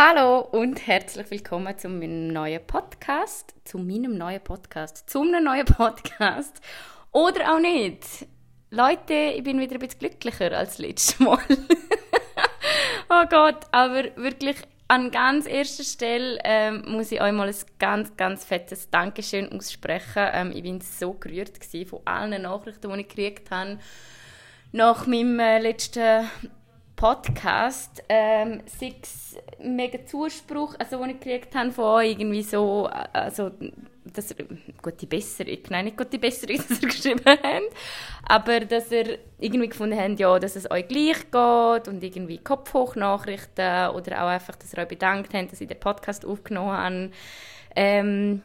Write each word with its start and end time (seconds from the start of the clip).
Hallo 0.00 0.42
und 0.52 0.86
herzlich 0.86 1.28
willkommen 1.28 1.76
zu 1.76 1.88
meinem 1.88 2.28
neuen 2.28 2.64
Podcast. 2.64 3.52
Zu 3.64 3.78
meinem 3.78 4.16
neuen 4.16 4.40
Podcast. 4.40 5.10
Zu 5.10 5.22
einem 5.22 5.42
neuen 5.42 5.64
Podcast. 5.64 6.60
Oder 7.10 7.52
auch 7.52 7.58
nicht. 7.58 8.28
Leute, 8.70 9.32
ich 9.36 9.42
bin 9.42 9.58
wieder 9.58 9.74
ein 9.74 9.80
bisschen 9.80 9.98
glücklicher 9.98 10.56
als 10.56 10.78
letztes 10.78 11.18
Mal. 11.18 11.40
oh 13.10 13.24
Gott, 13.28 13.66
aber 13.72 14.04
wirklich 14.14 14.58
an 14.86 15.10
ganz 15.10 15.48
erster 15.48 15.82
Stelle 15.82 16.38
ähm, 16.44 16.84
muss 16.86 17.10
ich 17.10 17.20
euch 17.20 17.32
mal 17.32 17.48
ein 17.48 17.56
ganz, 17.80 18.16
ganz 18.16 18.44
fettes 18.44 18.90
Dankeschön 18.90 19.50
aussprechen. 19.50 20.28
Ähm, 20.32 20.52
ich 20.54 20.62
bin 20.62 20.80
so 20.80 21.14
gerührt 21.14 21.58
von 21.88 22.02
allen 22.04 22.42
Nachrichten, 22.42 22.88
die 22.88 23.00
ich 23.00 23.08
gekriegt 23.08 23.50
habe 23.50 23.80
nach 24.70 25.08
meinem 25.08 25.40
äh, 25.40 25.58
letzten 25.58 26.30
Podcast 26.98 28.02
ähm, 28.08 28.60
sechs 28.66 29.36
mega 29.62 30.04
Zuspruch, 30.04 30.74
also 30.80 30.98
den 30.98 31.10
ich 31.10 31.20
gekriegt 31.20 31.54
habe 31.54 31.70
von 31.70 31.84
euch, 31.84 32.10
irgendwie 32.10 32.42
so, 32.42 32.90
also 33.12 33.52
dass 34.04 34.32
ihr, 34.32 34.44
gute 34.82 35.06
Besserung, 35.06 35.58
nein, 35.70 35.84
nicht 35.84 35.96
gute 35.96 36.18
Besserung, 36.18 36.56
dass 36.68 36.82
ihr 36.82 36.88
geschrieben 36.88 37.22
habt, 37.24 37.72
aber 38.26 38.60
dass 38.60 38.90
ihr 38.90 39.20
irgendwie 39.38 39.68
gefunden 39.68 39.96
habt, 39.96 40.18
ja, 40.18 40.40
dass 40.40 40.56
es 40.56 40.68
euch 40.72 40.88
gleich 40.88 41.30
geht 41.30 41.86
und 41.86 42.02
irgendwie 42.02 42.38
Kopfhoch-Nachrichten 42.38 43.90
oder 43.90 44.24
auch 44.24 44.28
einfach, 44.30 44.56
dass 44.56 44.74
ihr 44.74 44.80
euch 44.80 44.88
bedankt 44.88 45.32
habt, 45.34 45.52
dass 45.52 45.60
ich 45.60 45.68
den 45.68 45.78
Podcast 45.78 46.26
aufgenommen 46.26 46.72
habe. 46.72 47.10
Ähm, 47.76 48.42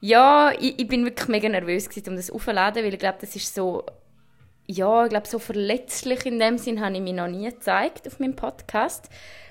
ja, 0.00 0.52
ich, 0.60 0.78
ich, 0.78 0.86
bin 0.86 1.04
wirklich 1.04 1.26
mega 1.26 1.48
nervös 1.48 1.88
gewesen, 1.88 2.10
um 2.10 2.16
das 2.16 2.30
aufzuladen, 2.30 2.84
weil 2.84 2.94
ich 2.94 3.00
glaube, 3.00 3.18
das 3.20 3.34
ist 3.34 3.52
so 3.52 3.84
ja, 4.70 5.04
ich 5.04 5.10
glaube, 5.10 5.26
so 5.26 5.38
verletzlich 5.38 6.24
in 6.26 6.38
dem 6.38 6.58
Sinn 6.58 6.80
habe 6.80 6.94
ich 6.94 7.00
mich 7.00 7.12
noch 7.12 7.26
nie 7.26 7.44
gezeigt 7.44 8.06
auf 8.06 8.20
meinem 8.20 8.36
Podcast. 8.36 9.08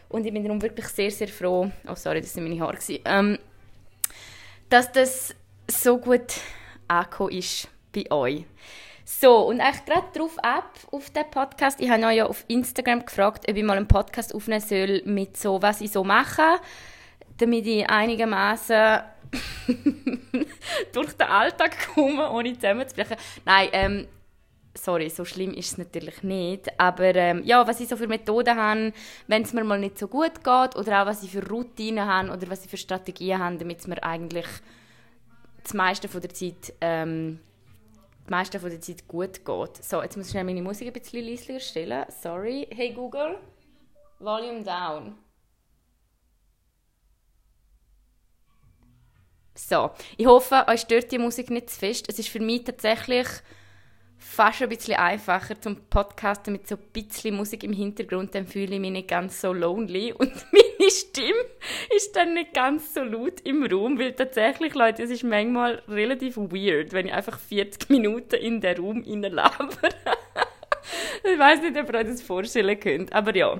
Und 0.07 0.25
ich 0.25 0.33
bin 0.33 0.43
darum 0.43 0.61
wirklich 0.61 0.87
sehr, 0.87 1.11
sehr 1.11 1.27
froh, 1.27 1.69
oh 1.87 1.95
sorry, 1.95 2.21
das 2.21 2.33
sind 2.33 2.43
meine 2.43 2.59
Haare, 2.59 2.77
ähm, 3.05 3.37
dass 4.69 4.91
das 4.91 5.35
so 5.69 5.97
gut 5.97 6.33
angekommen 6.87 7.31
ist 7.31 7.67
bei 7.93 8.09
euch. 8.09 8.45
So, 9.05 9.47
und 9.47 9.59
eigentlich 9.59 9.85
gerade 9.85 10.07
darauf 10.13 10.37
ab, 10.39 10.71
auf 10.91 11.09
den 11.09 11.29
Podcast, 11.29 11.81
ich 11.81 11.89
habe 11.89 12.05
euch 12.05 12.15
ja 12.15 12.25
auf 12.25 12.43
Instagram 12.47 13.05
gefragt, 13.05 13.45
ob 13.47 13.55
ich 13.55 13.63
mal 13.63 13.77
einen 13.77 13.87
Podcast 13.87 14.33
aufnehmen 14.33 14.61
soll 14.61 15.01
mit 15.05 15.35
so, 15.35 15.61
was 15.61 15.81
ich 15.81 15.91
so 15.91 16.03
mache, 16.03 16.59
damit 17.37 17.67
ich 17.67 17.89
einigermaßen 17.89 19.01
durch 20.93 21.13
den 21.13 21.27
Alltag 21.27 21.75
komme, 21.93 22.29
ohne 22.31 22.53
zusammenzubrechen. 22.53 23.17
Nein, 23.45 23.69
ähm, 23.73 24.07
sorry, 24.73 25.09
so 25.09 25.25
schlimm 25.25 25.53
ist 25.53 25.71
es 25.71 25.77
natürlich 25.77 26.23
nicht. 26.23 26.67
Aber 26.79 27.15
ähm, 27.15 27.43
ja, 27.43 27.67
was 27.67 27.79
ich 27.79 27.87
so 27.87 27.97
für 27.97 28.07
Methoden 28.07 28.57
habe, 28.57 28.93
wenn 29.27 29.43
es 29.43 29.53
mir 29.53 29.63
mal 29.63 29.79
nicht 29.79 29.97
so 29.97 30.07
gut 30.07 30.43
geht 30.43 30.75
oder 30.75 31.01
auch 31.01 31.05
was 31.05 31.23
ich 31.23 31.31
für 31.31 31.47
Routinen 31.47 32.05
habe 32.05 32.31
oder 32.31 32.49
was 32.49 32.63
ich 32.63 32.69
für 32.69 32.77
Strategien 32.77 33.39
habe, 33.39 33.57
damit 33.57 33.79
es 33.79 33.87
mir 33.87 34.01
eigentlich 34.03 34.47
das 35.63 35.73
meiste 35.73 36.07
von 36.07 36.21
der 36.21 36.33
Zeit 36.33 36.73
ähm, 36.81 37.39
das 38.23 38.31
meiste 38.31 38.59
von 38.59 38.69
der 38.69 38.81
Zeit 38.81 39.07
gut 39.07 39.43
geht. 39.43 39.83
So, 39.83 40.01
jetzt 40.03 40.15
muss 40.15 40.27
ich 40.27 40.31
schnell 40.31 40.43
meine 40.43 40.61
Musik 40.61 40.87
ein 40.87 40.93
bisschen 40.93 41.25
leiser 41.25 41.59
stellen. 41.59 42.05
Sorry. 42.09 42.67
Hey 42.71 42.93
Google, 42.93 43.37
Volume 44.19 44.63
down. 44.63 45.15
So, 49.55 49.91
ich 50.15 50.25
hoffe, 50.25 50.63
euch 50.67 50.81
stört 50.81 51.11
die 51.11 51.17
Musik 51.17 51.49
nicht 51.49 51.69
zu 51.69 51.79
fest. 51.79 52.05
Es 52.07 52.17
ist 52.17 52.29
für 52.29 52.39
mich 52.39 52.63
tatsächlich 52.63 53.27
fast 54.19 54.61
ein 54.61 54.69
bisschen 54.69 54.97
einfacher 54.97 55.59
zum 55.59 55.77
Podcasten 55.89 56.53
mit 56.53 56.67
so 56.67 56.75
ein 56.75 56.81
bisschen 56.91 57.35
Musik 57.35 57.63
im 57.63 57.73
Hintergrund, 57.73 58.35
dann 58.35 58.45
fühle 58.45 58.75
ich 58.75 58.79
mich 58.79 58.91
nicht 58.91 59.07
ganz 59.07 59.39
so 59.39 59.53
lonely 59.53 60.13
und 60.17 60.31
meine 60.51 60.91
Stimme 60.91 61.45
ist 61.95 62.15
dann 62.15 62.33
nicht 62.33 62.53
ganz 62.53 62.93
so 62.93 63.01
laut 63.01 63.39
im 63.45 63.65
Raum, 63.65 63.97
weil 63.97 64.13
tatsächlich, 64.13 64.75
Leute, 64.75 65.03
es 65.03 65.09
ist 65.09 65.23
manchmal 65.23 65.81
relativ 65.87 66.37
weird, 66.37 66.91
wenn 66.91 67.07
ich 67.07 67.13
einfach 67.13 67.39
40 67.39 67.89
Minuten 67.89 68.35
in 68.35 68.59
den 68.59 68.77
Raum 68.77 69.03
reinlabere. 69.07 69.89
ich 71.23 71.39
weiß 71.39 71.61
nicht, 71.61 71.77
ob 71.77 71.89
ihr 71.93 71.99
euch 71.99 72.07
das 72.07 72.21
vorstellen 72.21 72.79
könnt, 72.79 73.13
aber 73.13 73.35
ja. 73.35 73.59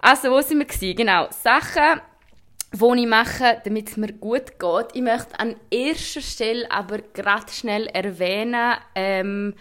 Also, 0.00 0.30
wo 0.30 0.40
sind 0.40 0.58
wir 0.58 0.66
gewesen? 0.66 0.96
Genau, 0.96 1.28
Sachen, 1.30 2.00
die 2.72 3.00
ich 3.00 3.06
mache, 3.06 3.60
damit 3.64 3.88
es 3.88 3.96
mir 3.96 4.12
gut 4.12 4.58
geht. 4.58 4.86
Ich 4.94 5.02
möchte 5.02 5.38
an 5.38 5.56
erster 5.70 6.20
Stelle 6.20 6.70
aber 6.70 6.98
gerade 6.98 7.50
schnell 7.50 7.86
erwähnen, 7.86 8.74
ähm, 8.94 9.54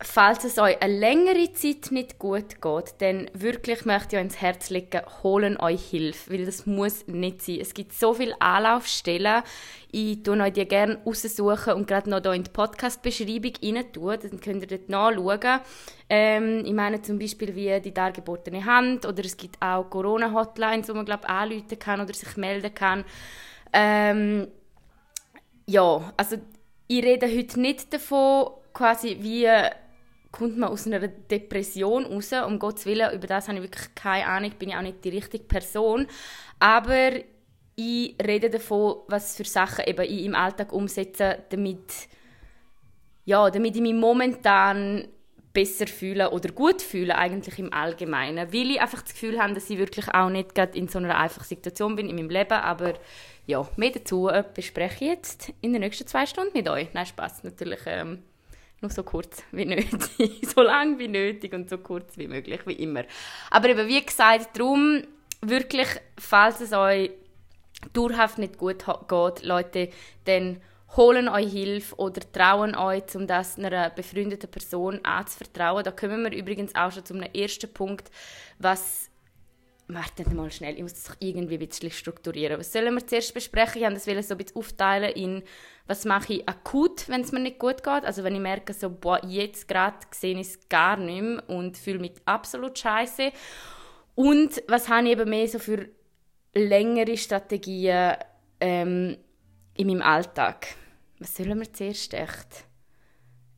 falls 0.00 0.44
es 0.44 0.58
euch 0.58 0.80
eine 0.80 0.96
längere 0.96 1.52
Zeit 1.54 1.90
nicht 1.90 2.20
gut 2.20 2.62
geht, 2.62 2.94
dann 2.98 3.28
wirklich 3.32 3.84
möchte 3.84 4.14
ich 4.14 4.20
euch 4.20 4.24
ins 4.26 4.40
Herz 4.40 4.70
legen, 4.70 5.00
holen 5.24 5.58
euch 5.58 5.90
Hilfe, 5.90 6.32
weil 6.32 6.46
das 6.46 6.66
muss 6.66 7.08
nicht 7.08 7.42
sein. 7.42 7.58
Es 7.60 7.74
gibt 7.74 7.92
so 7.92 8.14
viele 8.14 8.40
Anlaufstellen. 8.40 9.42
Ich 9.90 10.22
tue 10.22 10.40
euch 10.40 10.52
die 10.52 10.66
gerne 10.66 10.98
raussuchen 11.04 11.72
und 11.72 11.88
gerade 11.88 12.10
noch 12.10 12.22
hier 12.22 12.32
in 12.32 12.44
die 12.44 12.50
Podcast-Beschreibung 12.50 13.52
rein 13.60 13.92
tun, 13.92 14.16
dann 14.22 14.40
könnt 14.40 14.62
ihr 14.62 14.78
dort 14.78 14.88
nachschauen. 14.88 15.60
Ähm, 16.08 16.64
ich 16.64 16.72
meine 16.72 17.02
zum 17.02 17.18
Beispiel 17.18 17.56
wie 17.56 17.80
die 17.80 17.92
dargebotene 17.92 18.64
Hand 18.64 19.04
oder 19.04 19.24
es 19.24 19.36
gibt 19.36 19.60
auch 19.60 19.90
Corona-Hotlines, 19.90 20.88
wo 20.88 20.94
man 20.94 21.06
glaube 21.06 21.28
anrufen 21.28 21.78
kann 21.78 22.00
oder 22.00 22.14
sich 22.14 22.36
melden 22.36 22.72
kann. 22.72 23.04
Ähm, 23.72 24.46
ja, 25.66 26.12
also 26.16 26.36
ich 26.86 27.04
rede 27.04 27.26
heute 27.26 27.60
nicht 27.60 27.92
davon, 27.92 28.52
quasi 28.72 29.18
wie 29.20 29.48
kommt 30.30 30.58
man 30.58 30.68
aus 30.68 30.86
einer 30.86 31.06
Depression 31.08 32.04
raus. 32.04 32.32
Um 32.46 32.58
Gottes 32.58 32.86
Willen, 32.86 33.14
über 33.14 33.26
das 33.26 33.48
habe 33.48 33.58
ich 33.58 33.64
wirklich 33.64 33.94
keine 33.94 34.26
Ahnung, 34.26 34.52
bin 34.58 34.70
ich 34.70 34.76
auch 34.76 34.82
nicht 34.82 35.04
die 35.04 35.10
richtige 35.10 35.44
Person. 35.44 36.06
Aber 36.58 37.10
ich 37.76 38.16
rede 38.24 38.50
davon, 38.50 38.96
was 39.08 39.36
für 39.36 39.44
Sachen 39.44 39.84
eben 39.86 40.02
ich 40.02 40.24
im 40.24 40.34
Alltag 40.34 40.72
umsetze, 40.72 41.44
damit, 41.50 42.08
ja, 43.24 43.48
damit 43.50 43.76
ich 43.76 43.82
mich 43.82 43.94
momentan 43.94 45.08
besser 45.52 45.86
fühle 45.86 46.30
oder 46.30 46.50
gut 46.52 46.82
fühle 46.82 47.16
eigentlich 47.16 47.58
im 47.58 47.72
Allgemeinen. 47.72 48.52
Weil 48.52 48.72
ich 48.72 48.80
einfach 48.80 49.02
das 49.02 49.12
Gefühl 49.12 49.40
habe, 49.40 49.54
dass 49.54 49.70
ich 49.70 49.78
wirklich 49.78 50.12
auch 50.12 50.28
nicht 50.28 50.54
gerade 50.54 50.76
in 50.76 50.88
so 50.88 50.98
einer 50.98 51.16
einfachen 51.16 51.44
Situation 51.44 51.96
bin 51.96 52.08
in 52.08 52.16
meinem 52.16 52.30
Leben, 52.30 52.52
aber 52.52 52.94
ja, 53.46 53.66
mehr 53.76 53.90
dazu 53.90 54.30
bespreche 54.54 55.04
ich 55.04 55.10
jetzt 55.10 55.52
in 55.62 55.72
den 55.72 55.80
nächsten 55.80 56.06
zwei 56.06 56.26
Stunden 56.26 56.52
mit 56.52 56.68
euch. 56.68 56.92
Nein, 56.92 57.06
Spaß 57.06 57.44
natürlich. 57.44 57.80
Ähm, 57.86 58.22
nur 58.80 58.90
so 58.90 59.02
kurz 59.02 59.42
wie 59.52 59.64
nötig. 59.64 60.48
so 60.54 60.62
lang 60.62 60.98
wie 60.98 61.08
nötig 61.08 61.52
und 61.52 61.68
so 61.68 61.78
kurz 61.78 62.16
wie 62.16 62.28
möglich, 62.28 62.60
wie 62.66 62.74
immer. 62.74 63.04
Aber 63.50 63.68
eben, 63.68 63.88
wie 63.88 64.04
gesagt, 64.04 64.58
darum 64.58 65.02
wirklich, 65.40 65.88
falls 66.18 66.60
es 66.60 66.72
euch 66.72 67.10
dauerhaft 67.92 68.38
nicht 68.38 68.58
gut 68.58 68.84
geht, 69.08 69.42
Leute, 69.44 69.88
dann 70.24 70.60
holen 70.96 71.28
euch 71.28 71.52
Hilfe 71.52 71.96
oder 71.96 72.20
trauen 72.32 72.74
euch, 72.74 73.14
um 73.14 73.26
das 73.26 73.58
einer 73.58 73.90
befreundeten 73.90 74.50
Person 74.50 75.04
anzuvertrauen. 75.04 75.84
Da 75.84 75.90
kommen 75.90 76.24
wir 76.24 76.32
übrigens 76.32 76.74
auch 76.74 76.92
schon 76.92 77.04
zum 77.04 77.20
ersten 77.22 77.72
Punkt, 77.72 78.10
was 78.58 79.10
Wartet 79.90 80.34
mal 80.34 80.50
schnell, 80.50 80.74
ich 80.74 80.82
muss 80.82 80.92
das 80.92 81.16
irgendwie 81.18 81.54
ein 81.54 81.66
bisschen 81.66 81.90
strukturieren. 81.90 82.60
Was 82.60 82.70
sollen 82.70 82.94
wir 82.94 83.06
zuerst 83.06 83.32
besprechen? 83.32 83.96
Ich 83.96 84.06
wollte 84.06 84.16
das 84.16 84.28
so 84.28 84.34
ein 84.34 84.38
bisschen 84.38 84.56
aufteilen 84.58 85.14
in, 85.14 85.42
was 85.88 86.04
mache 86.04 86.34
ich 86.34 86.48
akut, 86.48 87.08
wenn 87.08 87.22
es 87.22 87.32
mir 87.32 87.40
nicht 87.40 87.58
gut 87.58 87.82
geht. 87.82 88.04
Also 88.04 88.22
wenn 88.22 88.34
ich 88.34 88.40
merke, 88.40 88.74
so, 88.74 88.90
boah, 88.90 89.20
jetzt 89.26 89.66
gerade 89.66 89.96
sehe 90.10 90.38
ich 90.38 90.48
es 90.48 90.68
gar 90.68 90.98
nicht 90.98 91.22
mehr 91.22 91.48
und 91.48 91.76
fühle 91.78 91.98
mich 91.98 92.12
absolut 92.26 92.78
scheiße. 92.78 93.32
Und 94.14 94.62
was 94.68 94.88
habe 94.88 95.06
ich 95.06 95.12
eben 95.12 95.30
mehr 95.30 95.48
so 95.48 95.58
für 95.58 95.88
längere 96.54 97.16
Strategien 97.16 98.16
ähm, 98.60 99.16
in 99.74 99.86
meinem 99.86 100.02
Alltag? 100.02 100.66
Was 101.18 101.34
sollen 101.34 101.58
wir 101.58 101.72
zuerst 101.72 102.12
echt? 102.12 102.64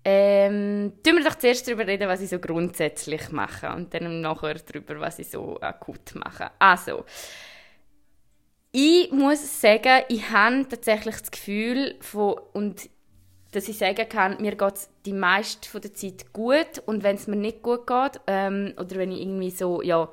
Ähm, 0.05 0.93
tun 1.03 1.17
wir 1.17 1.25
doch 1.25 1.35
zuerst 1.35 1.67
darüber 1.67 1.87
reden, 1.87 2.09
was 2.09 2.23
ich 2.23 2.31
so 2.31 2.39
grundsätzlich 2.39 3.33
mache 3.33 3.71
und 3.71 3.93
dann 3.93 4.21
nachher 4.21 4.55
darüber, 4.55 5.01
was 5.01 5.19
ich 5.19 5.29
so 5.29 5.61
akut 5.61 6.15
mache. 6.15 6.51
Also, 6.59 7.05
ich 8.73 9.11
muss 9.11 9.61
sagen, 9.61 10.05
ich 10.09 10.31
habe 10.31 10.67
tatsächlich 10.69 11.17
das 11.17 11.31
Gefühl, 11.31 11.97
von, 12.01 12.37
und 12.53 12.89
dass 13.53 13.69
ich 13.69 13.79
sagen 13.79 14.09
kann, 14.09 14.41
mir 14.41 14.55
geht 14.55 14.75
es 14.75 14.89
die 15.05 15.13
meiste 15.13 15.81
der 15.81 15.93
Zeit 15.93 16.33
gut 16.33 16.81
und 16.87 17.03
wenn 17.03 17.17
es 17.17 17.27
mir 17.27 17.37
nicht 17.37 17.63
gut 17.63 17.87
geht 17.87 18.21
ähm, 18.29 18.75
oder 18.79 18.97
wenn 18.97 19.11
ich 19.11 19.21
irgendwie 19.21 19.51
so, 19.51 19.83
ja, 19.83 20.09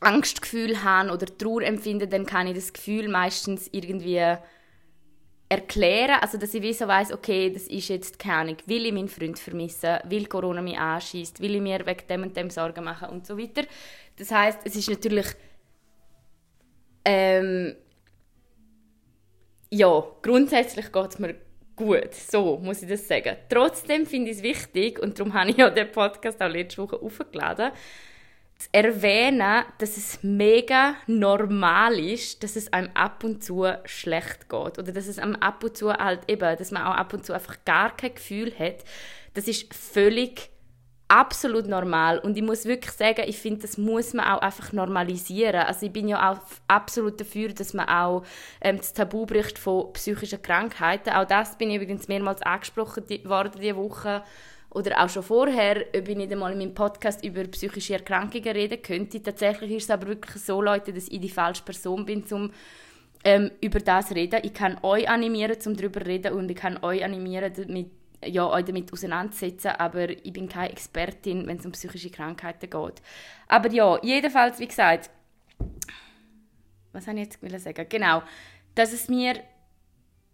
Angstgefühl 0.00 0.82
habe 0.82 1.10
oder 1.10 1.26
Trauer 1.26 1.62
empfinde, 1.62 2.06
dann 2.06 2.26
kann 2.26 2.46
ich 2.46 2.54
das 2.54 2.72
Gefühl 2.72 3.08
meistens 3.08 3.68
irgendwie 3.72 4.36
erklären, 5.48 6.18
also 6.20 6.38
dass 6.38 6.54
ich 6.54 6.62
wie 6.62 6.72
so 6.72 6.86
weiss, 6.86 7.12
okay, 7.12 7.50
das 7.50 7.64
ist 7.64 7.88
jetzt 7.88 8.18
keine 8.18 8.36
Ahnung, 8.36 8.56
will 8.66 8.84
ich 8.84 8.92
meinen 8.92 9.08
Freund 9.08 9.38
vermissen, 9.38 9.98
will 10.04 10.26
Corona 10.26 10.60
mich 10.60 10.78
anschießt, 10.78 11.40
will 11.40 11.54
ich 11.54 11.62
mir 11.62 11.86
wegen 11.86 12.06
dem 12.08 12.22
und 12.22 12.36
dem 12.36 12.50
Sorgen 12.50 12.84
machen 12.84 13.08
und 13.08 13.26
so 13.26 13.38
weiter. 13.38 13.62
Das 14.16 14.30
heißt, 14.30 14.60
es 14.64 14.76
ist 14.76 14.90
natürlich 14.90 15.26
ähm, 17.10 17.74
ja, 19.70 20.04
grundsätzlich 20.20 20.92
geht 20.92 21.08
es 21.08 21.18
mir 21.18 21.36
gut, 21.74 22.12
so 22.12 22.58
muss 22.58 22.82
ich 22.82 22.88
das 22.88 23.08
sagen. 23.08 23.36
Trotzdem 23.48 24.04
finde 24.04 24.30
ich 24.30 24.38
es 24.38 24.42
wichtig, 24.42 24.98
und 25.00 25.18
darum 25.18 25.32
habe 25.32 25.50
ich 25.50 25.56
ja 25.56 25.70
den 25.70 25.90
Podcast 25.90 26.42
auch 26.42 26.50
letzte 26.50 26.82
Woche 26.82 27.00
aufgeladen, 27.00 27.70
zu 28.58 28.68
erwähnen, 28.72 29.64
dass 29.78 29.96
es 29.96 30.22
mega 30.22 30.96
normal 31.06 31.98
ist, 31.98 32.42
dass 32.42 32.56
es 32.56 32.72
einem 32.74 32.90
ab 32.92 33.24
und 33.24 33.42
zu 33.42 33.64
schlecht 33.84 34.50
geht. 34.50 34.78
Oder 34.78 34.92
dass 34.92 35.06
es 35.06 35.18
einem 35.18 35.36
ab 35.36 35.64
und 35.64 35.76
zu 35.76 35.92
halt 35.92 36.28
eben, 36.28 36.58
dass 36.58 36.72
man 36.72 36.82
auch 36.82 36.96
ab 36.96 37.14
und 37.14 37.24
zu 37.24 37.32
einfach 37.32 37.56
gar 37.64 37.96
kein 37.96 38.14
Gefühl 38.14 38.52
hat. 38.58 38.84
Das 39.34 39.48
ist 39.48 39.72
völlig 39.72 40.50
absolut 41.08 41.66
normal. 41.66 42.18
Und 42.18 42.36
ich 42.36 42.42
muss 42.42 42.66
wirklich 42.66 42.92
sagen, 42.92 43.24
ich 43.26 43.38
finde, 43.38 43.62
das 43.62 43.78
muss 43.78 44.12
man 44.12 44.26
auch 44.26 44.42
einfach 44.42 44.72
normalisieren. 44.72 45.62
Also 45.62 45.86
ich 45.86 45.92
bin 45.92 46.08
ja 46.08 46.32
auch 46.32 46.38
absolut 46.68 47.18
dafür, 47.20 47.48
dass 47.48 47.72
man 47.74 47.88
auch 47.88 48.24
ähm, 48.60 48.76
das 48.76 48.92
Tabu 48.92 49.26
bricht 49.26 49.58
von 49.58 49.92
psychischen 49.94 50.42
Krankheiten. 50.42 51.10
Auch 51.10 51.24
das 51.24 51.56
bin 51.56 51.70
ich 51.70 51.76
übrigens 51.76 52.08
mehrmals 52.08 52.42
angesprochen 52.42 53.04
worden 53.24 53.52
diese 53.58 53.76
Woche 53.76 54.22
oder 54.70 55.02
auch 55.02 55.08
schon 55.08 55.22
vorher, 55.22 55.86
ob 55.96 56.08
ich 56.08 56.16
nicht 56.16 56.30
einmal 56.30 56.52
in 56.52 56.58
meinem 56.58 56.74
Podcast 56.74 57.24
über 57.24 57.42
psychische 57.44 57.94
Erkrankungen 57.94 58.48
reden 58.48 58.82
könnte. 58.82 59.22
Tatsächlich 59.22 59.72
ist 59.72 59.84
es 59.84 59.90
aber 59.90 60.08
wirklich 60.08 60.42
so, 60.42 60.60
Leute, 60.60 60.92
dass 60.92 61.08
ich 61.08 61.20
die 61.20 61.30
falsche 61.30 61.62
Person 61.62 62.04
bin, 62.04 62.22
um 62.30 62.52
ähm, 63.24 63.50
über 63.60 63.80
das 63.80 64.08
zu 64.08 64.14
reden. 64.14 64.40
Ich 64.42 64.52
kann 64.52 64.78
euch 64.82 65.08
animieren, 65.08 65.56
um 65.64 65.74
darüber 65.74 66.00
zu 66.00 66.06
reden 66.06 66.34
und 66.34 66.50
ich 66.50 66.56
kann 66.56 66.82
euch 66.82 67.02
animieren, 67.02 67.52
damit, 67.56 67.90
ja, 68.24 68.48
euch 68.48 68.64
damit 68.64 68.92
auseinandersetzen, 68.92 69.68
aber 69.78 70.10
ich 70.10 70.32
bin 70.32 70.48
keine 70.48 70.72
Expertin, 70.72 71.46
wenn 71.46 71.58
es 71.58 71.66
um 71.66 71.72
psychische 71.72 72.10
Krankheiten 72.10 72.68
geht. 72.68 73.02
Aber 73.46 73.70
ja, 73.70 73.98
jedenfalls, 74.02 74.58
wie 74.58 74.68
gesagt, 74.68 75.10
was 76.92 77.06
habe 77.06 77.20
ich 77.20 77.28
jetzt 77.40 77.62
sagen? 77.62 77.86
Genau, 77.88 78.22
dass 78.74 78.92
es 78.92 79.08
mir 79.08 79.42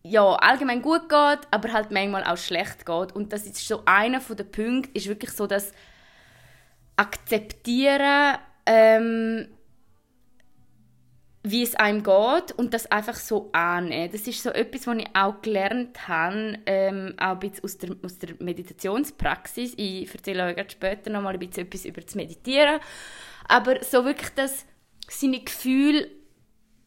ja, 0.02 0.34
allgemein 0.34 0.82
gut 0.82 1.08
geht, 1.08 1.40
aber 1.50 1.72
halt 1.72 1.90
manchmal 1.90 2.25
auch 2.25 2.36
schlecht 2.36 2.84
geht. 2.84 3.12
Und 3.12 3.32
das 3.32 3.46
ist 3.46 3.66
so 3.66 3.82
einer 3.87 4.20
der 4.20 4.44
Punkte, 4.44 4.90
ist 4.92 5.06
wirklich 5.06 5.30
so 5.30 5.46
das 5.46 5.72
Akzeptieren, 6.96 8.38
ähm, 8.66 9.48
wie 11.46 11.62
es 11.62 11.75
einem 11.75 12.02
geht 12.02 12.52
und 12.56 12.73
das 12.73 12.91
einfach 12.91 13.17
so 13.17 13.50
annehmen. 13.52 14.11
Das 14.11 14.26
ist 14.26 14.43
so 14.43 14.49
etwas, 14.49 14.87
was 14.87 14.96
ich 14.96 15.08
auch 15.12 15.43
gelernt 15.43 16.08
habe, 16.08 16.58
ähm, 16.64 17.14
auch 17.19 17.32
ein 17.32 17.38
bisschen 17.38 17.64
aus 17.64 17.76
der, 17.76 17.96
aus 18.02 18.19
der 18.19 18.31
Meditationspraxis. 18.38 19.75
Ich 19.76 20.12
erzähle 20.12 20.46
euch 20.46 20.70
später 20.70 21.11
noch 21.11 21.20
mal 21.20 21.35
ein 21.35 21.38
bisschen 21.38 21.67
etwas 21.67 21.85
über 21.85 22.00
das 22.00 22.14
Meditieren. 22.14 22.81
Aber 23.46 23.85
so 23.85 24.06
wirklich 24.06 24.31
das, 24.31 24.64
seine 25.06 25.41
Gefühle 25.41 26.08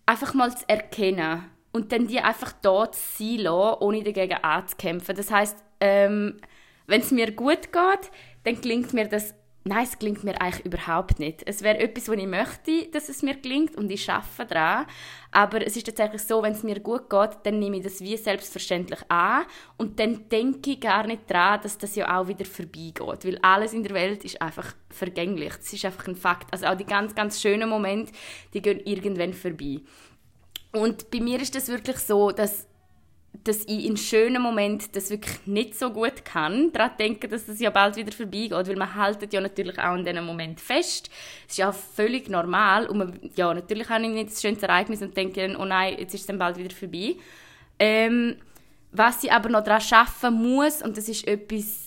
einfach 0.08 0.34
mal 0.34 0.56
zu 0.58 0.68
erkennen 0.68 1.46
und 1.72 1.92
dann 1.92 2.08
die 2.08 2.20
einfach 2.20 2.52
dort 2.54 2.96
sein 2.96 3.38
lassen, 3.38 3.78
ohne 3.82 4.02
dagegen 4.02 4.44
anzukämpfen. 4.44 5.16
Das 5.16 5.30
heißt, 5.30 5.64
ähm, 5.82 6.38
wenn 6.88 7.02
es 7.02 7.12
mir 7.12 7.32
gut 7.32 7.72
geht, 7.72 8.12
dann 8.44 8.60
klingt 8.60 8.92
mir 8.94 9.08
das 9.08 9.36
Nein, 9.68 9.84
es 9.84 10.00
klingt 10.00 10.24
mir 10.24 10.40
eigentlich 10.40 10.66
überhaupt 10.66 11.20
nicht. 11.20 11.44
Es 11.46 11.62
wäre 11.62 11.80
etwas, 11.80 12.08
was 12.08 12.16
ich 12.16 12.26
möchte, 12.26 12.86
dass 12.94 13.10
es 13.10 13.22
mir 13.22 13.36
klingt 13.36 13.76
und 13.76 13.92
ich 13.92 14.10
arbeite 14.10 14.54
daran. 14.54 14.86
Aber 15.32 15.66
es 15.66 15.76
ist 15.76 15.86
tatsächlich 15.86 16.22
so, 16.22 16.42
wenn 16.42 16.54
es 16.54 16.64
mir 16.64 16.80
gut 16.80 17.10
geht, 17.10 17.32
dann 17.44 17.60
nehme 17.60 17.76
ich 17.76 17.84
das 17.84 18.00
wie 18.00 18.16
selbstverständlich 18.16 19.02
an 19.10 19.44
und 19.76 20.00
dann 20.00 20.30
denke 20.30 20.72
ich 20.72 20.80
gar 20.80 21.06
nicht 21.06 21.30
daran, 21.30 21.60
dass 21.64 21.78
das 21.78 21.98
ja 21.98 22.18
auch 22.18 22.30
wieder 22.30 22.46
vorbeigeht. 22.46 23.26
Weil 23.26 23.40
alles 23.42 23.74
in 23.74 23.84
der 23.84 23.94
Welt 23.94 24.24
ist 24.24 24.42
einfach 24.42 24.74
vergänglich. 24.90 25.54
Das 25.58 25.74
ist 25.74 25.84
einfach 25.84 26.08
ein 26.08 26.16
Fakt. 26.16 26.54
Also 26.54 26.68
auch 26.68 26.78
die 26.78 26.86
ganz, 26.86 27.14
ganz 27.14 27.42
schönen 27.42 27.68
Momente, 27.68 28.14
die 28.54 28.62
gehen 28.62 28.80
irgendwann 28.86 29.34
vorbei. 29.34 29.82
Und 30.72 31.12
bei 31.12 31.20
mir 31.20 31.42
ist 31.42 31.56
das 31.56 31.68
wirklich 31.68 31.98
so, 31.98 32.32
dass, 32.32 32.67
dass 33.44 33.64
ich 33.66 33.86
in 33.86 33.98
schönen 33.98 34.42
Momenten 34.42 34.90
das 34.94 35.10
wirklich 35.10 35.46
nicht 35.46 35.78
so 35.78 35.90
gut 35.92 36.26
kann, 36.26 36.72
daran 36.72 36.92
denken, 37.00 37.30
dass 37.30 37.46
das 37.46 37.60
ja 37.60 37.70
bald 37.70 37.96
wieder 37.96 38.12
vorbeigeht, 38.12 38.52
weil 38.52 38.76
man 38.76 38.96
haltet 38.96 39.34
ja 39.34 39.42
natürlich 39.42 39.78
auch 39.80 39.96
in 39.96 40.06
diesem 40.06 40.26
Moment 40.26 40.60
fest. 40.60 41.10
Das 41.46 41.54
ist 41.54 41.58
ja 41.58 41.72
völlig 41.72 42.30
normal 42.30 42.88
und 42.88 42.98
man, 42.98 43.20
ja, 43.36 43.54
natürlich 43.54 43.90
habe 43.90 44.04
ich 44.04 44.10
nicht 44.10 44.32
das 44.32 44.42
schönste 44.42 44.68
Ereignis 44.68 45.02
und 45.02 45.16
denke 45.16 45.48
dann, 45.48 45.56
oh 45.56 45.66
nein, 45.66 45.96
jetzt 46.00 46.14
ist 46.14 46.22
es 46.22 46.28
dann 46.28 46.38
bald 46.38 46.58
wieder 46.58 46.74
vorbei. 46.74 47.16
Ähm, 47.80 48.36
was 48.92 49.24
ich 49.24 49.32
aber 49.32 49.50
noch 49.50 49.64
daran 49.64 49.82
arbeiten 49.92 50.36
muss, 50.36 50.82
und 50.82 50.98
das 50.98 51.10
ist 51.10 51.28
etwas, 51.28 51.87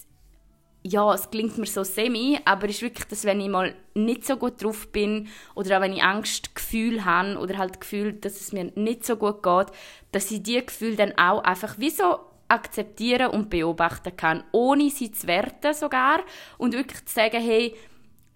ja, 0.82 1.12
es 1.12 1.30
klingt 1.30 1.58
mir 1.58 1.66
so 1.66 1.84
semi, 1.84 2.38
aber 2.44 2.68
es 2.68 2.76
ist 2.76 2.82
wirklich, 2.82 3.06
dass 3.06 3.24
wenn 3.24 3.40
ich 3.40 3.48
mal 3.48 3.74
nicht 3.94 4.26
so 4.26 4.36
gut 4.36 4.62
drauf 4.62 4.88
bin 4.88 5.28
oder 5.54 5.76
auch 5.76 5.82
wenn 5.82 5.92
ich 5.92 6.02
Angstgefühl 6.02 7.04
habe 7.04 7.38
oder 7.38 7.58
halt 7.58 7.80
Gefühl, 7.80 8.14
dass 8.14 8.40
es 8.40 8.52
mir 8.52 8.72
nicht 8.74 9.04
so 9.04 9.16
gut 9.16 9.42
geht, 9.42 9.66
dass 10.12 10.30
ich 10.30 10.42
diese 10.42 10.62
Gefühle 10.62 10.96
dann 10.96 11.18
auch 11.18 11.44
einfach 11.44 11.78
wie 11.78 11.90
so 11.90 12.20
akzeptieren 12.48 13.30
und 13.30 13.50
beobachten 13.50 14.16
kann, 14.16 14.42
ohne 14.52 14.90
sie 14.90 15.12
zu 15.12 15.26
werten 15.26 15.74
sogar 15.74 16.20
und 16.58 16.72
wirklich 16.72 17.04
zu 17.04 17.14
sagen, 17.14 17.40
hey, 17.40 17.74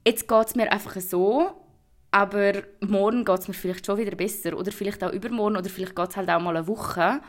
jetzt 0.06 0.28
geht 0.28 0.46
es 0.46 0.54
mir 0.54 0.70
einfach 0.70 1.00
so, 1.00 1.50
aber 2.10 2.52
morgen 2.80 3.24
geht 3.24 3.40
es 3.40 3.48
mir 3.48 3.54
vielleicht 3.54 3.86
schon 3.86 3.98
wieder 3.98 4.14
besser 4.14 4.56
oder 4.56 4.70
vielleicht 4.70 5.02
auch 5.02 5.12
übermorgen 5.12 5.56
oder 5.56 5.68
vielleicht 5.68 5.96
geht 5.96 6.10
es 6.10 6.16
halt 6.16 6.30
auch 6.30 6.40
mal 6.40 6.56
eine 6.56 6.68
Woche. 6.68 7.20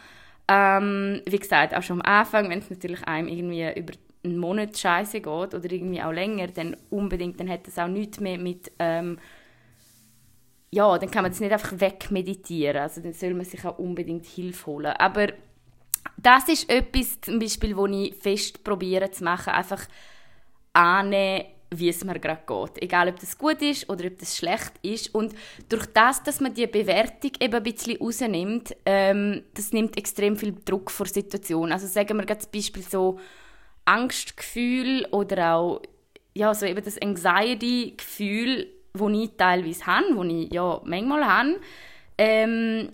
Ähm, 0.47 1.21
wie 1.25 1.39
gesagt, 1.39 1.73
auch 1.73 1.81
schon 1.81 2.01
am 2.01 2.19
Anfang, 2.19 2.49
wenn 2.49 2.59
es 2.59 2.69
natürlich 2.69 3.03
einem 3.07 3.27
irgendwie 3.27 3.79
über 3.79 3.93
einen 4.25 4.37
Monat 4.37 4.77
scheiße 4.77 5.21
geht 5.21 5.27
oder 5.27 5.71
irgendwie 5.71 6.01
auch 6.01 6.11
länger, 6.11 6.47
dann 6.47 6.75
unbedingt, 6.89 7.39
dann 7.39 7.49
hat 7.49 7.67
das 7.67 7.77
auch 7.79 7.87
nichts 7.87 8.19
mehr 8.19 8.37
mit 8.37 8.71
ähm, 8.79 9.17
ja, 10.75 10.97
dann 10.97 11.09
kann 11.09 11.23
man 11.23 11.31
das 11.31 11.39
nicht 11.39 11.53
einfach 11.53 11.79
wegmeditieren. 11.79 12.81
Also 12.81 12.99
dann 12.99 13.13
soll 13.13 13.33
man 13.33 13.45
sich 13.45 13.63
auch 13.63 13.79
unbedingt 13.79 14.25
Hilfe 14.25 14.65
holen. 14.65 14.93
Aber 14.97 15.27
das 16.17 16.49
ist 16.49 16.69
etwas, 16.69 17.21
zum 17.21 17.39
Beispiel, 17.39 17.77
wo 17.77 17.85
ich 17.87 18.13
fest 18.15 18.61
probiere 18.61 19.09
zu 19.09 19.23
machen, 19.23 19.53
einfach 19.53 19.87
annehmen, 20.73 21.45
wie 21.71 21.89
es 21.89 22.03
mir 22.03 22.19
gerade 22.19 22.41
geht. 22.45 22.83
Egal, 22.83 23.07
ob 23.07 23.19
das 23.19 23.37
gut 23.37 23.61
ist 23.61 23.89
oder 23.89 24.05
ob 24.05 24.19
das 24.19 24.37
schlecht 24.37 24.73
ist. 24.81 25.15
Und 25.15 25.33
durch 25.69 25.85
das, 25.87 26.23
dass 26.23 26.41
man 26.41 26.53
die 26.53 26.67
Bewertung 26.67 27.31
eben 27.39 27.55
ein 27.55 27.63
bisschen 27.63 27.97
rausnimmt, 27.97 28.75
ähm, 28.85 29.43
das 29.53 29.71
nimmt 29.71 29.97
extrem 29.97 30.35
viel 30.35 30.55
Druck 30.65 30.91
vor 30.91 31.05
Situationen. 31.05 31.71
Also 31.71 31.87
sagen 31.87 32.17
wir 32.17 32.25
das 32.25 32.47
Beispiel 32.47 32.83
so, 32.83 33.19
Angstgefühl 33.85 35.07
oder 35.11 35.55
auch 35.55 35.81
ja, 36.33 36.53
so 36.53 36.65
eben 36.65 36.83
das 36.83 37.01
Anxiety-Gefühl, 37.01 38.67
das 38.93 39.11
ich 39.11 39.31
teilweise 39.37 39.85
habe, 39.85 40.15
das 40.15 40.25
ich 40.25 40.53
ja 40.53 40.81
manchmal 40.83 41.25
habe, 41.25 41.59
ähm, 42.17 42.91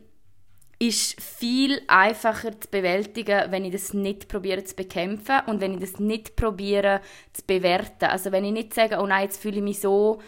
ist 0.81 1.21
viel 1.21 1.81
einfacher 1.87 2.59
zu 2.59 2.67
bewältigen, 2.69 3.51
wenn 3.51 3.65
ich 3.65 3.71
das 3.71 3.93
nicht 3.93 4.27
probiere 4.27 4.63
zu 4.63 4.75
bekämpfen 4.75 5.41
und 5.45 5.61
wenn 5.61 5.75
ich 5.75 5.79
das 5.79 5.99
nicht 5.99 6.35
probiere 6.35 7.01
zu 7.33 7.43
bewerten. 7.45 8.05
Also 8.05 8.31
wenn 8.31 8.45
ich 8.45 8.51
nicht 8.51 8.73
sage, 8.73 8.97
oh 8.99 9.05
nein, 9.05 9.25
jetzt 9.25 9.41
fühle 9.41 9.57
ich 9.57 9.63
mich 9.63 9.79
so 9.79 10.19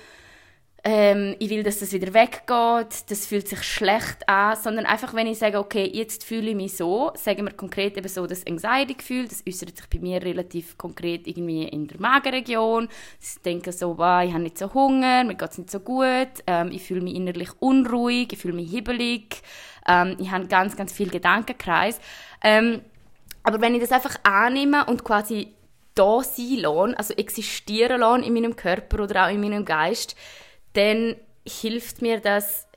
ähm, 0.85 1.35
ich 1.39 1.49
will, 1.49 1.63
dass 1.63 1.79
das 1.79 1.93
wieder 1.93 2.13
weggeht, 2.13 3.09
das 3.09 3.25
fühlt 3.25 3.47
sich 3.47 3.63
schlecht 3.63 4.27
an, 4.27 4.57
sondern 4.57 4.85
einfach, 4.85 5.13
wenn 5.13 5.27
ich 5.27 5.37
sage, 5.37 5.57
okay, 5.57 5.89
jetzt 5.91 6.25
fühle 6.25 6.49
ich 6.49 6.55
mich 6.57 6.75
so, 6.75 7.11
sagen 7.15 7.45
wir 7.45 7.53
konkret 7.53 7.97
eben 7.97 8.09
so 8.09 8.27
das 8.27 8.45
Anxiety-Gefühl, 8.45 9.29
das 9.29 9.43
äußert 9.47 9.77
sich 9.77 9.87
bei 9.87 9.99
mir 9.99 10.21
relativ 10.21 10.77
konkret 10.77 11.25
irgendwie 11.25 11.63
in 11.63 11.87
der 11.87 12.01
Magenregion. 12.01 12.89
Ich 13.21 13.41
denke 13.43 13.71
so, 13.71 13.97
wow, 13.97 14.25
ich 14.25 14.33
habe 14.33 14.43
nicht 14.43 14.57
so 14.57 14.73
Hunger, 14.73 15.23
mir 15.23 15.35
geht 15.35 15.51
es 15.51 15.57
nicht 15.57 15.71
so 15.71 15.79
gut, 15.79 16.43
ähm, 16.47 16.69
ich 16.71 16.83
fühle 16.83 16.99
mich 17.01 17.15
innerlich 17.15 17.49
unruhig, 17.61 18.33
ich 18.33 18.39
fühle 18.39 18.55
mich 18.55 18.69
hibbelig, 18.69 19.41
ähm, 19.87 20.17
ich 20.19 20.31
habe 20.31 20.47
ganz, 20.47 20.75
ganz 20.75 20.91
viel 20.91 21.09
Gedankenkreis. 21.09 22.01
Ähm, 22.43 22.81
aber 23.43 23.61
wenn 23.61 23.73
ich 23.73 23.81
das 23.81 23.93
einfach 23.93 24.17
annehme 24.23 24.85
und 24.85 25.05
quasi 25.05 25.53
da 25.95 26.21
sein 26.23 26.57
lasse, 26.57 26.97
also 26.97 27.13
existieren 27.13 28.01
lasse 28.01 28.25
in 28.25 28.33
meinem 28.33 28.57
Körper 28.57 29.03
oder 29.03 29.25
auch 29.25 29.31
in 29.31 29.39
meinem 29.39 29.63
Geist, 29.63 30.17
dann 30.73 31.15
hilft 31.47 32.01
mir 32.01 32.19
das, 32.19 32.67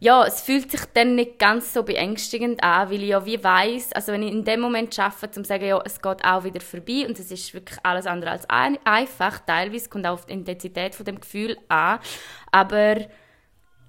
ja, 0.00 0.24
es 0.26 0.42
fühlt 0.42 0.70
sich 0.70 0.82
dann 0.92 1.14
nicht 1.14 1.38
ganz 1.38 1.72
so 1.72 1.82
beängstigend 1.82 2.62
an, 2.62 2.90
weil 2.90 3.02
ich 3.02 3.08
ja 3.08 3.24
wie 3.24 3.42
weiß, 3.42 3.92
also 3.92 4.12
wenn 4.12 4.22
ich 4.22 4.32
in 4.32 4.44
dem 4.44 4.60
Moment 4.60 4.94
schaffe, 4.94 5.30
zum 5.30 5.44
sagen, 5.44 5.64
ja, 5.64 5.80
es 5.84 6.02
geht 6.02 6.24
auch 6.24 6.44
wieder 6.44 6.60
vorbei 6.60 7.06
und 7.08 7.18
es 7.18 7.30
ist 7.30 7.54
wirklich 7.54 7.78
alles 7.82 8.06
andere 8.06 8.32
als 8.32 8.48
ein, 8.50 8.78
einfach, 8.84 9.38
teilweise 9.40 9.88
kommt 9.88 10.06
auch 10.06 10.14
auf 10.14 10.26
die 10.26 10.34
Intensität 10.34 10.94
von 10.94 11.06
dem 11.06 11.20
Gefühl 11.20 11.56
an, 11.68 12.00
aber 12.52 12.96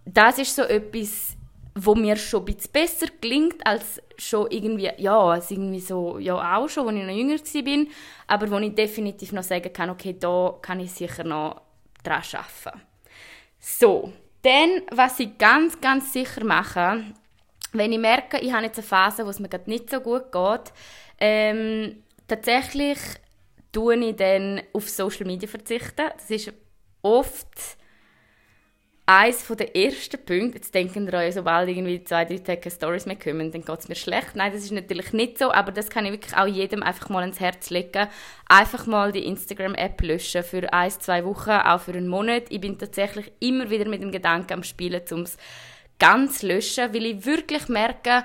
das 0.06 0.38
ist 0.38 0.56
so 0.56 0.62
etwas, 0.62 1.36
wo 1.78 1.96
mir 1.96 2.16
schon 2.16 2.44
ein 2.44 2.46
bisschen 2.46 2.72
besser 2.72 3.08
klingt 3.20 3.66
als 3.68 4.02
schon 4.18 4.50
irgendwie, 4.50 4.92
ja, 4.98 5.20
als 5.20 5.52
irgendwie 5.52 5.82
so, 5.82 6.20
ja 6.20 6.58
auch 6.58 6.70
schon, 6.70 6.88
als 6.88 6.98
ich 6.98 7.04
noch 7.04 7.14
jünger 7.14 7.36
war, 7.36 7.94
aber 8.28 8.52
wo 8.52 8.58
ich 8.60 8.74
definitiv 8.74 9.34
noch 9.34 9.44
sagen 9.44 9.74
kann, 9.74 9.90
okay, 9.90 10.16
da 10.18 10.58
kann 10.62 10.80
ich 10.80 10.92
sicher 10.92 11.26
noch 11.26 11.65
daran 12.06 12.24
arbeiten. 12.34 12.82
So, 13.60 14.14
dann, 14.42 14.82
was 14.92 15.20
ich 15.20 15.38
ganz, 15.38 15.80
ganz 15.82 16.14
sicher 16.14 16.44
mache, 16.44 17.04
wenn 17.74 17.92
ich 17.92 18.00
merke, 18.00 18.40
ich 18.40 18.54
habe 18.54 18.66
jetzt 18.66 18.78
eine 18.78 18.88
Phase, 18.88 19.26
wo 19.26 19.30
es 19.30 19.40
mir 19.40 19.50
gerade 19.50 19.70
nicht 19.70 19.90
so 19.90 20.00
gut 20.00 20.32
geht, 20.32 20.74
ähm, 21.20 22.04
tatsächlich 22.28 23.00
tue 23.72 23.98
ich 23.98 24.16
dann 24.16 24.62
auf 24.74 24.90
Social 24.90 25.26
Media 25.26 25.50
verzichten. 25.50 26.12
Das 26.18 26.30
ist 26.30 26.54
oft 27.02 27.78
eines 29.08 29.46
der 29.48 29.76
ersten 29.76 30.18
Punkte, 30.18 30.58
jetzt 30.58 30.74
denken 30.74 31.14
euch, 31.14 31.36
sobald 31.36 31.70
irgendwie 31.70 32.04
zwei, 32.04 32.26
drei 32.26 32.40
Tage 32.40 32.72
Stories 32.72 33.06
mehr 33.06 33.16
kommen, 33.16 33.52
dann 33.52 33.64
geht 33.64 33.80
es 33.80 33.88
mir 33.88 33.96
schlecht. 33.96 34.36
Nein, 34.36 34.52
das 34.52 34.64
ist 34.64 34.72
natürlich 34.72 35.14
nicht 35.14 35.38
so, 35.38 35.52
aber 35.52 35.72
das 35.72 35.90
kann 35.90 36.06
ich 36.06 36.12
wirklich 36.12 36.36
auch 36.36 36.48
jedem 36.48 36.82
einfach 36.82 37.10
mal 37.10 37.24
ins 37.24 37.40
Herz 37.40 37.70
legen. 37.70 38.08
Einfach 38.50 38.88
mal 38.88 39.12
die 39.12 39.26
Instagram-App 39.26 40.02
löschen 40.02 40.44
für 40.44 40.74
ein, 40.74 40.90
zwei 40.90 41.24
Wochen, 41.24 41.52
auch 41.52 41.82
für 41.82 41.92
einen 41.92 42.08
Monat. 42.08 42.46
Ich 42.50 42.62
bin 42.62 42.80
tatsächlich 42.80 43.32
immer 43.40 43.70
wieder 43.70 43.88
mit 43.88 44.02
dem 44.02 44.12
Gedanken 44.12 44.54
am 44.54 44.64
Spielen, 44.64 45.02
um 45.12 45.22
es 45.22 45.38
ganz 46.00 46.42
löschen, 46.42 46.92
weil 46.92 47.06
ich 47.06 47.26
wirklich 47.28 47.68
merke, 47.70 48.24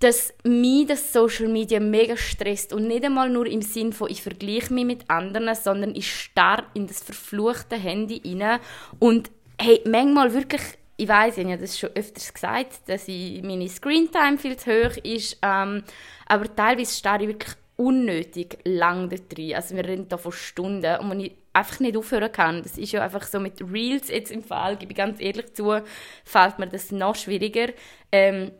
dass 0.00 0.32
mich 0.44 0.86
das 0.86 1.12
Social 1.12 1.48
Media 1.48 1.78
mega 1.78 2.16
stresst 2.16 2.72
und 2.72 2.88
nicht 2.88 3.04
einmal 3.04 3.28
nur 3.28 3.44
im 3.44 3.60
Sinn 3.60 3.92
von 3.92 4.10
ich 4.10 4.22
vergleiche 4.22 4.72
mich 4.72 4.86
mit 4.86 5.10
anderen, 5.10 5.54
sondern 5.54 5.94
ich 5.94 6.10
starr 6.10 6.64
in 6.72 6.86
das 6.86 7.02
verfluchte 7.02 7.76
Handy 7.76 8.22
rein 8.24 8.60
und 8.98 9.30
hey, 9.60 9.82
manchmal 9.84 10.32
wirklich, 10.32 10.62
ich 10.96 11.08
weiß, 11.08 11.38
ich 11.38 11.44
habe 11.44 11.58
das 11.58 11.78
schon 11.78 11.90
öfters 11.90 12.32
gesagt, 12.32 12.88
dass 12.88 13.08
ich, 13.08 13.42
meine 13.42 13.68
Screentime 13.68 14.38
viel 14.38 14.56
zu 14.56 14.70
hoch 14.70 14.96
ist, 15.02 15.38
ähm, 15.42 15.82
aber 16.26 16.54
teilweise 16.54 16.94
starre 16.94 17.22
ich 17.22 17.28
wirklich 17.28 17.54
unnötig 17.76 18.58
lang 18.64 19.08
da 19.08 19.16
drin. 19.16 19.54
Also 19.54 19.76
wir 19.76 19.84
reden 19.84 20.08
da 20.08 20.16
von 20.16 20.32
Stunden 20.32 20.96
und 21.00 21.10
wenn 21.10 21.20
ich 21.20 21.32
einfach 21.52 21.80
nicht 21.80 21.96
aufhören 21.96 22.32
kann, 22.32 22.62
das 22.62 22.78
ist 22.78 22.92
ja 22.92 23.02
einfach 23.02 23.26
so 23.26 23.40
mit 23.40 23.60
Reels 23.60 24.08
jetzt 24.08 24.30
im 24.30 24.42
Fall, 24.42 24.76
gebe 24.76 24.92
ich 24.92 24.98
ganz 24.98 25.20
ehrlich 25.20 25.52
zu, 25.54 25.80
fällt 26.24 26.58
mir 26.58 26.68
das 26.68 26.90
noch 26.90 27.16
schwieriger. 27.16 27.72
Ähm, 28.12 28.52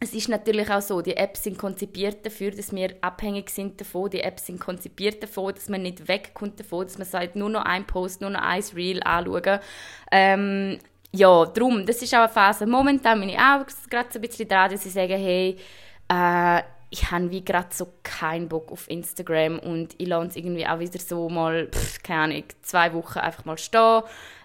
es 0.00 0.14
ist 0.14 0.28
natürlich 0.28 0.70
auch 0.70 0.80
so, 0.80 1.00
die 1.00 1.16
Apps 1.16 1.42
sind 1.42 1.58
konzipiert 1.58 2.24
dafür, 2.24 2.52
dass 2.52 2.72
wir 2.72 2.94
abhängig 3.00 3.50
sind 3.50 3.80
davon. 3.80 4.10
Die 4.10 4.20
Apps 4.20 4.46
sind 4.46 4.60
konzipiert 4.60 5.22
davon, 5.22 5.54
dass 5.54 5.68
man 5.68 5.82
nicht 5.82 6.06
wegkommt 6.06 6.60
davon, 6.60 6.84
dass 6.84 6.98
man 6.98 7.06
sagt, 7.06 7.34
nur 7.34 7.50
noch 7.50 7.64
ein 7.64 7.84
Post, 7.86 8.20
nur 8.20 8.30
noch 8.30 8.42
ein 8.42 8.62
Reel 8.74 9.02
anschauen. 9.02 9.58
Ähm, 10.12 10.78
ja, 11.12 11.46
darum, 11.46 11.84
das 11.84 12.00
ist 12.02 12.14
auch 12.14 12.20
eine 12.20 12.28
Phase. 12.28 12.66
Momentan 12.66 13.18
bin 13.20 13.30
ich 13.30 13.38
auch 13.38 13.64
gerade 13.90 14.08
so 14.12 14.18
ein 14.18 14.22
bisschen 14.22 14.48
dran, 14.48 14.70
dass 14.70 14.86
ich 14.86 14.92
sage, 14.92 15.14
hey, 15.14 15.56
äh, 16.08 16.62
ich 16.90 17.10
habe 17.10 17.30
wie 17.30 17.44
gerade 17.44 17.68
so 17.72 17.88
keinen 18.02 18.48
Bock 18.48 18.70
auf 18.70 18.88
Instagram 18.88 19.58
und 19.58 19.94
ich 19.98 20.06
lasse 20.06 20.28
es 20.28 20.36
irgendwie 20.36 20.66
auch 20.66 20.78
wieder 20.78 20.98
so 20.98 21.28
mal, 21.28 21.68
pff, 21.70 22.02
keine 22.02 22.34
Ahnung, 22.34 22.44
zwei 22.62 22.92
Wochen 22.94 23.18
einfach 23.18 23.44
mal 23.44 23.58
stehen 23.58 24.02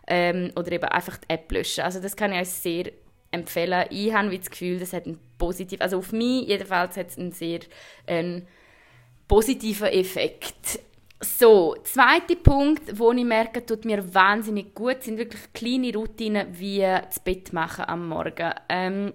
ähm, 0.07 0.51
oder 0.55 0.71
eben 0.71 0.85
einfach 0.85 1.17
die 1.17 1.29
App 1.29 1.51
löschen. 1.51 1.83
Also 1.83 1.99
das 2.01 2.15
kann 2.15 2.33
ich 2.33 2.39
euch 2.39 2.49
sehr 2.49 2.91
empfehlen. 3.33 3.85
Ich 3.89 4.13
habe 4.13 4.37
das 4.37 4.49
Gefühl, 4.49 4.79
das 4.79 4.93
hat 4.93 5.05
einen 5.05 5.19
positiv, 5.37 5.81
also 5.81 5.97
auf 5.97 6.11
mich 6.11 6.47
jedenfalls 6.47 6.97
hat 6.97 7.09
es 7.09 7.17
einen 7.17 7.31
sehr 7.31 7.59
einen 8.07 8.47
positiven 9.27 9.87
Effekt. 9.87 10.79
So, 11.19 11.75
zweiter 11.83 12.35
Punkt, 12.35 12.99
wo 12.99 13.11
ich 13.13 13.23
merke, 13.23 13.65
tut 13.65 13.85
mir 13.85 14.13
wahnsinnig 14.13 14.73
gut, 14.75 15.03
sind 15.03 15.17
wirklich 15.17 15.53
kleine 15.53 15.93
Routinen 15.93 16.47
wie 16.59 16.79
das 16.79 17.19
Bett 17.19 17.53
machen 17.53 17.85
am 17.85 18.09
Morgen 18.09 18.51
ähm, 18.67 19.13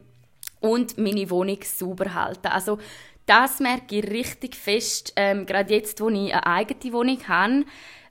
und 0.61 0.97
meine 0.97 1.29
Wohnung 1.29 1.59
sauber 1.63 2.15
halten. 2.15 2.47
Also 2.47 2.79
das 3.27 3.61
merke 3.61 3.97
ich 3.97 4.11
richtig 4.11 4.57
fest, 4.57 5.13
ähm, 5.17 5.45
gerade 5.45 5.75
jetzt, 5.75 6.01
wo 6.01 6.09
ich 6.09 6.33
eine 6.33 6.47
eigene 6.47 6.95
Wohnung 6.95 7.29
habe. 7.29 7.65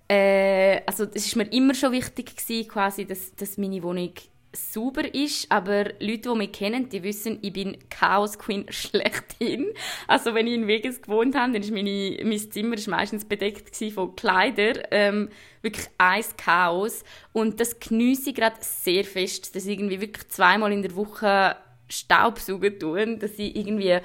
Äh, 0.08 0.82
also 0.86 1.06
es 1.06 1.26
ist 1.26 1.36
mir 1.36 1.52
immer 1.52 1.74
schon 1.74 1.92
wichtig 1.92 2.38
gewesen, 2.38 2.68
quasi, 2.68 3.06
dass, 3.06 3.34
dass 3.36 3.58
meine 3.58 3.82
Wohnung 3.82 4.14
sauber 4.54 5.14
ist, 5.14 5.52
aber 5.52 5.86
Leute, 6.00 6.30
die 6.30 6.36
mich 6.36 6.52
kennen, 6.52 6.90
die 6.90 7.04
wissen, 7.04 7.40
ich 7.42 7.54
bin 7.54 7.78
Chaos 7.90 8.40
Queen 8.40 8.66
schlechthin. 8.70 9.68
Also 10.08 10.34
wenn 10.34 10.48
ich 10.48 10.54
in 10.54 10.68
Vegas 10.68 11.02
gewohnt 11.02 11.36
habe, 11.36 11.54
dann 11.54 11.62
ist 11.62 11.72
meine, 11.72 12.18
mein 12.24 12.52
Zimmer 12.52 12.76
ist 12.76 12.88
meistens 12.88 13.26
bedeckt 13.26 13.76
von 13.94 14.16
Kleidern. 14.16 14.84
Ähm, 14.92 15.30
wirklich 15.62 15.88
ein 15.98 16.24
Chaos. 16.38 17.04
Und 17.34 17.60
das 17.60 17.80
geniesse 17.80 18.30
ich 18.30 18.36
gerade 18.36 18.58
sehr 18.62 19.04
fest, 19.04 19.56
dass 19.56 19.66
ich 19.66 19.78
irgendwie 19.78 20.02
wirklich 20.02 20.28
zweimal 20.30 20.72
in 20.72 20.82
der 20.82 20.96
Woche 20.96 21.56
Staubsaugen 21.90 22.80
tue, 22.80 23.18
dass 23.18 23.38
ich 23.38 23.56
irgendwie 23.56 24.00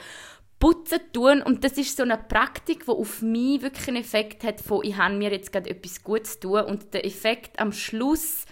putzen 0.59 1.01
tun 1.13 1.43
und 1.43 1.65
das 1.65 1.73
ist 1.73 1.97
so 1.97 2.05
eine 2.05 2.17
Praktik, 2.17 2.85
die 2.85 2.93
auf 2.93 3.21
mich 3.21 3.63
wirklich 3.63 3.89
einen 3.89 3.97
Effekt 3.97 4.45
hat 4.45 4.61
von 4.61 4.85
ich 4.85 4.97
habe 4.97 5.17
mir 5.17 5.33
jetzt 5.33 5.53
gerade 5.53 5.69
etwas 5.69 6.05
Gutes 6.05 6.39
tun 6.39 6.61
und 6.61 6.95
der 6.95 7.05
Effekt 7.05 7.59
am 7.59 7.73
Schluss 7.73 8.45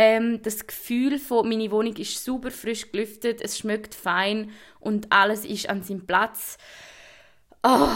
ähm, 0.00 0.40
das 0.40 0.66
Gefühl 0.66 1.18
von, 1.18 1.46
meine 1.46 1.70
Wohnung 1.70 1.94
ist 1.96 2.24
super 2.24 2.50
frisch 2.50 2.90
gelüftet, 2.90 3.42
es 3.42 3.58
schmeckt 3.58 3.94
fein 3.94 4.50
und 4.78 5.12
alles 5.12 5.44
ist 5.44 5.68
an 5.68 5.82
seinem 5.82 6.06
Platz. 6.06 6.56
Oh, 7.62 7.90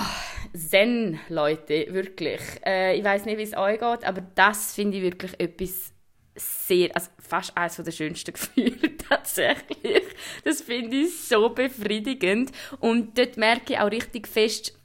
Zen, 0.55 1.19
Leute, 1.31 1.87
wirklich. 1.95 2.43
Äh, 2.67 2.99
ich 2.99 3.05
weiß 3.05 3.25
nicht, 3.25 3.39
wie 3.39 3.43
es 3.45 3.57
euch 3.57 3.81
geht, 3.81 4.05
aber 4.05 4.21
das 4.35 4.75
finde 4.75 4.99
ich 4.99 5.03
wirklich 5.03 5.41
etwas 5.41 5.95
sehr, 6.37 6.95
also 6.95 7.09
fast 7.19 7.57
eines 7.57 7.77
der 7.77 7.91
schönsten 7.91 8.33
Gefühle 8.35 8.99
tatsächlich. 8.99 10.03
Das 10.45 10.61
finde 10.61 10.97
ich 10.97 11.19
so 11.27 11.49
befriedigend 11.49 12.53
und 12.81 13.17
dort 13.17 13.39
merke 13.39 13.73
ich 13.73 13.79
auch 13.79 13.91
richtig 13.91 14.29
fest, 14.29 14.79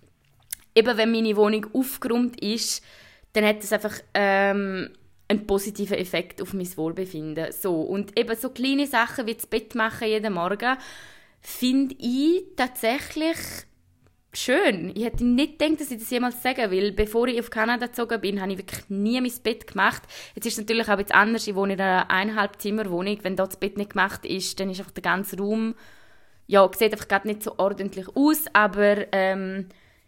eben 0.74 0.98
wenn 0.98 1.12
meine 1.12 1.36
Wohnung 1.36 1.68
aufgeräumt 1.74 2.42
ist, 2.42 2.82
dann 3.34 3.44
hat 3.44 3.62
es 3.62 3.74
einfach 3.74 4.00
ähm, 4.14 4.92
einen 5.30 5.48
positiven 5.48 5.98
Effekt 5.98 6.42
auf 6.42 6.54
mein 6.54 6.78
Wohlbefinden. 6.78 7.52
So. 7.52 7.82
Und 7.82 8.20
eben 8.20 8.36
so 8.36 8.50
kleine 8.50 8.88
Sachen 8.88 9.28
wie 9.28 9.36
das 9.36 9.48
Bett 9.48 9.76
machen 9.76 10.08
jeden 10.08 10.34
Morgen, 10.34 10.78
finde 11.40 11.96
ich 11.98 12.44
tatsächlich 12.58 13.38
schön. 14.34 14.92
Ich 14.96 15.06
hätte 15.06 15.24
nicht 15.24 15.60
gedacht, 15.60 15.80
dass 15.80 15.92
ich 15.92 16.00
das 16.00 16.10
jemals 16.10 16.44
sagen 16.44 16.72
will. 16.72 16.92
Bevor 16.92 17.28
ich 17.28 17.40
auf 17.40 17.50
Kanada 17.50 17.88
gezogen 17.88 18.20
bin, 18.20 18.42
habe 18.42 18.52
ich 18.52 18.58
wirklich 18.58 18.90
nie 18.90 19.22
mein 19.22 19.32
Bett 19.42 19.68
gemacht. 19.68 20.04
Jetzt 20.36 20.48
ist 20.48 20.54
es 20.54 20.60
natürlich 20.60 20.90
auch 20.90 21.00
jetzt 21.00 21.14
anders. 21.14 21.48
Ich 21.48 21.56
wohne 21.56 21.74
in 21.74 21.82
einer 21.82 22.10
eineinhalb 22.10 22.60
Zimmer 22.62 22.90
Wohnung. 22.90 23.20
Wenn 23.22 23.36
dort 23.36 23.54
das 23.54 23.60
Bett 23.60 23.78
nicht 23.78 23.92
gemacht 23.92 24.26
ist, 24.26 24.60
dann 24.60 24.70
ist 24.70 24.80
einfach 24.80 24.92
der 24.92 25.04
ganze 25.04 25.38
Raum 25.38 25.76
ja, 26.50 26.68
sieht 26.76 26.92
einfach 26.94 27.08
gerade 27.08 27.28
nicht 27.28 27.44
so 27.44 27.54
ordentlich 27.60 28.08
aus, 28.16 28.46
aber 28.54 29.14
ähm, 29.14 29.68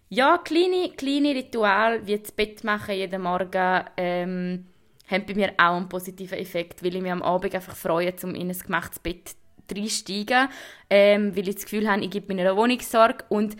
ja, 0.09 0.39
kleine, 0.39 0.89
kleine 0.97 1.35
Ritual 1.35 2.07
wie 2.07 2.17
das 2.17 2.31
Bett 2.31 2.63
machen 2.63 2.95
jeden 2.95 3.21
Morgen 3.21 3.83
ähm, 3.95 4.65
haben 5.11 5.25
bei 5.25 5.33
mir 5.33 5.53
auch 5.57 5.75
einen 5.75 5.89
positiven 5.89 6.37
Effekt, 6.37 6.83
weil 6.83 6.95
ich 6.95 7.01
mich 7.01 7.11
am 7.11 7.21
Abend 7.21 7.53
einfach 7.53 7.75
freue, 7.75 8.13
um 8.23 8.35
in 8.35 8.49
ein 8.49 8.57
gemachtes 8.57 8.99
Bett 8.99 9.35
reinsteigen, 9.71 10.49
ähm, 10.89 11.35
weil 11.35 11.47
ich 11.47 11.55
das 11.55 11.63
Gefühl 11.65 11.89
habe, 11.89 12.03
ich 12.03 12.09
gebe 12.09 12.33
meiner 12.33 12.55
Wohnung 12.55 12.79
Sorge 12.79 13.23
und 13.29 13.55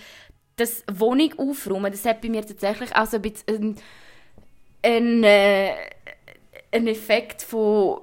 das 0.58 0.84
Wohnung 0.92 1.34
aufräumen, 1.38 1.92
das 1.92 2.06
hat 2.06 2.22
bei 2.22 2.30
mir 2.30 2.46
tatsächlich 2.46 2.96
auch 2.96 3.06
so 3.06 3.18
ein 3.18 3.22
bisschen 3.22 3.78
ein, 4.84 5.24
äh, 5.24 5.72
ein 6.72 6.88
Effekt 6.88 7.42
von 7.42 8.02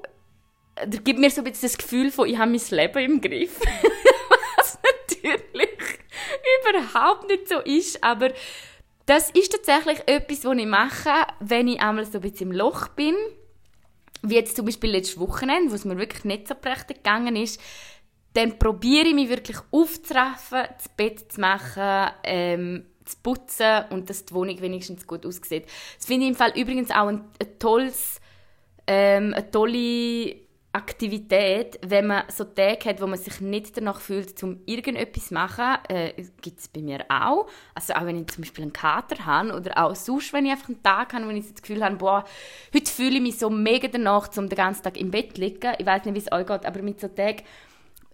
das 0.87 1.03
gibt 1.03 1.19
mir 1.19 1.31
so 1.31 1.41
ein 1.41 1.45
bisschen 1.45 1.69
das 1.69 1.79
Gefühl 1.79 2.11
von, 2.11 2.29
ich 2.29 2.39
habe 2.39 2.51
mein 2.51 2.61
Leben 2.71 2.99
im 2.99 3.21
Griff. 3.21 3.61
Was 4.57 4.79
natürlich 4.83 5.99
überhaupt 6.61 7.29
nicht 7.29 7.49
so 7.49 7.59
ist, 7.61 8.03
aber 8.03 8.31
das 9.09 9.31
ist 9.31 9.53
tatsächlich 9.53 10.01
etwas, 10.07 10.45
was 10.45 10.57
ich 10.57 10.67
mache, 10.67 11.11
wenn 11.41 11.69
ich 11.69 11.81
einmal 11.81 12.05
so 12.05 12.19
ein 12.19 12.23
bisschen 12.23 12.51
im 12.51 12.57
Loch 12.57 12.89
bin 12.89 13.15
wie 14.23 14.35
jetzt 14.35 14.57
zum 14.57 14.67
Beispiel 14.67 14.91
letztes 14.91 15.19
Wochenende, 15.19 15.71
wo 15.71 15.75
es 15.75 15.85
mir 15.85 15.99
wirklich 15.99 16.25
nicht 16.25 16.49
so 16.49 16.55
prächtig 16.55 16.99
gegangen 16.99 17.37
ist, 17.37 17.61
dann 18.35 18.59
probiere 18.59 19.09
ich 19.09 19.15
mich 19.15 19.29
wirklich 19.29 19.59
aufzuraffen, 19.71 20.65
das 20.77 20.89
Bett 20.91 21.33
zu 21.33 21.41
machen, 21.41 22.11
ähm, 22.25 22.87
zu 23.05 23.17
putzen 23.23 23.85
und 23.91 24.11
dass 24.11 24.25
die 24.25 24.35
Wohnung 24.35 24.61
wenigstens 24.61 25.07
gut 25.07 25.25
aussieht. 25.25 25.67
Das 25.97 26.07
finde 26.07 26.25
ich 26.25 26.31
im 26.31 26.37
Fall 26.37 26.53
übrigens 26.57 26.91
auch 26.91 27.09
ein, 27.09 27.25
ein 27.41 27.59
tolles, 27.59 28.21
ähm, 28.87 29.35
eine 29.35 29.51
tolle 29.51 30.37
Aktivität, 30.73 31.79
wenn 31.87 32.09
man 32.09 32.25
so 32.29 32.45
Tage 32.45 32.91
hat, 32.91 33.01
wo 33.01 33.07
man 33.07 33.19
sich 33.19 33.41
nicht 33.41 33.77
danach 33.77 34.01
fühlt, 34.01 34.41
um 34.43 34.61
irgendetwas 34.67 35.29
zu 35.29 35.35
machen, 35.35 35.79
äh, 35.89 36.13
gibt 36.43 36.61
es 36.61 36.69
bei 36.69 36.81
mir 36.81 37.07
auch. 37.09 37.47
Also 37.75 37.95
auch 37.95 38.05
wenn 38.05 38.21
ich 38.21 38.29
zum 38.29 38.43
Beispiel 38.43 38.63
einen 38.63 38.73
Kater 38.73 39.25
habe 39.25 39.55
oder 39.55 39.79
auch 39.79 39.97
sonst, 39.97 40.33
wenn 40.33 40.45
ich 40.45 40.53
einfach 40.53 40.69
einen 40.69 40.83
Tag 40.83 41.15
habe, 41.15 41.27
wo 41.27 41.31
ich 41.31 41.51
das 41.51 41.63
Gefühl 41.63 41.83
habe, 41.83 41.97
boah, 41.97 42.25
heute 42.75 42.91
fühle 42.91 43.17
ich 43.17 43.23
mich 43.23 43.39
so 43.39 43.49
mega 43.49 43.89
danach, 43.89 44.29
um 44.37 44.49
den 44.49 44.57
ganzen 44.57 44.83
Tag 44.83 44.99
im 44.99 45.11
Bett 45.11 45.37
zu 45.37 45.41
liegen. 45.41 45.73
Ich 45.79 45.87
weiß 45.87 46.05
nicht, 46.05 46.15
wie 46.15 46.19
es 46.19 46.33
euch 46.33 46.47
geht, 46.47 46.67
aber 46.67 46.83
mit 46.83 47.01
so 47.01 47.09
Tagen, 47.09 47.43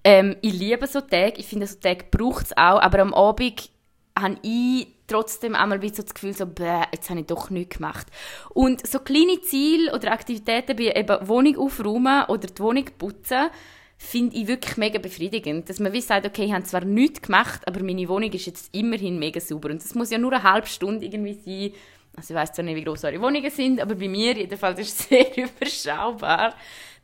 ähm, 0.05 0.37
ich 0.41 0.53
liebe 0.53 0.87
so 0.87 1.01
Tage, 1.01 1.39
ich 1.39 1.47
finde, 1.47 1.67
so 1.67 1.79
Tage 1.81 2.05
braucht 2.11 2.47
es 2.47 2.57
auch, 2.57 2.81
aber 2.81 3.01
am 3.01 3.15
Abend 3.15 3.71
habe 4.19 4.39
ich 4.43 4.87
trotzdem 5.07 5.55
einmal 5.55 5.81
so 5.83 6.03
das 6.03 6.15
Gefühl, 6.15 6.35
so, 6.35 6.47
bäh, 6.47 6.83
jetzt 6.93 7.11
habe 7.11 7.21
ich 7.21 7.27
doch 7.27 7.51
nichts 7.51 7.77
gemacht. 7.77 8.07
Und 8.51 8.87
so 8.87 9.01
kleine 9.01 9.41
Ziele 9.43 9.93
oder 9.93 10.13
Aktivitäten 10.13 10.79
wie 10.79 10.89
eben 10.89 11.29
Wohnung 11.29 11.59
aufräumen 11.59 12.25
oder 12.27 12.47
die 12.47 12.63
Wohnung 12.63 12.85
putzen, 12.97 13.51
finde 13.99 14.37
ich 14.37 14.47
wirklich 14.47 14.77
mega 14.77 14.99
befriedigend. 14.99 15.69
Dass 15.69 15.81
man 15.81 15.93
wie 15.93 16.01
sagt, 16.01 16.27
okay, 16.27 16.45
ich 16.45 16.53
habe 16.53 16.65
zwar 16.65 16.85
nichts 16.85 17.23
gemacht, 17.23 17.67
aber 17.67 17.83
meine 17.83 18.09
Wohnung 18.09 18.31
ist 18.33 18.47
jetzt 18.47 18.75
immerhin 18.75 19.19
mega 19.19 19.41
sauber. 19.41 19.71
Und 19.71 19.83
das 19.83 19.95
muss 19.95 20.11
ja 20.11 20.19
nur 20.19 20.33
eine 20.33 20.43
halbe 20.43 20.67
Stunde 20.67 21.07
irgendwie 21.07 21.35
sein. 21.35 21.81
Also 22.17 22.35
ich 22.35 22.41
weiß 22.41 22.53
zwar 22.53 22.65
nicht, 22.65 22.77
wie 22.77 22.85
groß 22.85 23.05
eure 23.05 23.21
Wohnungen 23.21 23.51
sind, 23.51 23.81
aber 23.81 23.97
bei 23.97 24.09
mir 24.09 24.35
jedenfalls 24.37 24.79
ist 24.79 25.01
es 25.01 25.09
sehr 25.09 25.37
überschaubar, 25.37 26.55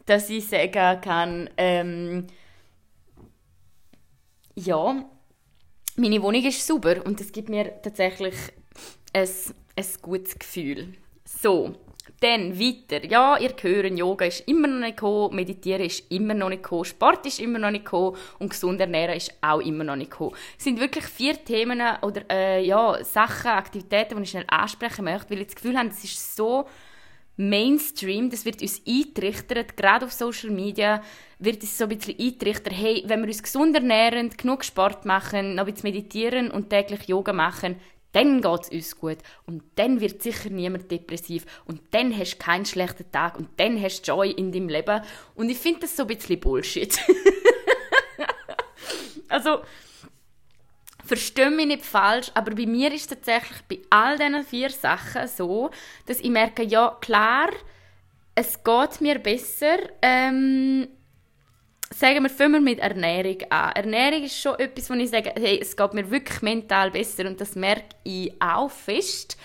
dass 0.06 0.30
ich 0.30 0.46
sagen 0.46 1.00
kann, 1.00 1.50
ähm, 1.56 2.26
ja, 4.54 5.04
meine 6.00 6.22
Wohnung 6.22 6.44
ist 6.44 6.66
super 6.66 7.04
und 7.04 7.20
das 7.20 7.30
gibt 7.30 7.48
mir 7.48 7.80
tatsächlich 7.82 8.34
ein, 9.12 9.28
ein 9.76 9.86
gutes 10.02 10.38
Gefühl. 10.38 10.94
So, 11.24 11.74
Dann 12.20 12.58
weiter. 12.58 13.04
Ja, 13.06 13.38
ihr 13.38 13.54
hört, 13.60 13.98
Yoga 13.98 14.26
ist 14.26 14.46
immer 14.48 14.66
noch 14.66 14.80
nicht 14.80 14.96
gekommen, 14.96 15.36
Meditieren 15.36 15.82
ist 15.82 16.10
immer 16.10 16.34
noch 16.34 16.48
nicht 16.48 16.62
gekommen, 16.62 16.84
Sport 16.84 17.24
ist 17.26 17.40
immer 17.40 17.58
noch 17.58 17.70
nicht 17.70 17.84
gekommen 17.84 18.16
und 18.38 18.50
gesund 18.50 18.80
ernähren 18.80 19.16
ist 19.16 19.32
auch 19.40 19.60
immer 19.60 19.84
noch 19.84 19.96
nicht 19.96 20.10
gekommen. 20.10 20.34
Es 20.58 20.64
sind 20.64 20.80
wirklich 20.80 21.04
vier 21.04 21.42
Themen 21.44 21.80
oder 22.02 22.22
äh, 22.30 22.64
ja, 22.64 23.02
Sachen, 23.04 23.50
Aktivitäten, 23.50 24.16
die 24.16 24.22
ich 24.22 24.30
schnell 24.30 24.44
ansprechen 24.48 25.04
möchte, 25.04 25.30
weil 25.30 25.40
ich 25.40 25.46
das 25.46 25.56
Gefühl 25.56 25.78
habe, 25.78 25.88
es 25.88 26.04
ist 26.04 26.36
so 26.36 26.66
Mainstream, 27.48 28.28
das 28.28 28.44
wird 28.44 28.60
uns 28.60 28.82
eintrichtert, 28.86 29.76
gerade 29.76 30.04
auf 30.04 30.12
Social 30.12 30.50
Media 30.50 31.02
wird 31.38 31.62
es 31.62 31.78
so 31.78 31.84
ein 31.84 31.96
bisschen 31.96 32.18
eintrichtert, 32.18 32.74
hey, 32.76 33.02
wenn 33.06 33.20
wir 33.20 33.28
uns 33.28 33.42
gesund 33.42 33.74
ernähren, 33.74 34.28
genug 34.30 34.62
Sport 34.62 35.06
machen, 35.06 35.54
noch 35.54 35.66
ein 35.66 35.72
bisschen 35.72 35.90
meditieren 35.90 36.50
und 36.50 36.68
täglich 36.68 37.08
Yoga 37.08 37.32
machen, 37.32 37.76
dann 38.12 38.42
geht 38.42 38.60
es 38.62 38.68
uns 38.68 38.96
gut. 38.98 39.18
Und 39.46 39.62
dann 39.76 40.00
wird 40.00 40.22
sicher 40.22 40.50
niemand 40.50 40.90
depressiv. 40.90 41.46
Und 41.64 41.80
dann 41.92 42.16
hast 42.16 42.34
du 42.34 42.38
keinen 42.38 42.66
schlechten 42.66 43.10
Tag. 43.10 43.38
Und 43.38 43.48
dann 43.56 43.80
hast 43.80 44.02
du 44.02 44.12
Joy 44.12 44.32
in 44.32 44.52
deinem 44.52 44.68
Leben. 44.68 45.00
Und 45.34 45.48
ich 45.48 45.58
finde 45.58 45.80
das 45.80 45.96
so 45.96 46.02
ein 46.02 46.08
bisschen 46.08 46.40
Bullshit. 46.40 46.98
also, 49.28 49.60
verstehe 51.10 51.50
mich 51.50 51.66
nicht 51.66 51.84
falsch, 51.84 52.30
aber 52.34 52.54
bei 52.54 52.66
mir 52.66 52.92
ist 52.94 53.10
es 53.10 53.18
tatsächlich 53.18 53.60
bei 53.68 53.80
all 53.90 54.16
diesen 54.16 54.44
vier 54.44 54.70
Sachen 54.70 55.26
so, 55.26 55.70
dass 56.06 56.20
ich 56.20 56.30
merke, 56.30 56.62
ja 56.62 56.96
klar, 57.00 57.48
es 58.36 58.62
geht 58.62 59.00
mir 59.00 59.18
besser, 59.18 59.78
ähm, 60.02 60.86
sagen 61.92 62.22
wir, 62.22 62.30
fangen 62.30 62.52
wir 62.52 62.60
mit 62.60 62.78
Ernährung 62.78 63.38
an. 63.50 63.72
Ernährung 63.72 64.22
ist 64.22 64.40
schon 64.40 64.56
etwas, 64.60 64.88
wo 64.88 64.94
ich 64.94 65.10
sage, 65.10 65.32
hey, 65.36 65.58
es 65.60 65.76
geht 65.76 65.94
mir 65.94 66.08
wirklich 66.08 66.42
mental 66.42 66.92
besser 66.92 67.26
und 67.26 67.40
das 67.40 67.56
merke 67.56 67.96
ich 68.04 68.32
auch 68.40 68.70
fest. 68.70 69.36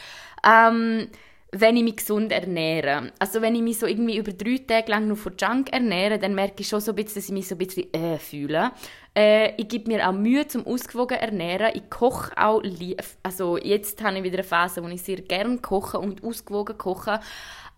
Ähm, 0.48 1.10
wenn 1.59 1.77
ich 1.77 1.83
mich 1.83 1.97
gesund 1.97 2.31
ernähre. 2.31 3.12
Also 3.19 3.41
wenn 3.41 3.55
ich 3.55 3.62
mich 3.62 3.79
so 3.79 3.85
irgendwie 3.88 4.17
über 4.17 4.33
drei 4.33 4.57
Tage 4.57 4.91
lang 4.91 5.07
nur 5.07 5.17
von 5.17 5.33
Junk 5.38 5.71
ernähre, 5.71 6.19
dann 6.19 6.35
merke 6.35 6.62
ich 6.62 6.67
schon 6.67 6.81
so 6.81 6.91
ein 6.91 6.95
bisschen, 6.95 7.15
dass 7.15 7.25
ich 7.25 7.31
mich 7.31 7.47
so 7.47 7.55
ein 7.55 7.59
bisschen 7.59 7.93
äh, 7.93 8.17
fühle. 8.17 8.71
Äh, 9.15 9.53
ich 9.55 9.69
gebe 9.69 9.89
mir 9.89 10.07
auch 10.07 10.13
Mühe 10.13 10.47
zum 10.47 10.67
ausgewogen 10.67 11.17
ernähren. 11.17 11.71
Ich 11.74 11.89
koche 11.89 12.38
auch, 12.38 12.62
also 13.24 13.57
jetzt 13.57 14.03
habe 14.03 14.17
ich 14.17 14.24
wieder 14.24 14.39
eine 14.39 14.43
Phase, 14.43 14.83
wo 14.83 14.88
ich 14.89 15.01
sehr 15.01 15.21
gerne 15.21 15.57
koche 15.59 15.97
und 16.00 16.24
ausgewogen 16.24 16.77
koche. 16.77 17.19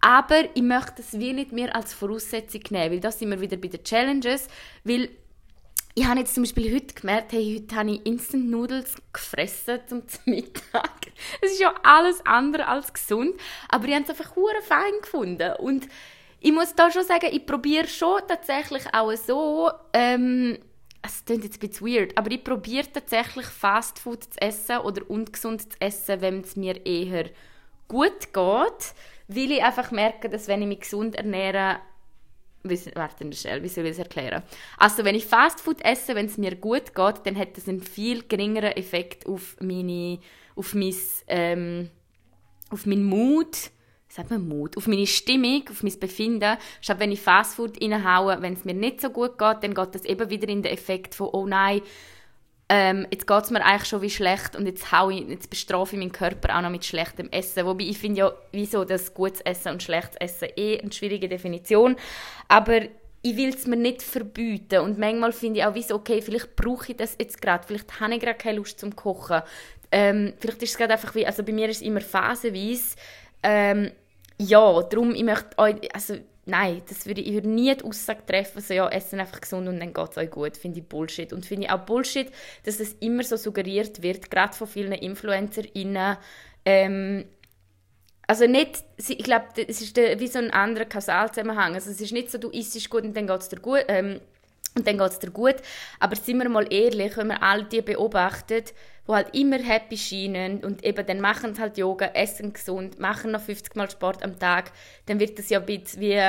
Aber 0.02 0.44
ich 0.54 0.62
möchte 0.62 0.94
das 0.98 1.20
wie 1.20 1.34
nicht 1.34 1.52
mehr 1.52 1.76
als 1.76 1.94
Voraussetzung 1.94 2.62
nehmen, 2.70 2.94
weil 2.94 3.00
das 3.00 3.20
sind 3.20 3.30
wir 3.30 3.42
wieder 3.42 3.58
bei 3.58 3.68
den 3.68 3.84
Challenges, 3.84 4.48
weil 4.84 5.10
ich 5.98 6.06
habe 6.06 6.20
jetzt 6.20 6.36
zum 6.36 6.44
Beispiel 6.44 6.76
heute 6.76 6.94
gemerkt, 6.94 7.32
hey, 7.32 7.60
heute 7.60 7.76
habe 7.76 7.90
ich 7.90 8.06
Instant 8.06 8.52
Noodles 8.52 8.98
gefressen 9.12 9.80
zum 9.88 10.04
Mittag. 10.26 11.08
Es 11.42 11.54
ist 11.54 11.60
ja 11.60 11.74
alles 11.82 12.24
andere 12.24 12.68
als 12.68 12.94
gesund, 12.94 13.34
aber 13.68 13.88
ich 13.88 13.96
habe 13.96 14.04
es 14.04 14.12
einfach 14.12 14.36
hure 14.36 14.62
fein 14.62 14.94
gefunden 15.02 15.54
und 15.58 15.88
ich 16.40 16.52
muss 16.52 16.76
da 16.76 16.92
schon 16.92 17.04
sagen, 17.04 17.30
ich 17.32 17.48
probiere 17.48 17.88
schon 17.88 18.22
tatsächlich 18.28 18.84
auch 18.94 19.12
so, 19.16 19.72
ähm, 19.92 20.60
es 21.02 21.26
klingt 21.26 21.44
jetzt 21.44 21.64
ein 21.64 21.68
bisschen 21.68 21.88
weird, 21.88 22.16
aber 22.16 22.30
ich 22.30 22.44
probiere 22.44 22.92
tatsächlich 22.92 23.48
Fastfood 23.48 24.24
zu 24.26 24.40
essen 24.40 24.78
oder 24.78 25.02
ungesund 25.10 25.64
zu 25.64 25.82
essen, 25.82 26.22
wenn 26.22 26.42
es 26.42 26.56
mir 26.56 26.86
eher 26.86 27.32
gut 27.88 28.34
geht 28.34 28.94
weil 29.28 29.52
ich 29.52 29.64
einfach 29.64 29.92
merke, 29.92 30.30
dass 30.30 30.48
wenn 30.48 30.62
ich 30.62 30.68
mich 30.68 30.80
gesund 30.82 31.16
ernähre, 31.16 31.80
warte 32.96 33.34
schnell, 33.34 33.64
wie 33.64 33.68
soll 33.68 33.86
ich 33.86 33.92
es 33.92 34.00
erklären? 34.00 34.44
Also 34.78 35.04
wenn 35.04 35.16
ich 35.16 35.26
Fastfood 35.26 35.84
esse, 35.84 36.16
wenn 36.16 36.28
es 36.28 36.38
mir 36.38 36.56
gut 36.56 36.96
geht, 36.96 37.16
dann 37.26 37.38
hat 37.38 37.58
das 37.58 37.68
einen 37.68 37.82
viel 37.82 38.24
geringeren 38.24 38.72
Effekt 38.72 39.26
auf 39.26 39.58
meine, 39.60 40.20
auf 40.56 40.74
mein, 40.74 40.96
ähm, 41.28 41.90
auf 42.70 42.86
meinen 42.86 43.06
Mut, 43.06 43.72
sagt 44.10 44.30
man 44.30 44.48
Mut, 44.48 44.78
auf 44.78 44.88
meine 44.88 45.08
Stimmung, 45.08 45.64
auf 45.70 45.84
mein 45.84 46.00
Befinden. 46.00 46.58
Statt 46.82 47.00
wenn 47.00 47.12
ich 47.12 47.22
Fastfood 47.22 47.82
reinhaue, 47.82 48.42
wenn 48.42 48.54
es 48.54 48.66
mir 48.66 48.74
nicht 48.74 49.02
so 49.02 49.10
gut 49.10 49.38
geht, 49.38 49.64
dann 49.64 49.74
geht 49.74 49.96
das 49.96 50.06
eben 50.06 50.30
wieder 50.30 50.48
in 50.50 50.64
den 50.64 50.74
Effekt 50.74 51.16
von, 51.16 51.30
oh 51.32 51.46
nein, 51.46 51.82
ähm, 52.70 53.08
jetzt 53.12 53.28
geht 53.28 53.44
es 53.44 53.52
mir 53.52 53.64
eigentlich 53.64 53.88
schon 53.88 54.02
wie 54.02 54.10
schlecht 54.10 54.56
und 54.56 54.66
jetzt, 54.66 54.92
hau 54.92 55.10
ich, 55.10 55.22
jetzt 55.28 55.50
bestrafe 55.50 55.96
ich 55.96 56.00
meinen 56.00 56.12
Körper 56.12 56.58
auch 56.58 56.62
noch 56.62 56.70
mit 56.70 56.84
schlechtem 56.84 57.30
Essen. 57.32 57.66
Wobei 57.66 57.86
ich 57.86 57.98
finde 57.98 58.20
ja, 58.20 58.32
wieso 58.52 58.84
das 58.84 59.14
gutes 59.14 59.42
Essen 59.42 59.72
und 59.74 59.84
schlechtes 59.84 60.18
Essen 60.18 60.50
eh 60.58 60.80
eine 60.80 60.92
schwierige 60.92 61.30
Definition. 61.30 61.96
Aber 62.50 62.82
ich 63.22 63.38
will 63.38 63.50
es 63.50 63.68
mir 63.68 63.78
nicht 63.78 64.02
verbieten. 64.02 64.80
Und 64.82 64.98
manchmal 64.98 65.32
finde 65.32 65.60
ich 65.60 65.66
auch, 65.66 65.76
wieso, 65.76 65.96
okay, 65.96 66.22
vielleicht 66.22 66.56
brauche 66.56 66.92
ich 66.92 66.98
das 66.98 67.16
jetzt 67.20 67.42
gerade, 67.42 67.66
vielleicht 67.66 68.00
habe 68.00 68.16
ich 68.16 68.20
gerade 68.20 68.38
keine 68.38 68.58
Lust 68.58 68.80
zum 68.80 68.96
Kochen. 68.96 69.42
Ähm, 69.92 70.34
vielleicht 70.38 70.62
ist 70.62 70.72
es 70.72 70.78
gerade 70.78 70.94
einfach 70.94 71.16
wie, 71.16 71.26
also 71.26 71.44
bei 71.44 71.54
mir 71.54 71.70
ist 71.70 71.78
es 71.78 71.84
immer 71.84 72.02
phasenweise. 72.02 72.96
Ähm, 73.44 73.92
ja, 74.38 74.82
darum, 74.84 75.16
ich 75.16 75.24
möchte 75.24 75.58
euch, 75.58 75.76
also 75.96 76.18
nein, 76.48 76.82
das 76.88 77.06
würde, 77.06 77.22
ich 77.22 77.34
würde 77.34 77.50
nie 77.50 77.76
die 77.76 77.84
Aussage 77.84 78.26
treffen, 78.26 78.62
so, 78.62 78.74
ja, 78.74 78.88
essen 78.90 79.20
einfach 79.20 79.42
gesund 79.42 79.68
und 79.68 79.80
dann 79.80 79.94
geht 79.94 80.12
es 80.12 80.18
euch 80.18 80.32
gut. 80.32 80.58
Finde 80.58 80.80
ich 80.80 80.88
Bullshit. 80.88 81.32
Und 81.34 81.46
finde 81.46 81.66
ich 81.68 81.72
auch 81.72 81.86
Bullshit, 81.86 82.32
dass 82.64 82.80
es 82.80 82.94
immer 83.00 83.24
so 83.24 83.36
suggeriert 83.36 84.02
wird, 84.02 84.32
gerade 84.32 84.54
von 84.54 84.68
vielen 84.68 84.94
InfluencerInnen, 84.94 86.18
ähm, 86.66 87.26
also 88.28 88.46
nicht, 88.46 88.84
ich 88.98 89.24
glaube, 89.24 89.46
es 89.56 89.82
ist 89.82 89.96
wie 89.96 90.28
so 90.28 90.40
ein 90.40 90.52
anderer 90.52 90.84
Kausalzusammenhang. 90.84 91.76
Also 91.76 91.92
es 91.92 92.02
ist 92.02 92.12
nicht 92.12 92.30
so, 92.30 92.38
du 92.38 92.50
isst 92.50 92.90
gut 92.90 93.04
und 93.04 93.16
dann 93.16 93.26
geht 93.26 93.40
es 93.40 93.48
dir 93.48 93.60
gut, 93.60 93.86
ähm, 93.88 94.20
und 94.76 94.86
dann 94.86 94.98
geht 94.98 95.10
es 95.10 95.20
dir 95.20 95.32
gut. 95.32 95.56
Aber 96.00 96.16
sind 96.16 96.38
wir 96.38 96.50
mal 96.50 96.72
ehrlich, 96.72 97.16
wenn 97.18 97.28
man 97.28 97.38
all 97.38 97.64
die 97.64 97.82
beobachtet, 97.82 98.74
die 99.08 99.14
halt 99.14 99.36
immer 99.36 99.60
happy 99.60 99.98
scheinen 99.98 100.64
und 100.64 100.84
eben 100.84 101.06
dann 101.06 101.22
machen 101.22 101.56
sie 101.56 101.62
halt 101.62 101.78
Yoga, 101.78 102.08
essen 102.08 102.54
gesund, 102.54 103.00
machen 103.00 103.32
noch 103.32 103.42
50 103.42 103.76
Mal 103.76 103.90
Sport 103.90 104.24
am 104.24 104.38
Tag, 104.38 104.72
dann 105.06 105.20
wird 105.20 105.40
das 105.40 105.50
ja 105.50 105.60
ein 105.60 105.66
bisschen 105.66 106.02
wie 106.02 106.20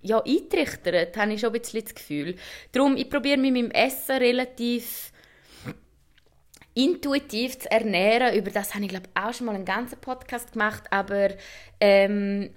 ja, 0.00 0.22
eintrichtert, 0.24 1.16
habe 1.16 1.32
ich 1.32 1.40
schon 1.40 1.52
ein 1.52 1.60
bisschen 1.60 1.82
das 1.82 1.94
Gefühl. 1.94 2.36
Darum, 2.72 2.96
ich 2.96 3.10
probiere 3.10 3.38
mich 3.38 3.52
mit 3.52 3.64
dem 3.64 3.70
Essen 3.70 4.16
relativ 4.18 5.12
intuitiv 6.74 7.58
zu 7.58 7.70
ernähren. 7.70 8.36
Über 8.36 8.50
das 8.50 8.74
habe 8.74 8.84
ich, 8.84 8.90
glaube 8.90 9.08
auch 9.14 9.34
schon 9.34 9.46
mal 9.46 9.54
einen 9.54 9.64
ganzen 9.64 9.98
Podcast 10.00 10.52
gemacht, 10.52 10.84
aber 10.90 11.30
ähm, 11.80 12.50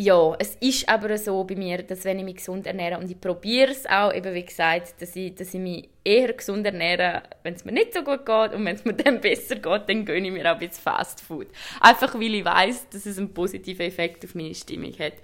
ja, 0.00 0.32
es 0.38 0.54
ist 0.60 0.88
aber 0.88 1.18
so 1.18 1.42
bei 1.42 1.56
mir, 1.56 1.82
dass 1.82 2.04
wenn 2.04 2.20
ich 2.20 2.24
mich 2.24 2.36
gesund 2.36 2.68
ernähre 2.68 2.98
und 2.98 3.10
ich 3.10 3.20
probiere 3.20 3.72
es 3.72 3.84
auch, 3.84 4.14
eben 4.14 4.32
wie 4.32 4.44
gesagt, 4.44 5.02
dass 5.02 5.16
ich, 5.16 5.34
dass 5.34 5.52
ich 5.52 5.60
mich 5.60 5.88
eher 6.04 6.32
gesund 6.34 6.64
ernähre, 6.64 7.24
wenn 7.42 7.54
es 7.54 7.64
mir 7.64 7.72
nicht 7.72 7.94
so 7.94 8.04
gut 8.04 8.24
geht 8.24 8.54
und 8.54 8.64
wenn 8.64 8.76
es 8.76 8.84
mir 8.84 8.92
dann 8.94 9.20
besser 9.20 9.56
geht, 9.56 9.88
dann 9.88 10.04
gönne 10.04 10.28
ich 10.28 10.32
mir 10.32 10.48
auch 10.48 10.54
ein 10.54 10.60
bisschen 10.60 10.84
Fast 10.84 11.20
Food. 11.20 11.48
Einfach 11.80 12.14
weil 12.14 12.32
ich 12.32 12.44
weiß, 12.44 12.90
dass 12.90 13.06
es 13.06 13.18
einen 13.18 13.34
positiven 13.34 13.86
Effekt 13.86 14.24
auf 14.24 14.36
meine 14.36 14.54
Stimmung 14.54 14.92
hat. 15.00 15.14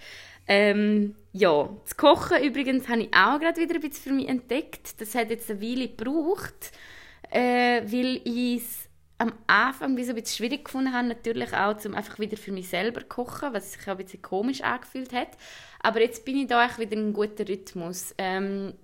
Ähm, 0.49 1.15
ja, 1.33 1.71
das 1.85 1.97
Kochen 1.97 2.43
übrigens 2.43 2.89
habe 2.89 3.03
ich 3.03 3.15
auch 3.15 3.39
gerade 3.39 3.61
wieder 3.61 3.77
ein 3.77 3.81
bisschen 3.81 4.03
für 4.03 4.13
mich 4.13 4.29
entdeckt. 4.29 5.01
Das 5.01 5.15
hat 5.15 5.31
jetzt 5.31 5.49
eine 5.53 5.63
Weile 5.63 5.87
gebraucht, 5.87 6.73
äh, 7.31 7.81
weil 7.85 8.21
ich 8.25 8.57
es 8.57 8.89
am 9.19 9.33
Anfang 9.47 9.97
wie 9.97 10.05
so 10.05 10.11
ein 10.11 10.17
bisschen 10.17 10.37
schwierig 10.37 10.65
gefunden 10.65 10.93
habe, 10.93 11.09
natürlich 11.09 11.53
auch, 11.55 11.77
um 11.85 11.95
einfach 11.95 12.19
wieder 12.19 12.37
für 12.37 12.53
mich 12.53 12.69
selber 12.69 13.01
zu 13.01 13.07
kochen, 13.07 13.53
was 13.53 13.73
sich 13.73 13.83
auch 13.83 13.93
ein 13.93 13.99
bisschen 13.99 14.23
komisch 14.23 14.63
angefühlt 14.63 15.13
hat. 15.13 15.29
Aber 15.81 16.01
jetzt 16.01 16.25
bin 16.25 16.37
ich 16.37 16.49
da 16.49 16.67
auch 16.67 16.79
wieder 16.79 16.93
in 16.93 17.01
einem 17.01 17.13
guten 17.13 17.47
Rhythmus 17.47 18.15
ähm, 18.19 18.75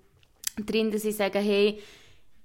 drin, 0.56 0.90
dass 0.90 1.04
ich 1.04 1.16
sage, 1.16 1.38
hey, 1.38 1.80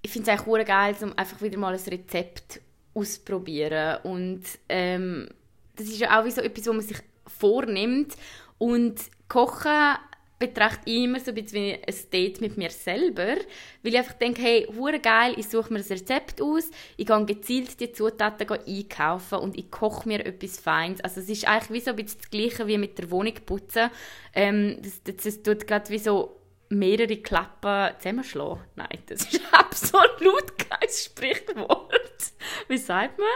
ich 0.02 0.12
finde 0.12 0.32
es 0.32 0.40
eigentlich 0.40 0.68
geil, 0.68 0.96
um 1.02 1.18
einfach 1.18 1.42
wieder 1.42 1.58
mal 1.58 1.74
ein 1.74 1.80
Rezept 1.80 2.62
auszuprobieren. 2.94 3.98
Und 4.04 4.44
ähm, 4.70 5.30
das 5.76 5.88
ist 5.88 6.00
ja 6.00 6.20
auch 6.20 6.26
wie 6.26 6.32
so 6.32 6.42
etwas, 6.42 6.68
wo 6.68 6.74
man 6.74 6.82
sich 6.82 6.98
vornimmt. 7.28 8.16
Und 8.58 9.00
Kochen 9.28 9.98
betrachte 10.38 10.82
ich 10.86 11.04
immer 11.04 11.20
so 11.20 11.32
ein 11.32 11.36
bisschen 11.36 11.62
wie 11.62 11.74
ein 11.74 11.96
Date 12.12 12.42
mit 12.42 12.58
mir 12.58 12.70
selber, 12.70 13.36
weil 13.84 13.94
ich 13.94 13.98
einfach 13.98 14.14
denke, 14.14 14.42
hey, 14.42 14.68
hure 14.76 15.00
geil, 15.00 15.34
ich 15.38 15.48
suche 15.48 15.72
mir 15.72 15.80
ein 15.80 15.86
Rezept 15.86 16.42
aus, 16.42 16.70
ich 16.98 17.06
gehe 17.06 17.26
gezielt 17.26 17.80
die 17.80 17.92
Zutaten 17.92 18.48
einkaufen 18.50 19.40
und 19.40 19.58
ich 19.58 19.72
koche 19.72 20.08
mir 20.08 20.26
etwas 20.26 20.60
Feines. 20.60 21.02
Also 21.02 21.22
es 21.22 21.30
ist 21.30 21.48
eigentlich 21.48 21.72
wie 21.72 21.80
so 21.80 21.92
ein 21.92 21.96
bisschen 21.96 22.20
das 22.20 22.30
Gleiche 22.30 22.68
wie 22.68 22.78
mit 22.78 22.98
der 22.98 23.12
Wohnung 23.12 23.34
putzen. 23.46 23.90
Ähm, 24.34 24.78
das, 24.82 25.04
das, 25.04 25.16
das 25.24 25.44
tut 25.44 25.68
gerade 25.68 25.90
wie 25.90 26.00
so 26.00 26.42
mehrere 26.70 27.18
Klappen 27.18 27.96
zusammenschlagen. 28.00 28.64
Nein, 28.76 29.00
das 29.08 29.22
ist 29.22 29.42
absolut 29.54 30.58
kein 30.58 30.90
Sprichwort. 30.90 32.34
Wie 32.68 32.78
sagt 32.78 33.18
man? 33.18 33.28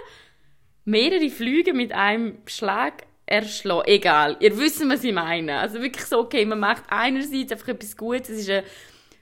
Mehrere 0.85 1.29
Flüge 1.29 1.73
mit 1.73 1.91
einem 1.91 2.39
Schlag 2.45 3.03
erschlagen. 3.29 3.87
Egal, 3.87 4.37
ihr 4.39 4.57
wisst, 4.57 4.87
was 4.89 5.03
ich 5.03 5.13
meine. 5.13 5.59
Also 5.59 5.81
wirklich 5.81 6.05
so, 6.05 6.19
okay, 6.19 6.45
man 6.45 6.59
macht 6.59 6.83
einerseits 6.89 7.51
einfach 7.51 7.69
etwas 7.69 7.95
Gutes, 7.95 8.29
es 8.29 8.39
ist 8.39 8.49
eine 8.49 8.63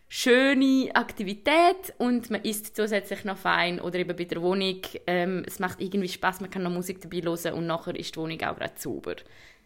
schöne 0.09 0.89
Aktivität 0.93 1.93
und 1.97 2.29
man 2.29 2.41
isst 2.43 2.75
zusätzlich 2.75 3.25
noch 3.25 3.37
fein 3.37 3.81
oder 3.81 3.99
eben 3.99 4.15
bei 4.15 4.23
der 4.23 4.41
Wohnung, 4.41 4.81
ähm, 5.05 5.43
es 5.45 5.59
macht 5.59 5.81
irgendwie 5.81 6.07
Spaß, 6.07 6.39
man 6.39 6.49
kann 6.49 6.63
noch 6.63 6.71
Musik 6.71 7.01
dabei 7.01 7.21
hören 7.21 7.53
und 7.53 7.67
nachher 7.67 7.95
ist 7.95 8.15
die 8.15 8.19
Wohnung 8.19 8.41
auch 8.43 8.55
gerade 8.55 8.73
sauber. 8.77 9.15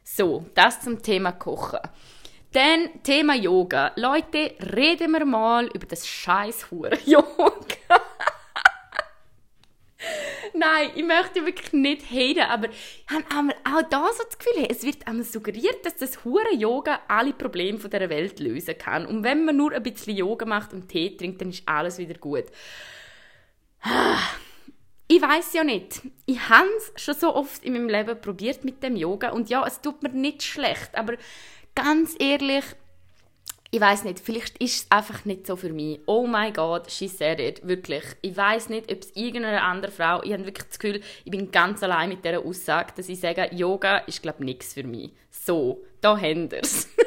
So, 0.03 0.45
das 0.55 0.81
zum 0.81 1.01
Thema 1.01 1.31
Kochen. 1.33 1.79
Dann 2.53 2.89
Thema 3.03 3.35
Yoga. 3.35 3.93
Leute, 3.95 4.55
reden 4.75 5.11
wir 5.11 5.25
mal 5.25 5.67
über 5.67 5.85
das 5.85 6.07
scheiß 6.07 6.67
Yoga. 7.05 7.61
Nein, 10.73 10.91
ich 10.95 11.03
möchte 11.03 11.45
wirklich 11.45 11.73
nicht 11.73 12.09
haten, 12.09 12.49
aber 12.49 12.69
ich 12.69 13.33
habe 13.33 13.53
auch 13.65 13.81
da 13.89 14.07
so 14.13 14.23
das 14.23 14.37
Gefühl, 14.37 14.67
es 14.69 14.83
wird 14.83 15.05
einmal 15.07 15.25
suggeriert, 15.25 15.85
dass 15.85 15.95
das 15.97 16.23
hure 16.23 16.53
Yoga 16.53 16.99
alle 17.07 17.33
Probleme 17.33 17.77
dieser 17.77 18.09
Welt 18.09 18.39
lösen 18.39 18.77
kann. 18.77 19.05
Und 19.05 19.23
wenn 19.23 19.43
man 19.43 19.57
nur 19.57 19.73
ein 19.73 19.83
bisschen 19.83 20.15
Yoga 20.15 20.45
macht 20.45 20.73
und 20.73 20.87
Tee 20.87 21.17
trinkt, 21.17 21.41
dann 21.41 21.49
ist 21.49 21.67
alles 21.67 21.97
wieder 21.97 22.13
gut. 22.13 22.45
Ich 25.07 25.21
weiß 25.21 25.53
ja 25.53 25.63
nicht. 25.65 26.03
Ich 26.25 26.47
habe 26.47 26.69
es 26.77 27.03
schon 27.03 27.15
so 27.15 27.35
oft 27.35 27.65
in 27.65 27.73
meinem 27.73 27.89
Leben 27.89 28.21
probiert 28.21 28.63
mit 28.63 28.81
dem 28.81 28.95
Yoga 28.95 29.31
und 29.31 29.49
ja, 29.49 29.65
es 29.67 29.81
tut 29.81 30.01
mir 30.03 30.09
nicht 30.09 30.41
schlecht, 30.43 30.95
aber 30.95 31.15
ganz 31.75 32.15
ehrlich, 32.17 32.63
ich 33.73 33.79
weiß 33.79 34.03
nicht, 34.03 34.19
vielleicht 34.19 34.57
ist 34.57 34.83
es 34.83 34.91
einfach 34.91 35.23
nicht 35.23 35.47
so 35.47 35.55
für 35.55 35.71
mich. 35.71 36.01
Oh 36.05 36.27
mein 36.27 36.51
Gott, 36.51 36.91
she 36.91 37.07
said 37.07 37.39
it. 37.39 37.65
Wirklich. 37.65 38.03
Ich 38.21 38.35
weiß 38.35 38.67
nicht, 38.67 38.91
ob 38.91 38.99
es 39.01 39.15
irgendeine 39.15 39.61
andere 39.61 39.93
Frau, 39.93 40.21
ich 40.23 40.33
habe 40.33 40.45
wirklich 40.45 40.67
das 40.67 40.77
Gefühl, 40.77 41.01
ich 41.23 41.31
bin 41.31 41.51
ganz 41.51 41.81
allein 41.81 42.09
mit 42.09 42.25
dieser 42.25 42.45
Aussage, 42.45 42.91
dass 42.97 43.07
ich 43.07 43.21
sage, 43.21 43.47
Yoga 43.55 43.99
ist, 43.99 44.21
glaube 44.21 44.39
ich, 44.39 44.45
nichts 44.45 44.73
für 44.73 44.83
mich. 44.83 45.11
So, 45.29 45.81
da 46.01 46.19
habt 46.19 46.51
ihr's. 46.51 46.89